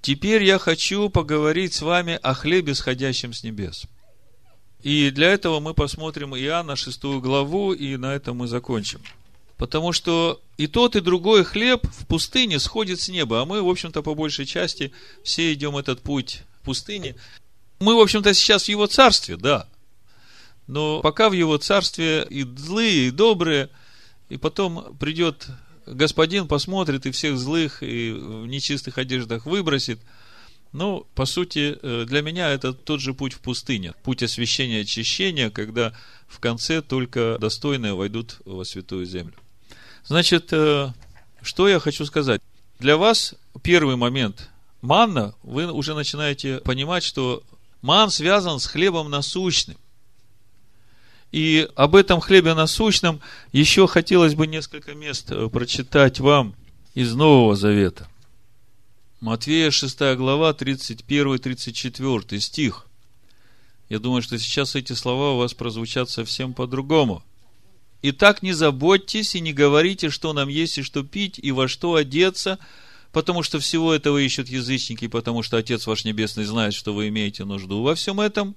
Теперь 0.00 0.44
я 0.44 0.58
хочу 0.58 1.08
поговорить 1.08 1.72
с 1.72 1.82
вами 1.82 2.18
о 2.22 2.34
хлебе, 2.34 2.74
сходящем 2.74 3.32
с 3.32 3.42
небес. 3.42 3.86
И 4.82 5.10
для 5.10 5.32
этого 5.32 5.58
мы 5.58 5.74
посмотрим 5.74 6.36
Иоанна 6.36 6.76
6 6.76 7.02
главу, 7.20 7.72
и 7.72 7.96
на 7.96 8.14
этом 8.14 8.36
мы 8.36 8.46
закончим. 8.46 9.00
Потому 9.56 9.92
что 9.92 10.40
и 10.56 10.68
тот, 10.68 10.94
и 10.94 11.00
другой 11.00 11.42
хлеб 11.42 11.84
в 11.88 12.06
пустыне 12.06 12.60
сходит 12.60 13.00
с 13.00 13.08
неба, 13.08 13.42
а 13.42 13.44
мы, 13.44 13.60
в 13.60 13.68
общем-то, 13.68 14.02
по 14.02 14.14
большей 14.14 14.46
части 14.46 14.92
все 15.24 15.52
идем 15.52 15.76
этот 15.76 16.00
путь 16.00 16.42
пустыне. 16.68 17.16
Мы, 17.80 17.96
в 17.96 18.00
общем-то, 18.00 18.32
сейчас 18.34 18.64
в 18.64 18.68
его 18.68 18.86
царстве, 18.86 19.36
да. 19.36 19.68
Но 20.66 21.00
пока 21.00 21.28
в 21.28 21.32
его 21.32 21.56
царстве 21.56 22.26
и 22.28 22.42
злые, 22.44 23.08
и 23.08 23.10
добрые, 23.10 23.70
и 24.28 24.36
потом 24.36 24.96
придет 24.98 25.48
господин 25.94 26.46
посмотрит 26.46 27.06
и 27.06 27.10
всех 27.10 27.38
злых 27.38 27.82
и 27.82 28.12
в 28.12 28.46
нечистых 28.46 28.98
одеждах 28.98 29.46
выбросит. 29.46 30.00
Ну, 30.72 31.06
по 31.14 31.24
сути, 31.24 31.78
э, 31.80 32.04
для 32.06 32.20
меня 32.20 32.50
это 32.50 32.74
тот 32.74 33.00
же 33.00 33.14
путь 33.14 33.32
в 33.32 33.40
пустыне. 33.40 33.94
Путь 34.02 34.22
освящения 34.22 34.80
и 34.80 34.82
очищения, 34.82 35.50
когда 35.50 35.94
в 36.26 36.40
конце 36.40 36.82
только 36.82 37.38
достойные 37.40 37.94
войдут 37.94 38.36
во 38.44 38.64
святую 38.64 39.06
землю. 39.06 39.34
Значит, 40.04 40.52
э, 40.52 40.92
что 41.40 41.68
я 41.68 41.80
хочу 41.80 42.04
сказать. 42.04 42.42
Для 42.78 42.98
вас 42.98 43.34
первый 43.62 43.96
момент 43.96 44.50
манна, 44.80 45.34
вы 45.42 45.70
уже 45.72 45.94
начинаете 45.94 46.58
понимать, 46.58 47.04
что 47.04 47.42
ман 47.82 48.10
связан 48.10 48.60
с 48.60 48.66
хлебом 48.66 49.10
насущным. 49.10 49.76
И 51.30 51.68
об 51.74 51.94
этом 51.94 52.20
хлебе 52.20 52.54
насущном 52.54 53.20
еще 53.52 53.86
хотелось 53.86 54.34
бы 54.34 54.46
несколько 54.46 54.94
мест 54.94 55.30
э, 55.30 55.48
прочитать 55.48 56.20
вам 56.20 56.54
из 56.94 57.14
Нового 57.14 57.54
Завета. 57.54 58.08
Матвея 59.20 59.70
6 59.70 59.98
глава, 60.16 60.52
31-34 60.52 62.38
стих. 62.38 62.86
Я 63.88 63.98
думаю, 63.98 64.22
что 64.22 64.38
сейчас 64.38 64.74
эти 64.74 64.92
слова 64.92 65.32
у 65.32 65.38
вас 65.38 65.54
прозвучат 65.54 66.08
совсем 66.08 66.54
по-другому. 66.54 67.22
Итак, 68.02 68.42
не 68.42 68.52
заботьтесь 68.52 69.34
и 69.34 69.40
не 69.40 69.52
говорите, 69.52 70.10
что 70.10 70.32
нам 70.32 70.48
есть 70.48 70.78
и 70.78 70.82
что 70.82 71.02
пить, 71.02 71.38
и 71.42 71.50
во 71.50 71.68
что 71.68 71.94
одеться, 71.94 72.58
потому 73.18 73.42
что 73.42 73.58
всего 73.58 73.92
этого 73.92 74.18
ищут 74.18 74.48
язычники, 74.48 75.08
потому 75.08 75.42
что 75.42 75.56
Отец 75.56 75.88
ваш 75.88 76.04
Небесный 76.04 76.44
знает, 76.44 76.72
что 76.72 76.94
вы 76.94 77.08
имеете 77.08 77.44
нужду 77.44 77.82
во 77.82 77.96
всем 77.96 78.20
этом. 78.20 78.54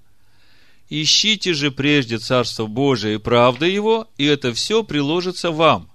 Ищите 0.88 1.56
же 1.56 1.72
прежде 1.72 2.20
Царство 2.20 2.68
Божие 2.68 3.16
и 3.16 3.18
правда 3.18 3.66
Его, 3.66 4.08
и 4.20 4.26
это 4.26 4.54
все 4.54 4.84
приложится 4.84 5.50
вам. 5.50 5.90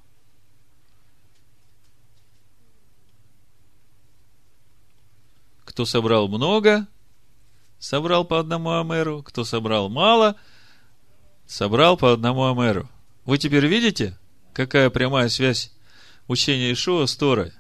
Кто 5.64 5.84
собрал 5.84 6.26
много, 6.26 6.88
собрал 7.78 8.24
по 8.24 8.40
одному 8.40 8.80
амеру, 8.80 9.22
кто 9.22 9.44
собрал 9.44 9.88
мало, 9.88 10.34
собрал 11.46 11.96
по 11.96 12.12
одному 12.12 12.46
амеру. 12.46 12.90
Вы 13.26 13.38
теперь 13.38 13.66
видите, 13.66 14.18
какая 14.52 14.90
прямая 14.90 15.28
связь 15.28 15.70
учения 16.26 16.72
Ишуа 16.72 17.06
с 17.06 17.14
Торой? 17.16 17.52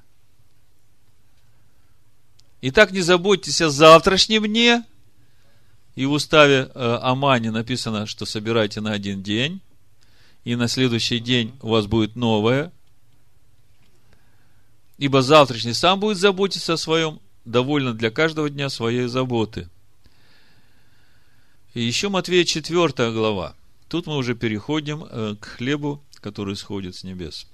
Итак, 2.62 2.90
не 2.90 3.02
заботьтесь 3.02 3.60
о 3.60 3.70
завтрашнем 3.70 4.46
дне. 4.46 4.84
И 5.94 6.04
в 6.04 6.12
уставе 6.12 6.70
э, 6.74 6.98
Амани 7.02 7.48
написано, 7.48 8.06
что 8.06 8.26
собирайте 8.26 8.80
на 8.80 8.92
один 8.92 9.22
день, 9.22 9.62
и 10.44 10.54
на 10.54 10.68
следующий 10.68 11.20
день 11.20 11.54
у 11.62 11.68
вас 11.68 11.86
будет 11.86 12.16
новое. 12.16 12.70
Ибо 14.98 15.22
завтрашний 15.22 15.72
сам 15.72 16.00
будет 16.00 16.18
заботиться 16.18 16.74
о 16.74 16.78
своем, 16.78 17.20
довольно 17.44 17.94
для 17.94 18.10
каждого 18.10 18.50
дня 18.50 18.68
своей 18.68 19.06
заботы. 19.06 19.68
И 21.74 21.82
еще 21.82 22.08
Матвея 22.08 22.44
4 22.44 23.12
глава. 23.12 23.54
Тут 23.88 24.06
мы 24.06 24.16
уже 24.16 24.34
переходим 24.34 25.04
э, 25.04 25.36
к 25.40 25.44
хлебу, 25.44 26.02
который 26.20 26.56
сходит 26.56 26.96
с 26.96 27.04
небес. 27.04 27.46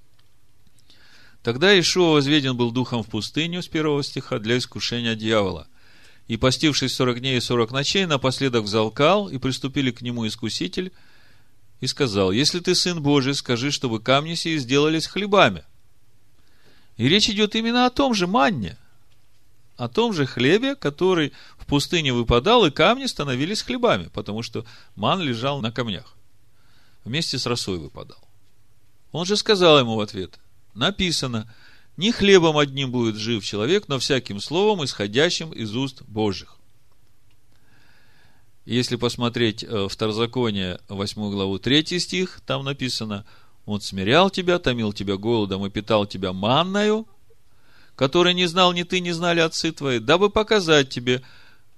Тогда 1.42 1.78
Ишуа 1.78 2.12
возведен 2.12 2.56
был 2.56 2.70
духом 2.70 3.02
в 3.02 3.08
пустыню 3.08 3.62
с 3.62 3.68
первого 3.68 4.02
стиха 4.04 4.38
для 4.38 4.58
искушения 4.58 5.16
дьявола. 5.16 5.66
И 6.28 6.36
постившись 6.36 6.94
сорок 6.94 7.20
дней 7.20 7.38
и 7.38 7.40
сорок 7.40 7.72
ночей, 7.72 8.06
напоследок 8.06 8.64
взалкал, 8.64 9.28
и 9.28 9.38
приступили 9.38 9.90
к 9.90 10.02
нему 10.02 10.26
искуситель, 10.26 10.92
и 11.80 11.88
сказал, 11.88 12.30
если 12.30 12.60
ты 12.60 12.76
сын 12.76 13.02
Божий, 13.02 13.34
скажи, 13.34 13.72
чтобы 13.72 14.00
камни 14.00 14.34
сии 14.34 14.56
сделались 14.56 15.08
хлебами. 15.08 15.64
И 16.96 17.08
речь 17.08 17.28
идет 17.28 17.56
именно 17.56 17.86
о 17.86 17.90
том 17.90 18.14
же 18.14 18.28
манне, 18.28 18.78
о 19.76 19.88
том 19.88 20.12
же 20.12 20.26
хлебе, 20.26 20.76
который 20.76 21.32
в 21.58 21.66
пустыне 21.66 22.12
выпадал, 22.12 22.64
и 22.64 22.70
камни 22.70 23.06
становились 23.06 23.62
хлебами, 23.62 24.10
потому 24.14 24.44
что 24.44 24.64
ман 24.94 25.20
лежал 25.20 25.60
на 25.60 25.72
камнях. 25.72 26.14
Вместе 27.04 27.36
с 27.36 27.46
росой 27.46 27.78
выпадал. 27.78 28.18
Он 29.10 29.26
же 29.26 29.36
сказал 29.36 29.80
ему 29.80 29.96
в 29.96 30.00
ответ, 30.00 30.38
написано, 30.74 31.52
не 31.96 32.12
хлебом 32.12 32.56
одним 32.56 32.90
будет 32.90 33.16
жив 33.16 33.44
человек, 33.44 33.88
но 33.88 33.98
всяким 33.98 34.40
словом, 34.40 34.84
исходящим 34.84 35.52
из 35.52 35.74
уст 35.76 36.02
Божьих. 36.02 36.56
Если 38.64 38.96
посмотреть 38.96 39.64
э, 39.64 39.88
Второзаконие, 39.90 40.78
8 40.88 41.30
главу, 41.30 41.58
3 41.58 41.98
стих, 41.98 42.40
там 42.46 42.64
написано, 42.64 43.26
Он 43.66 43.80
смирял 43.80 44.30
тебя, 44.30 44.58
томил 44.58 44.92
тебя 44.92 45.16
голодом 45.16 45.66
и 45.66 45.70
питал 45.70 46.06
тебя 46.06 46.32
манною, 46.32 47.06
который 47.96 48.34
не 48.34 48.46
знал 48.46 48.72
ни 48.72 48.84
ты, 48.84 49.00
не 49.00 49.12
знали 49.12 49.40
отцы 49.40 49.72
твои, 49.72 49.98
дабы 49.98 50.30
показать 50.30 50.88
тебе, 50.88 51.22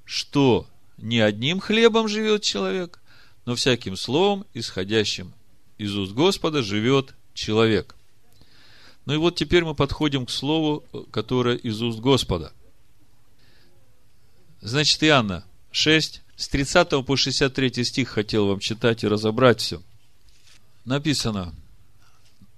что 0.05 0.66
не 0.99 1.20
одним 1.20 1.59
хлебом 1.59 2.07
живет 2.07 2.42
человек, 2.42 3.01
но 3.47 3.55
всяким 3.57 3.97
словом, 3.97 4.47
исходящим 4.55 5.32
из 5.78 5.97
уст 5.97 6.12
Господа, 6.12 6.62
живет 6.62 7.14
человек. 7.32 7.97
Ну 9.07 9.14
и 9.14 9.18
вот 9.18 9.36
теперь 9.36 9.64
мы 9.64 9.74
подходим 9.74 10.26
к 10.26 10.30
слову, 10.30 10.84
которое 11.11 11.57
из 11.57 11.82
уст 11.82 12.00
Господа. 12.00 12.52
Значит, 14.61 15.02
Иоанна 15.02 15.44
6, 15.72 16.22
с 16.36 16.48
30 16.48 17.05
по 17.05 17.16
63 17.16 17.84
стих 17.84 18.09
хотел 18.09 18.46
вам 18.46 18.61
читать 18.61 19.05
и 19.05 19.09
разобрать 19.09 19.61
все. 19.61 19.82
Написано, 20.84 21.55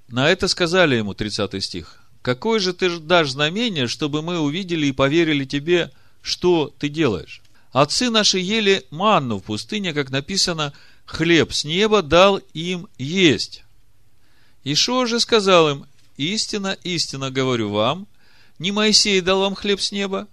на 0.08 0.28
это 0.28 0.46
сказали 0.46 0.96
ему, 0.96 1.14
30 1.14 1.62
стих, 1.62 2.00
какое 2.22 2.60
же 2.60 2.72
ты 2.72 2.98
дашь 3.00 3.30
знамение, 3.30 3.88
чтобы 3.88 4.22
мы 4.22 4.38
увидели 4.38 4.86
и 4.86 4.92
поверили 4.92 5.44
тебе, 5.44 5.90
что 6.22 6.72
ты 6.78 6.88
делаешь? 6.88 7.42
Отцы 7.72 8.08
наши 8.08 8.38
ели 8.38 8.86
манну 8.90 9.38
в 9.38 9.44
пустыне, 9.44 9.92
как 9.92 10.10
написано, 10.10 10.72
хлеб 11.04 11.52
с 11.52 11.64
неба 11.64 12.02
дал 12.02 12.38
им 12.54 12.88
есть. 12.98 13.64
Ишуа 14.64 15.06
же 15.06 15.20
сказал 15.20 15.70
им, 15.70 15.86
истинно, 16.16 16.76
истинно 16.82 17.30
говорю 17.30 17.70
вам, 17.70 18.06
не 18.58 18.72
Моисей 18.72 19.20
дал 19.20 19.40
вам 19.40 19.54
хлеб 19.54 19.80
с 19.80 19.92
неба, 19.92 20.28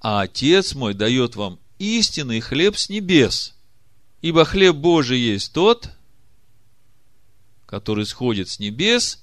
а 0.00 0.22
Отец 0.22 0.74
мой 0.74 0.94
дает 0.94 1.36
вам 1.36 1.58
истинный 1.78 2.40
хлеб 2.40 2.76
с 2.76 2.88
небес. 2.88 3.54
Ибо 4.20 4.44
хлеб 4.44 4.76
Божий 4.76 5.18
есть 5.18 5.52
тот, 5.52 5.90
который 7.66 8.06
сходит 8.06 8.48
с 8.48 8.58
небес 8.58 9.22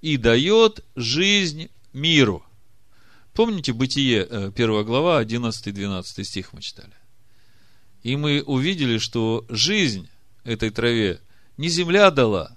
и 0.00 0.16
дает 0.16 0.84
жизнь 0.96 1.68
миру. 1.92 2.44
Помните 3.34 3.72
Бытие, 3.72 4.26
э, 4.28 4.52
первая 4.54 4.84
глава, 4.84 5.22
11-12 5.22 6.24
стих 6.24 6.52
мы 6.52 6.60
читали? 6.60 6.92
И 8.02 8.16
мы 8.16 8.42
увидели, 8.42 8.98
что 8.98 9.46
жизнь 9.48 10.08
этой 10.44 10.70
траве 10.70 11.20
не 11.56 11.68
земля 11.68 12.10
дала, 12.10 12.56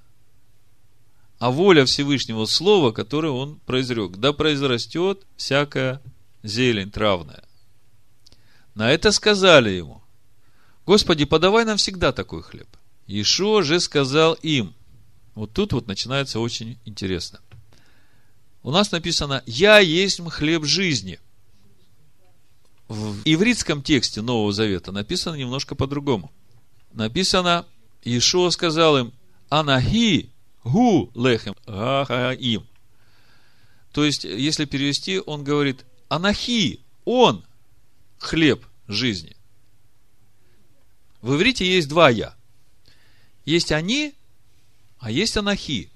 а 1.45 1.51
воля 1.51 1.85
Всевышнего 1.85 2.45
Слова, 2.45 2.91
которое 2.91 3.29
он 3.29 3.59
произрек. 3.67 4.17
Да 4.17 4.33
произрастет 4.33 5.27
всякая 5.37 6.01
зелень 6.41 6.89
травная. 6.89 7.43
На 8.73 8.89
это 8.89 9.11
сказали 9.11 9.69
ему, 9.69 10.01
Господи, 10.87 11.25
подавай 11.25 11.63
нам 11.63 11.77
всегда 11.77 12.11
такой 12.11 12.41
хлеб. 12.41 12.67
Ишуа 13.05 13.61
же 13.61 13.79
сказал 13.79 14.33
им, 14.41 14.73
вот 15.35 15.53
тут 15.53 15.73
вот 15.73 15.85
начинается 15.85 16.39
очень 16.39 16.79
интересно. 16.83 17.39
У 18.63 18.71
нас 18.71 18.91
написано, 18.91 19.43
я 19.45 19.77
есть 19.77 20.27
хлеб 20.27 20.65
жизни. 20.65 21.19
В 22.87 23.21
ивритском 23.23 23.83
тексте 23.83 24.23
Нового 24.23 24.51
Завета 24.51 24.91
написано 24.91 25.35
немножко 25.35 25.75
по-другому. 25.75 26.31
Написано, 26.91 27.67
Иешуа 28.03 28.49
сказал 28.49 28.97
им, 28.97 29.13
Анахи 29.49 30.31
гу 30.65 31.11
лехем 31.15 31.55
гахаим. 31.65 32.67
То 33.93 34.03
есть, 34.03 34.25
если 34.25 34.65
перевести, 34.65 35.19
он 35.19 35.45
говорит, 35.45 35.85
Анахи, 36.09 36.81
он 37.05 37.45
хлеб 38.17 38.65
жизни. 38.87 39.37
В 41.21 41.35
иврите 41.35 41.65
есть 41.65 41.87
два 41.87 42.09
я. 42.09 42.35
Есть 43.45 43.71
они, 43.71 44.13
а 44.99 45.11
есть 45.11 45.37
анахи. 45.37 45.91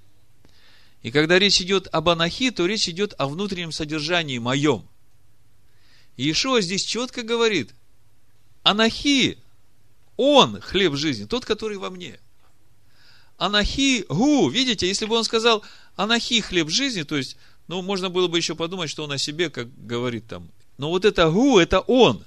И 1.01 1.11
когда 1.11 1.39
речь 1.39 1.61
идет 1.61 1.87
об 1.91 2.09
анахи, 2.09 2.51
то 2.51 2.65
речь 2.65 2.87
идет 2.87 3.13
о 3.17 3.27
внутреннем 3.27 3.71
содержании 3.71 4.37
моем. 4.37 4.87
Иешуа 6.17 6.61
здесь 6.61 6.83
четко 6.83 7.23
говорит, 7.23 7.73
анахи, 8.63 9.39
он 10.17 10.61
хлеб 10.61 10.95
жизни, 10.95 11.25
тот, 11.25 11.45
который 11.45 11.77
во 11.77 11.89
мне. 11.89 12.19
Анахи 13.39 14.05
гу, 14.09 14.49
видите, 14.49 14.85
если 14.85 15.05
бы 15.05 15.15
он 15.15 15.23
сказал 15.23 15.63
анахи 15.95 16.41
хлеб 16.41 16.69
жизни, 16.69 17.03
то 17.03 17.15
есть, 17.15 17.37
ну, 17.69 17.81
можно 17.81 18.09
было 18.09 18.27
бы 18.27 18.37
еще 18.37 18.53
подумать, 18.53 18.89
что 18.89 19.05
он 19.05 19.13
о 19.13 19.17
себе, 19.17 19.49
как 19.49 19.67
говорит 19.85 20.27
там. 20.27 20.51
Но 20.77 20.89
вот 20.89 21.05
это 21.05 21.31
гу, 21.31 21.57
это 21.57 21.79
он. 21.79 22.25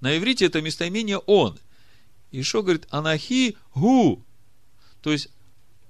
На 0.00 0.16
иврите 0.16 0.46
это 0.46 0.62
местоимение 0.62 1.18
он. 1.18 1.58
И 2.30 2.42
что 2.42 2.62
говорит 2.62 2.86
анахи 2.90 3.56
гу. 3.74 4.24
То 5.02 5.10
есть, 5.10 5.28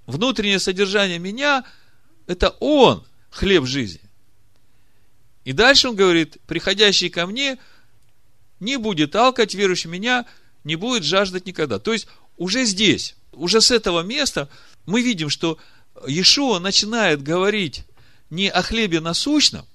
внутреннее 0.07 0.59
содержание 0.59 1.19
меня, 1.19 1.65
это 2.27 2.49
он, 2.61 3.05
хлеб 3.29 3.67
жизни. 3.67 4.01
И 5.45 5.53
дальше 5.53 5.91
он 5.91 5.97
говорит, 5.97 6.39
приходящий 6.47 7.11
ко 7.11 7.27
мне 7.27 7.59
не 8.61 8.79
будет 8.79 9.15
алкать, 9.15 9.55
верующий 9.55 9.91
меня 9.91 10.25
не 10.65 10.77
будет 10.77 11.05
жаждать 11.05 11.45
никогда. 11.45 11.79
То 11.79 11.93
есть, 11.93 12.09
уже 12.39 12.65
здесь, 12.65 13.15
уже 13.37 13.61
с 13.61 13.71
этого 13.71 14.03
места 14.03 14.49
мы 14.87 15.03
видим, 15.03 15.31
что 15.31 15.59
Иешуа 16.07 16.59
начинает 16.59 17.23
говорить 17.23 17.85
не 18.31 18.49
о 18.49 18.63
хлебе 18.63 19.01
насущном, 19.01 19.67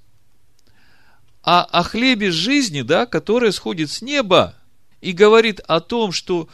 а 1.44 1.64
о 1.64 1.84
хлебе 1.84 2.32
жизни, 2.32 2.82
да, 2.82 3.06
который 3.06 3.54
сходит 3.54 3.90
с 3.90 4.02
неба 4.02 4.56
и 5.02 5.12
говорит 5.12 5.62
о 5.62 5.80
том, 5.80 6.12
что 6.12 6.50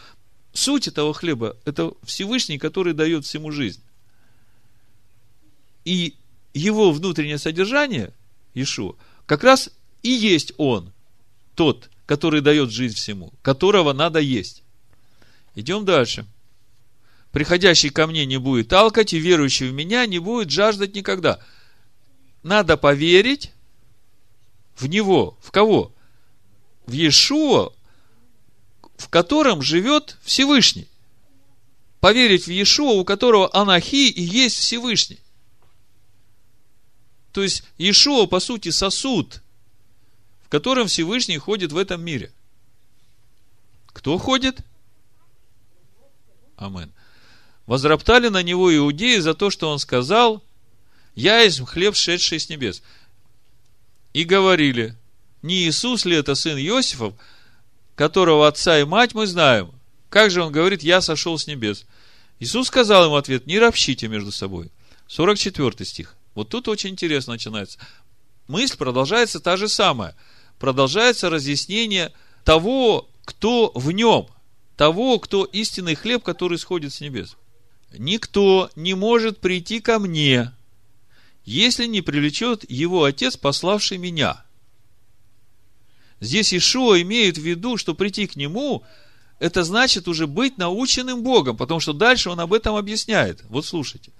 суть 0.53 0.87
этого 0.87 1.13
хлеба– 1.13 1.57
это 1.65 1.91
Всевышний, 2.03 2.57
который 2.57 2.93
дает 2.93 3.25
всему 3.25 3.51
жизнь. 3.51 3.81
И 5.83 6.15
его 6.53 6.91
внутреннее 6.91 7.37
содержание, 7.37 8.13
Ишуа, 8.53 8.95
как 9.25 9.43
раз 9.43 9.69
и 10.03 10.09
есть 10.09 10.53
он, 10.57 10.91
тот, 11.55 11.89
который 12.05 12.41
дает 12.41 12.71
жизнь 12.71 12.95
всему, 12.95 13.33
которого 13.41 13.93
надо 13.93 14.19
есть. 14.19 14.63
Идем 15.55 15.85
дальше. 15.85 16.25
Приходящий 17.35 17.89
ко 17.89 18.07
мне 18.07 18.25
не 18.25 18.37
будет 18.37 18.71
алкать, 18.71 19.11
и 19.11 19.19
верующий 19.19 19.67
в 19.67 19.73
меня 19.73 20.05
не 20.05 20.19
будет 20.19 20.49
жаждать 20.49 20.95
никогда. 20.95 21.41
Надо 22.43 22.77
поверить 22.77 23.51
в 24.77 24.85
него. 24.85 25.37
В 25.41 25.51
кого? 25.51 25.93
В 26.85 26.93
Иешуа, 26.93 27.73
в 28.95 29.09
котором 29.09 29.61
живет 29.61 30.15
Всевышний. 30.23 30.87
Поверить 31.99 32.47
в 32.47 32.51
Иешуа, 32.51 32.93
у 32.93 33.03
которого 33.03 33.53
Анахи 33.53 34.09
и 34.09 34.21
есть 34.21 34.55
Всевышний. 34.55 35.19
То 37.33 37.43
есть 37.43 37.65
Иешуа, 37.77 38.27
по 38.27 38.39
сути, 38.39 38.69
сосуд, 38.69 39.41
в 40.45 40.47
котором 40.47 40.87
Всевышний 40.87 41.37
ходит 41.37 41.73
в 41.73 41.77
этом 41.77 42.01
мире. 42.01 42.31
Кто 43.87 44.17
ходит? 44.17 44.59
Амен. 46.55 46.94
Возроптали 47.65 48.27
на 48.29 48.43
него 48.43 48.75
иудеи 48.75 49.17
за 49.17 49.33
то, 49.33 49.49
что 49.49 49.69
он 49.69 49.79
сказал, 49.79 50.43
я 51.15 51.39
есть 51.39 51.65
хлеб, 51.65 51.95
шедший 51.95 52.39
с 52.39 52.49
небес. 52.49 52.83
И 54.13 54.23
говорили, 54.23 54.95
не 55.41 55.63
Иисус 55.63 56.05
ли 56.05 56.15
это 56.15 56.35
сын 56.35 56.57
Иосифов, 56.57 57.15
которого 57.95 58.47
отца 58.47 58.79
и 58.79 58.83
мать 58.83 59.13
мы 59.13 59.25
знаем? 59.25 59.71
Как 60.09 60.31
же 60.31 60.43
он 60.43 60.51
говорит, 60.51 60.83
я 60.83 61.01
сошел 61.01 61.37
с 61.37 61.47
небес? 61.47 61.85
Иисус 62.39 62.67
сказал 62.67 63.05
ему 63.05 63.15
ответ, 63.15 63.47
не 63.47 63.57
ропщите 63.59 64.07
между 64.07 64.31
собой. 64.31 64.71
44 65.07 65.85
стих. 65.85 66.15
Вот 66.35 66.49
тут 66.49 66.67
очень 66.67 66.91
интересно 66.91 67.33
начинается. 67.33 67.79
Мысль 68.47 68.77
продолжается 68.77 69.39
та 69.39 69.57
же 69.57 69.67
самая. 69.67 70.15
Продолжается 70.59 71.29
разъяснение 71.29 72.11
того, 72.43 73.09
кто 73.23 73.71
в 73.73 73.91
нем, 73.91 74.27
того, 74.77 75.17
кто 75.19 75.45
истинный 75.45 75.95
хлеб, 75.95 76.23
который 76.23 76.59
сходит 76.59 76.93
с 76.93 77.01
небес. 77.01 77.37
Никто 77.97 78.69
не 78.75 78.93
может 78.93 79.39
прийти 79.39 79.79
ко 79.79 79.99
мне, 79.99 80.51
если 81.43 81.85
не 81.85 82.01
привлечет 82.01 82.69
его 82.69 83.03
отец, 83.03 83.37
пославший 83.37 83.97
меня. 83.97 84.43
Здесь 86.19 86.53
Ишуа 86.53 87.01
имеет 87.01 87.37
в 87.37 87.41
виду, 87.41 87.77
что 87.77 87.93
прийти 87.93 88.27
к 88.27 88.35
нему, 88.35 88.83
это 89.39 89.63
значит 89.63 90.07
уже 90.07 90.27
быть 90.27 90.57
наученным 90.57 91.23
Богом, 91.23 91.57
потому 91.57 91.79
что 91.79 91.93
дальше 91.93 92.29
он 92.29 92.39
об 92.39 92.53
этом 92.53 92.75
объясняет. 92.75 93.43
Вот 93.49 93.65
слушайте 93.65 94.11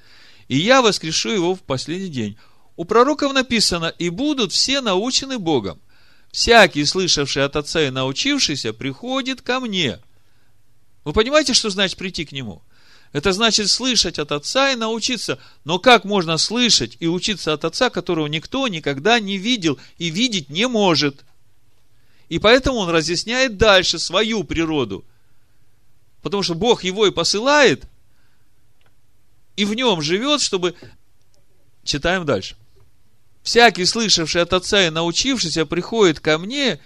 и 0.48 0.58
я 0.58 0.82
воскрешу 0.82 1.30
его 1.30 1.56
в 1.56 1.62
последний 1.62 2.10
день. 2.10 2.38
У 2.76 2.86
пророков 2.86 3.34
написано, 3.34 3.94
и 3.98 4.10
будут 4.10 4.52
все 4.52 4.82
научены 4.82 5.40
Богом. 5.40 5.80
Всякий, 6.32 6.84
слышавший 6.86 7.46
от 7.46 7.56
Отца 7.56 7.82
и 7.82 7.90
научившийся, 7.90 8.74
приходит 8.74 9.42
ко 9.42 9.60
мне. 9.60 10.00
Вы 11.06 11.14
понимаете, 11.14 11.54
что 11.54 11.70
значит 11.70 11.98
прийти 11.98 12.26
к 12.26 12.32
Нему? 12.32 12.62
Это 13.16 13.32
значит 13.32 13.70
слышать 13.70 14.20
от 14.20 14.34
Отца 14.34 14.74
и 14.74 14.76
научиться. 14.76 15.40
Но 15.64 15.80
как 15.80 16.04
можно 16.04 16.38
слышать 16.38 16.98
и 17.00 17.08
учиться 17.08 17.54
от 17.54 17.64
Отца, 17.64 17.90
которого 17.90 18.28
никто 18.28 18.68
никогда 18.68 19.20
не 19.20 19.38
видел 19.38 19.80
и 19.98 20.10
видеть 20.10 20.50
не 20.50 20.68
может? 20.68 21.24
И 22.28 22.40
поэтому 22.40 22.80
он 22.80 22.90
разъясняет 22.90 23.58
дальше 23.58 24.00
свою 24.00 24.44
природу. 24.44 25.06
Потому 26.22 26.44
что 26.44 26.56
Бог 26.56 26.84
его 26.84 27.08
и 27.08 27.12
посылает– 27.12 27.86
и 29.56 29.66
в 29.66 29.74
нем 29.74 30.02
живет, 30.02 30.42
чтобы... 30.42 30.76
Читаем 31.84 32.26
дальше. 32.26 32.56
Всякий, 33.44 33.86
слышавший 33.86 34.42
от 34.42 34.54
Отца 34.54 34.88
и 34.88 34.90
научившийся, 34.90 35.66
приходит 35.66 36.20
ко 36.20 36.38
мне. 36.38 36.80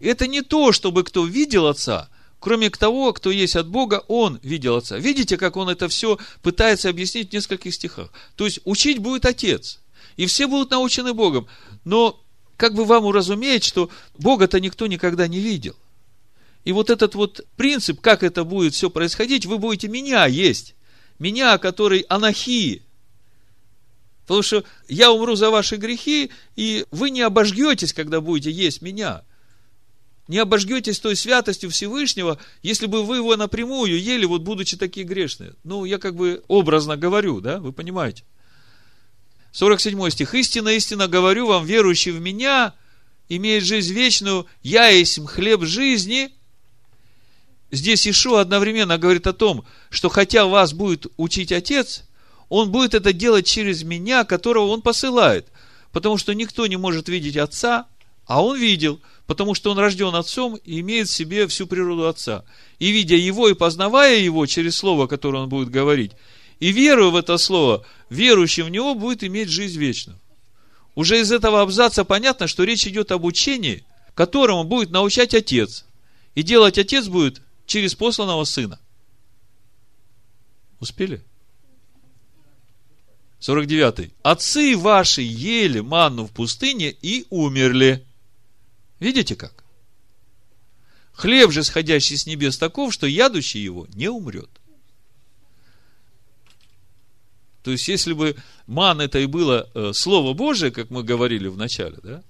Это 0.00 0.26
не 0.26 0.42
то, 0.42 0.72
чтобы 0.72 1.02
кто 1.02 1.24
видел 1.26 1.66
Отца, 1.66 2.08
кроме 2.46 2.70
того, 2.70 3.12
кто 3.12 3.32
есть 3.32 3.56
от 3.56 3.66
Бога, 3.66 4.04
он 4.06 4.38
видел 4.40 4.76
Отца. 4.76 4.96
Видите, 4.98 5.36
как 5.36 5.56
он 5.56 5.68
это 5.68 5.88
все 5.88 6.16
пытается 6.42 6.88
объяснить 6.88 7.30
в 7.30 7.32
нескольких 7.32 7.74
стихах. 7.74 8.12
То 8.36 8.44
есть, 8.44 8.60
учить 8.64 9.00
будет 9.00 9.26
Отец. 9.26 9.80
И 10.16 10.26
все 10.26 10.46
будут 10.46 10.70
научены 10.70 11.12
Богом. 11.12 11.48
Но 11.84 12.22
как 12.56 12.74
бы 12.74 12.84
вам 12.84 13.04
уразуметь, 13.04 13.64
что 13.64 13.90
Бога-то 14.16 14.60
никто 14.60 14.86
никогда 14.86 15.26
не 15.26 15.40
видел. 15.40 15.74
И 16.64 16.70
вот 16.70 16.88
этот 16.88 17.16
вот 17.16 17.44
принцип, 17.56 18.00
как 18.00 18.22
это 18.22 18.44
будет 18.44 18.74
все 18.74 18.90
происходить, 18.90 19.44
вы 19.44 19.58
будете 19.58 19.88
меня 19.88 20.24
есть 20.26 20.76
меня, 21.18 21.58
который 21.58 22.02
анахи. 22.08 22.84
Потому 24.22 24.42
что 24.42 24.62
я 24.86 25.10
умру 25.10 25.34
за 25.34 25.50
ваши 25.50 25.78
грехи, 25.78 26.30
и 26.54 26.86
вы 26.92 27.10
не 27.10 27.22
обожгетесь, 27.22 27.92
когда 27.92 28.20
будете 28.20 28.52
есть 28.52 28.82
меня. 28.82 29.24
Не 30.28 30.38
обожгетесь 30.38 30.98
той 30.98 31.14
святостью 31.14 31.70
Всевышнего, 31.70 32.38
если 32.62 32.86
бы 32.86 33.04
вы 33.04 33.16
его 33.16 33.36
напрямую 33.36 34.00
ели, 34.00 34.24
вот 34.24 34.42
будучи 34.42 34.76
такие 34.76 35.06
грешные. 35.06 35.54
Ну, 35.62 35.84
я 35.84 35.98
как 35.98 36.16
бы 36.16 36.42
образно 36.48 36.96
говорю, 36.96 37.40
да, 37.40 37.58
вы 37.58 37.72
понимаете. 37.72 38.24
47 39.56 40.10
стих. 40.10 40.34
«Истинно, 40.34 40.68
истинно 40.68 41.08
говорю 41.08 41.46
вам, 41.46 41.64
верующий 41.64 42.10
в 42.12 42.20
меня 42.20 42.74
имеет 43.28 43.64
жизнь 43.64 43.94
вечную, 43.94 44.46
я 44.62 44.88
есть 44.88 45.24
хлеб 45.26 45.62
жизни, 45.62 46.30
здесь 47.70 48.06
Ишуа 48.06 48.42
одновременно 48.42 48.98
говорит 48.98 49.26
о 49.26 49.32
том, 49.32 49.64
что 49.88 50.10
хотя 50.10 50.44
вас 50.44 50.74
будет 50.74 51.06
учить 51.16 51.52
Отец, 51.52 52.04
Он 52.50 52.70
будет 52.70 52.94
это 52.94 53.14
делать 53.14 53.46
через 53.46 53.82
меня, 53.82 54.24
которого 54.24 54.66
Он 54.66 54.82
посылает. 54.82 55.48
Потому 55.90 56.18
что 56.18 56.34
никто 56.34 56.66
не 56.66 56.76
может 56.76 57.08
видеть 57.08 57.38
Отца, 57.38 57.86
а 58.26 58.44
Он 58.44 58.58
видел, 58.58 59.00
потому 59.26 59.54
что 59.54 59.70
Он 59.70 59.78
рожден 59.78 60.14
Отцом 60.14 60.56
и 60.56 60.80
имеет 60.80 61.08
в 61.08 61.12
себе 61.12 61.46
всю 61.46 61.66
природу 61.66 62.06
Отца. 62.08 62.44
И 62.78 62.90
видя 62.90 63.16
Его 63.16 63.48
и 63.48 63.54
познавая 63.54 64.18
Его 64.18 64.46
через 64.46 64.76
Слово, 64.76 65.06
которое 65.06 65.42
Он 65.42 65.48
будет 65.48 65.70
говорить, 65.70 66.12
и 66.60 66.72
веруя 66.72 67.10
в 67.10 67.16
это 67.16 67.36
Слово, 67.38 67.84
верующий 68.08 68.62
в 68.62 68.70
Него 68.70 68.94
будет 68.94 69.24
иметь 69.24 69.48
жизнь 69.48 69.78
вечную. 69.78 70.18
Уже 70.94 71.20
из 71.20 71.30
этого 71.30 71.60
абзаца 71.60 72.04
понятно, 72.04 72.46
что 72.46 72.64
речь 72.64 72.86
идет 72.86 73.12
об 73.12 73.24
учении, 73.24 73.84
которому 74.14 74.64
будет 74.64 74.90
научать 74.90 75.34
Отец. 75.34 75.84
И 76.34 76.42
делать 76.42 76.78
Отец 76.78 77.06
будет 77.08 77.42
через 77.66 77.94
посланного 77.94 78.44
сына. 78.44 78.78
Успели? 80.80 81.22
49. 83.40 84.10
Отцы 84.22 84.76
ваши 84.76 85.20
ели 85.20 85.80
манну 85.80 86.26
в 86.26 86.32
пустыне 86.32 86.90
и 86.90 87.26
умерли. 87.28 88.05
Видите 88.98 89.36
как? 89.36 89.64
Хлеб 91.12 91.50
же, 91.50 91.64
сходящий 91.64 92.16
с 92.16 92.26
небес, 92.26 92.58
таков, 92.58 92.92
что 92.92 93.06
ядущий 93.06 93.60
его 93.60 93.86
не 93.94 94.08
умрет. 94.08 94.50
То 97.62 97.70
есть, 97.72 97.88
если 97.88 98.12
бы 98.12 98.36
ман 98.66 99.00
это 99.00 99.18
и 99.18 99.26
было 99.26 99.68
э, 99.74 99.92
Слово 99.92 100.34
Божие, 100.34 100.70
как 100.70 100.90
мы 100.90 101.02
говорили 101.02 101.48
в 101.48 101.56
начале, 101.56 101.96
да, 102.02 102.22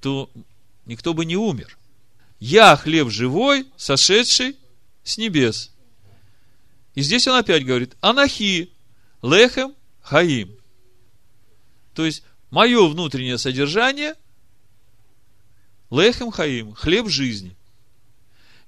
то 0.00 0.30
никто 0.84 1.14
бы 1.14 1.24
не 1.24 1.36
умер. 1.36 1.78
Я 2.40 2.76
хлеб 2.76 3.10
живой, 3.10 3.66
сошедший 3.76 4.56
с 5.04 5.16
небес. 5.16 5.70
И 6.94 7.02
здесь 7.02 7.28
он 7.28 7.36
опять 7.36 7.64
говорит, 7.64 7.94
анахи, 8.00 8.72
лехем, 9.22 9.74
хаим. 10.00 10.56
То 11.94 12.04
есть, 12.04 12.24
мое 12.50 12.88
внутреннее 12.88 13.38
содержание– 13.38 14.14
лехем 15.90 16.30
хаим, 16.30 16.74
хлеб 16.74 17.08
жизни. 17.08 17.56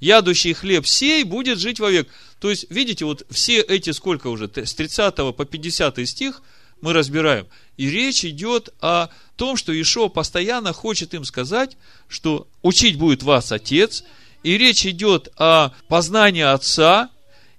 Ядущий 0.01 0.53
хлеб 0.53 0.87
сей 0.87 1.25
будет 1.25 1.59
жить 1.59 1.81
вовек. 1.81 2.09
То 2.39 2.51
есть, 2.51 2.67
видите, 2.71 3.05
вот 3.05 3.27
все 3.31 3.61
эти, 3.61 3.91
сколько 3.91 4.27
уже, 4.29 4.51
с 4.55 4.75
30 4.75 5.15
по 5.35 5.45
50 5.45 6.07
стих 6.07 6.43
мы 6.81 6.93
разбираем. 6.93 7.47
И 7.77 7.89
речь 7.89 8.25
идет 8.25 8.71
о 8.81 9.09
том, 9.37 9.57
что 9.57 9.79
Ишо 9.79 10.09
постоянно 10.09 10.73
хочет 10.73 11.15
им 11.15 11.25
сказать, 11.25 11.77
что 12.09 12.47
учить 12.63 12.97
будет 12.97 13.23
вас 13.23 13.53
Отец, 13.53 14.05
и 14.43 14.59
речь 14.59 14.87
идет 14.87 15.29
о 15.37 15.71
познании 15.89 16.43
Отца, 16.43 17.11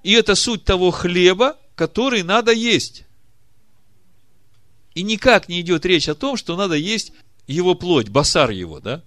и 0.03 0.13
это 0.13 0.35
суть 0.35 0.63
того 0.63 0.91
хлеба, 0.91 1.57
который 1.75 2.23
надо 2.23 2.51
есть. 2.51 3.03
И 4.95 5.03
никак 5.03 5.49
не 5.49 5.61
идет 5.61 5.85
речь 5.85 6.09
о 6.09 6.15
том, 6.15 6.37
что 6.37 6.55
надо 6.55 6.75
есть 6.75 7.11
его 7.45 7.75
плоть, 7.75 8.09
басар 8.09 8.51
его, 8.51 8.79
да? 8.79 9.03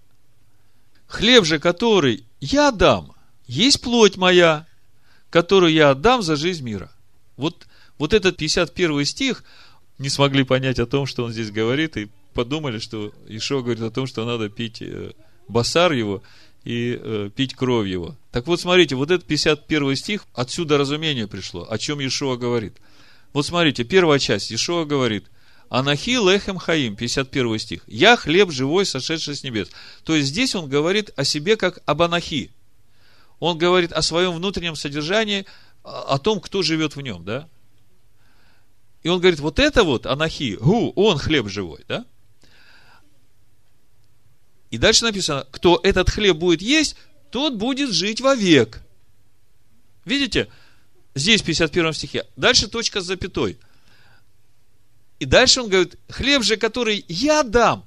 Хлеб 1.10 1.44
же, 1.44 1.58
который 1.58 2.24
я 2.40 2.70
дам, 2.70 3.12
есть 3.48 3.80
плоть 3.80 4.16
моя, 4.16 4.68
которую 5.28 5.72
я 5.72 5.90
отдам 5.90 6.22
за 6.22 6.36
жизнь 6.36 6.64
мира. 6.64 6.92
Вот, 7.36 7.66
вот 7.98 8.14
этот 8.14 8.36
51 8.36 9.04
стих, 9.04 9.42
не 9.98 10.08
смогли 10.08 10.44
понять 10.44 10.78
о 10.78 10.86
том, 10.86 11.06
что 11.06 11.24
он 11.24 11.32
здесь 11.32 11.50
говорит, 11.50 11.96
и 11.96 12.08
подумали, 12.32 12.78
что 12.78 13.12
Ишо 13.26 13.60
говорит 13.60 13.82
о 13.82 13.90
том, 13.90 14.06
что 14.06 14.24
надо 14.24 14.48
пить 14.48 14.82
э, 14.82 15.10
басар 15.48 15.90
его 15.92 16.22
и 16.62 16.96
э, 17.02 17.30
пить 17.34 17.54
кровь 17.56 17.88
его. 17.88 18.16
Так 18.30 18.46
вот, 18.46 18.60
смотрите, 18.60 18.94
вот 18.94 19.10
этот 19.10 19.26
51 19.26 19.96
стих, 19.96 20.26
отсюда 20.32 20.78
разумение 20.78 21.26
пришло, 21.26 21.66
о 21.68 21.76
чем 21.76 21.98
Ишуа 21.98 22.36
говорит. 22.36 22.76
Вот 23.32 23.44
смотрите, 23.44 23.82
первая 23.82 24.20
часть, 24.20 24.52
Ишуа 24.52 24.84
говорит, 24.84 25.26
Анахи 25.70 26.16
лехем 26.16 26.58
хаим, 26.58 26.96
51 26.96 27.58
стих. 27.60 27.82
Я 27.86 28.16
хлеб 28.16 28.50
живой, 28.50 28.84
сошедший 28.84 29.36
с 29.36 29.44
небес. 29.44 29.68
То 30.02 30.16
есть 30.16 30.30
здесь 30.30 30.56
он 30.56 30.68
говорит 30.68 31.12
о 31.16 31.24
себе 31.24 31.56
как 31.56 31.78
об 31.86 32.02
анахи. 32.02 32.50
Он 33.38 33.56
говорит 33.56 33.92
о 33.92 34.02
своем 34.02 34.34
внутреннем 34.34 34.74
содержании, 34.74 35.46
о 35.84 36.18
том, 36.18 36.40
кто 36.40 36.62
живет 36.62 36.96
в 36.96 37.00
нем, 37.00 37.24
да? 37.24 37.48
И 39.04 39.08
он 39.08 39.20
говорит, 39.20 39.38
вот 39.38 39.60
это 39.60 39.84
вот 39.84 40.06
анахи, 40.06 40.56
гу, 40.56 40.92
он 40.96 41.18
хлеб 41.18 41.48
живой, 41.48 41.84
да? 41.86 42.04
И 44.70 44.76
дальше 44.76 45.04
написано, 45.04 45.46
кто 45.52 45.80
этот 45.84 46.10
хлеб 46.10 46.36
будет 46.36 46.62
есть, 46.62 46.96
тот 47.30 47.54
будет 47.54 47.92
жить 47.92 48.20
вовек. 48.20 48.82
Видите? 50.04 50.48
Здесь 51.14 51.42
в 51.42 51.44
51 51.44 51.92
стихе. 51.92 52.26
Дальше 52.36 52.66
точка 52.66 53.00
с 53.00 53.04
запятой. 53.04 53.56
И 55.20 55.26
дальше 55.26 55.60
он 55.60 55.68
говорит, 55.68 55.96
хлеб 56.08 56.42
же, 56.42 56.56
который 56.56 57.04
я 57.06 57.42
дам, 57.42 57.84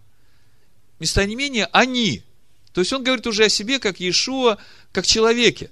не 0.99 1.35
менее, 1.35 1.67
они. 1.73 2.23
То 2.73 2.81
есть 2.81 2.93
он 2.93 3.03
говорит 3.03 3.27
уже 3.27 3.45
о 3.45 3.49
себе, 3.49 3.79
как 3.79 3.99
Иешуа, 3.99 4.57
как 4.91 5.05
человеке. 5.05 5.69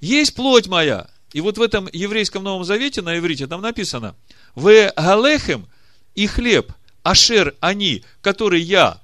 Есть 0.00 0.34
плоть 0.34 0.66
моя. 0.66 1.08
И 1.32 1.40
вот 1.40 1.56
в 1.56 1.62
этом 1.62 1.88
еврейском 1.92 2.42
Новом 2.42 2.64
Завете 2.64 3.00
на 3.00 3.16
иврите 3.16 3.46
там 3.46 3.62
написано, 3.62 4.16
в 4.56 4.92
галехем 4.96 5.68
и 6.16 6.26
хлеб, 6.26 6.72
ашер 7.04 7.54
они, 7.60 8.04
который 8.22 8.60
я 8.60 9.00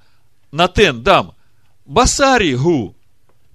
натен 0.51 1.01
дам, 1.01 1.33
басари 1.85 2.55
гу, 2.55 2.93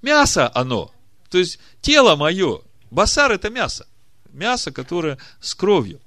мясо 0.01 0.51
оно. 0.55 0.91
То 1.31 1.37
есть 1.37 1.59
тело 1.83 2.17
мое, 2.17 2.63
басар 2.91 3.33
это 3.33 3.51
мясо. 3.51 3.87
Мясо, 4.33 4.73
которое 4.73 5.19
с 5.41 5.55
кровью. 5.55 6.01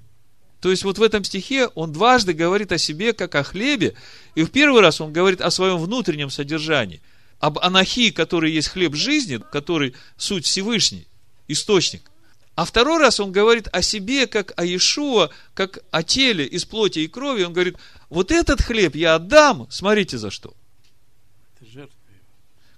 То 0.66 0.72
есть 0.72 0.84
вот 0.84 0.98
в 0.98 1.04
этом 1.04 1.24
стихе 1.24 1.68
он 1.76 1.92
дважды 1.92 2.34
говорит 2.34 2.72
о 2.72 2.80
себе 2.80 3.14
как 3.14 3.36
о 3.36 3.44
хлебе, 3.44 3.94
и 4.34 4.44
в 4.44 4.50
первый 4.50 4.82
раз 4.82 5.00
он 5.00 5.14
говорит 5.14 5.40
о 5.42 5.52
своем 5.52 5.78
внутреннем 5.78 6.32
содержании, 6.32 7.04
об 7.40 7.60
анахии, 7.60 8.10
который 8.10 8.52
есть 8.52 8.70
хлеб 8.70 8.96
жизни, 8.96 9.40
который 9.52 9.94
суть 10.18 10.48
Всевышний, 10.48 11.08
источник. 11.48 12.10
А 12.56 12.66
второй 12.66 12.98
раз 12.98 13.20
он 13.20 13.32
говорит 13.32 13.68
о 13.74 13.84
себе, 13.84 14.26
как 14.26 14.60
о 14.60 14.66
Иешуа, 14.66 15.30
как 15.54 15.84
о 15.92 16.02
теле 16.02 16.48
из 16.48 16.66
плоти 16.66 16.98
и 16.98 17.08
крови. 17.08 17.44
Он 17.44 17.54
говорит, 17.54 17.78
вот 18.10 18.32
этот 18.32 18.60
хлеб 18.60 18.96
я 18.96 19.14
отдам, 19.14 19.68
смотрите 19.70 20.18
за 20.18 20.32
что. 20.32 20.56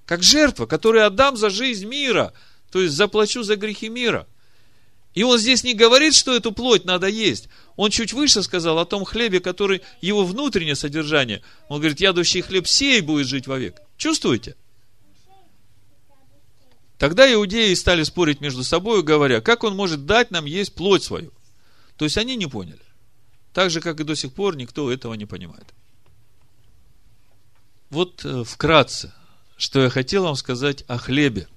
Как 0.05 0.23
жертва, 0.23 0.65
которую 0.65 1.05
отдам 1.05 1.38
за 1.38 1.49
жизнь 1.49 1.85
мира, 1.85 2.33
то 2.69 2.81
есть 2.81 2.95
заплачу 2.95 3.43
за 3.43 3.55
грехи 3.55 3.88
мира. 3.88 4.27
И 5.18 5.24
он 5.24 5.39
здесь 5.39 5.63
не 5.63 5.74
говорит, 5.74 6.13
что 6.13 6.36
эту 6.36 6.51
плоть 6.51 6.86
надо 6.86 7.07
есть. 7.07 7.49
Он 7.76 7.89
чуть 7.89 8.13
выше 8.13 8.43
сказал 8.43 8.78
о 8.78 8.86
том 8.86 9.03
хлебе, 9.03 9.39
который 9.39 9.82
его 9.99 10.24
внутреннее 10.24 10.76
содержание. 10.76 11.41
Он 11.70 11.80
говорит, 11.80 11.99
ядущий 11.99 12.41
хлеб 12.41 12.68
сей 12.68 13.01
будет 13.01 13.26
жить 13.26 13.47
вовек. 13.47 13.82
Чувствуете? 13.97 14.55
Тогда 16.99 17.34
иудеи 17.34 17.74
стали 17.74 18.03
спорить 18.03 18.41
между 18.41 18.63
собой, 18.63 19.01
говоря, 19.01 19.41
как 19.41 19.63
он 19.63 19.76
может 19.76 20.05
дать 20.05 20.30
нам 20.30 20.45
есть 20.45 20.76
плоть 20.76 21.01
свою. 21.01 21.34
То 21.97 22.05
есть 22.05 22.20
они 22.20 22.36
не 22.36 22.45
поняли. 22.45 22.86
Так 23.53 23.72
же, 23.72 23.82
как 23.82 23.99
и 23.99 24.03
до 24.03 24.15
сих 24.15 24.32
пор, 24.34 24.55
никто 24.55 24.91
этого 24.91 25.15
не 25.15 25.26
понимает. 25.26 25.65
Вот 27.89 28.24
э, 28.24 28.43
вкратце, 28.43 29.15
что 29.57 29.82
я 29.82 29.89
хотел 29.89 30.26
вам 30.26 30.36
сказать 30.36 30.84
о 30.88 30.99
хлебе. 30.99 31.47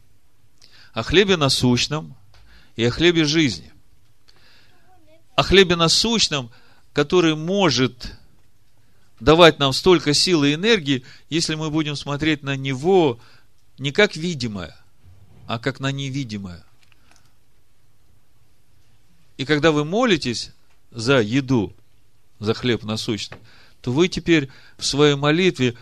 О 0.95 1.03
хлебе 1.03 1.37
насущном 1.37 2.17
и 2.81 2.85
о 2.85 2.91
хлебе 2.91 3.25
жизни 3.25 3.71
о 5.41 5.43
хлебе 5.43 5.75
насущном, 5.77 6.51
который 6.93 7.35
может 7.35 8.15
давать 9.21 9.59
нам 9.59 9.73
столько 9.73 10.13
силы 10.13 10.51
и 10.51 10.55
энергии, 10.55 11.03
если 11.31 11.55
мы 11.55 11.71
будем 11.71 11.97
смотреть 11.97 12.43
на 12.43 12.57
него 12.57 13.19
не 13.79 13.91
как 13.91 14.17
видимое, 14.17 14.77
а 15.47 15.59
как 15.59 15.81
на 15.81 15.93
невидимое. 15.93 16.63
И 19.39 19.47
когда 19.47 19.73
вы 19.73 19.87
молитесь 19.87 20.51
за 20.91 21.21
еду, 21.21 21.75
за 22.39 22.53
хлеб 22.53 22.83
насущный, 22.83 23.39
то 23.81 23.93
вы 23.93 24.09
теперь 24.09 24.51
в 24.77 24.85
своей 24.85 25.17
молитве 25.17 25.75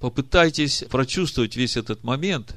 попытайтесь 0.00 0.84
прочувствовать 0.90 1.54
весь 1.54 1.76
этот 1.76 2.02
момент 2.02 2.56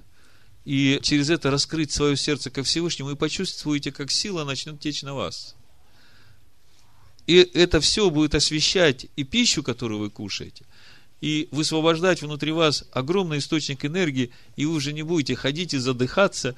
и 0.66 1.00
через 1.02 1.30
это 1.30 1.52
раскрыть 1.52 1.92
свое 1.92 2.16
сердце 2.16 2.50
ко 2.50 2.64
Всевышнему 2.64 3.12
и 3.12 3.16
почувствуете, 3.16 3.92
как 3.92 4.12
сила 4.12 4.44
начнет 4.44 4.80
течь 4.80 5.02
на 5.04 5.14
вас. 5.14 5.56
И 7.28 7.36
это 7.54 7.80
все 7.80 8.10
будет 8.10 8.36
освещать 8.36 9.08
и 9.16 9.24
пищу, 9.24 9.62
которую 9.64 10.00
вы 10.00 10.10
кушаете, 10.10 10.66
и 11.22 11.48
высвобождать 11.52 12.22
внутри 12.22 12.52
вас 12.52 12.86
огромный 12.92 13.38
источник 13.38 13.86
энергии, 13.86 14.32
и 14.56 14.66
вы 14.66 14.74
уже 14.74 14.94
не 14.94 15.04
будете 15.04 15.36
ходить 15.36 15.74
и 15.74 15.78
задыхаться, 15.78 16.56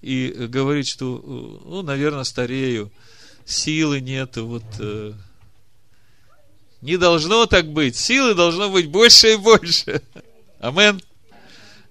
и 0.00 0.28
говорить, 0.28 0.88
что, 0.88 1.60
ну, 1.64 1.82
наверное, 1.82 2.24
старею, 2.24 2.90
силы 3.44 4.00
нет, 4.00 4.36
вот, 4.36 4.64
э, 4.78 5.12
не 6.82 6.96
должно 6.96 7.46
так 7.46 7.72
быть, 7.72 7.96
силы 7.96 8.34
должно 8.34 8.70
быть 8.70 8.88
больше 8.88 9.32
и 9.34 9.36
больше. 9.36 10.02
Амен. 10.60 11.00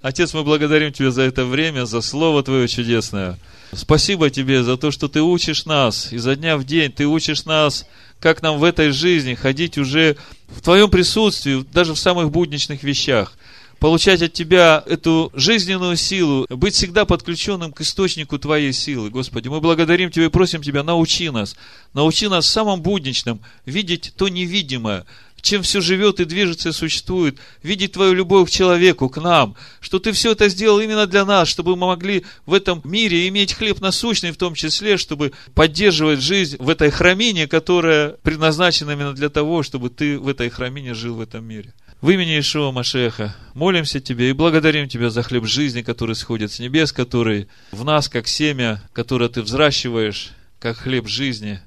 Отец, 0.02 0.34
мы 0.34 0.44
благодарим 0.44 0.92
Тебя 0.92 1.12
за 1.12 1.22
это 1.22 1.46
время, 1.46 1.86
за 1.86 2.02
Слово 2.02 2.42
Твое 2.42 2.68
чудесное. 2.68 3.38
Спасибо 3.72 4.32
Тебе 4.32 4.64
за 4.64 4.76
то, 4.76 4.90
что 4.90 5.08
Ты 5.08 5.22
учишь 5.22 5.66
нас, 5.66 6.12
изо 6.12 6.36
дня 6.36 6.58
в 6.58 6.64
день 6.64 6.92
Ты 6.92 7.06
учишь 7.06 7.46
нас 7.46 7.86
как 8.20 8.42
нам 8.42 8.58
в 8.58 8.64
этой 8.64 8.92
жизни 8.92 9.36
ходить 9.36 9.78
уже 9.78 10.18
в 10.48 10.62
Твоем 10.62 10.90
присутствии, 10.90 11.64
даже 11.72 11.94
в 11.94 12.00
самых 12.00 12.32
будничных 12.32 12.82
вещах, 12.82 13.34
получать 13.78 14.24
от 14.24 14.34
Тебя 14.34 14.84
эту 14.88 15.32
жизненную 15.36 15.96
силу, 15.98 16.48
быть 16.50 16.74
всегда 16.74 17.06
подключенным 17.06 17.72
к 17.72 17.82
источнику 17.82 18.40
Твоей 18.40 18.74
силы. 18.74 19.12
Господи, 19.12 19.50
мы 19.50 19.62
благодарим 19.62 20.10
Тебя 20.10 20.26
и 20.26 20.30
просим 20.30 20.64
Тебя, 20.64 20.82
научи 20.82 21.30
нас, 21.30 21.56
научи 21.94 22.28
нас 22.28 22.46
в 22.46 22.50
самом 22.50 22.82
будничном 22.82 23.40
видеть 23.68 24.14
то 24.18 24.30
невидимое, 24.30 25.06
чем 25.42 25.64
все 25.64 25.82
живет 25.82 26.20
и 26.20 26.26
движется 26.26 26.70
и 26.70 26.74
существует, 26.74 27.38
видеть 27.64 27.94
Твою 27.94 28.14
любовь 28.14 28.50
к 28.50 28.52
человеку, 28.52 29.10
к 29.10 29.22
нам, 29.22 29.56
что 29.80 30.00
Ты 30.00 30.12
все 30.12 30.32
это 30.32 30.50
сделал 30.50 30.80
именно 30.80 31.08
для 31.08 31.26
нас, 31.26 31.48
чтобы 31.48 31.76
мы 31.76 31.88
могли 31.88 32.24
в 32.46 32.54
этом 32.54 32.82
мире 32.84 33.28
иметь 33.28 33.54
хлеб 33.54 33.82
насущный 33.82 34.32
в 34.32 34.38
том 34.38 34.56
числе, 34.56 34.98
чтобы 34.98 35.34
поддерживать 35.54 36.22
жизнь 36.22 36.58
в 36.60 36.70
этой 36.70 36.92
храмине, 36.92 37.48
которая 37.48 38.10
предназначена 38.24 38.92
именно 38.92 39.14
для 39.14 39.30
того, 39.30 39.64
чтобы 39.64 39.90
Ты 39.90 40.20
в 40.20 40.28
этой 40.28 40.50
храмине 40.50 40.94
жил 40.94 41.16
в 41.16 41.22
этом 41.22 41.44
мире. 41.46 41.74
В 42.02 42.10
имени 42.10 42.40
Ишуа 42.40 42.72
Машеха 42.72 43.36
молимся 43.54 44.00
Тебе 44.00 44.32
и 44.32 44.34
благодарим 44.34 44.90
Тебя 44.90 45.12
за 45.12 45.22
хлеб 45.22 45.46
жизни, 45.46 45.84
который 45.84 46.16
сходит 46.16 46.52
с 46.52 46.60
небес, 46.60 46.92
который 46.92 47.48
в 47.72 47.84
нас, 47.84 48.10
как 48.10 48.28
семя, 48.28 48.82
которое 48.92 49.30
Ты 49.30 49.44
взращиваешь, 49.44 50.32
как 50.60 50.78
хлеб 50.78 51.08
жизни. 51.08 51.60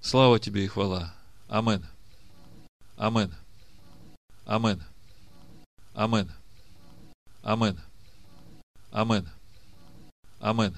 Слава 0.00 0.38
Тебе 0.38 0.64
и 0.64 0.68
хвала. 0.68 1.14
Аминь. 1.48 1.82
Амен. 3.02 3.32
Амен. 4.46 4.80
Амен. 5.92 6.28
Амен. 7.42 7.76
Амен. 8.92 9.26
Амен. 10.40 10.74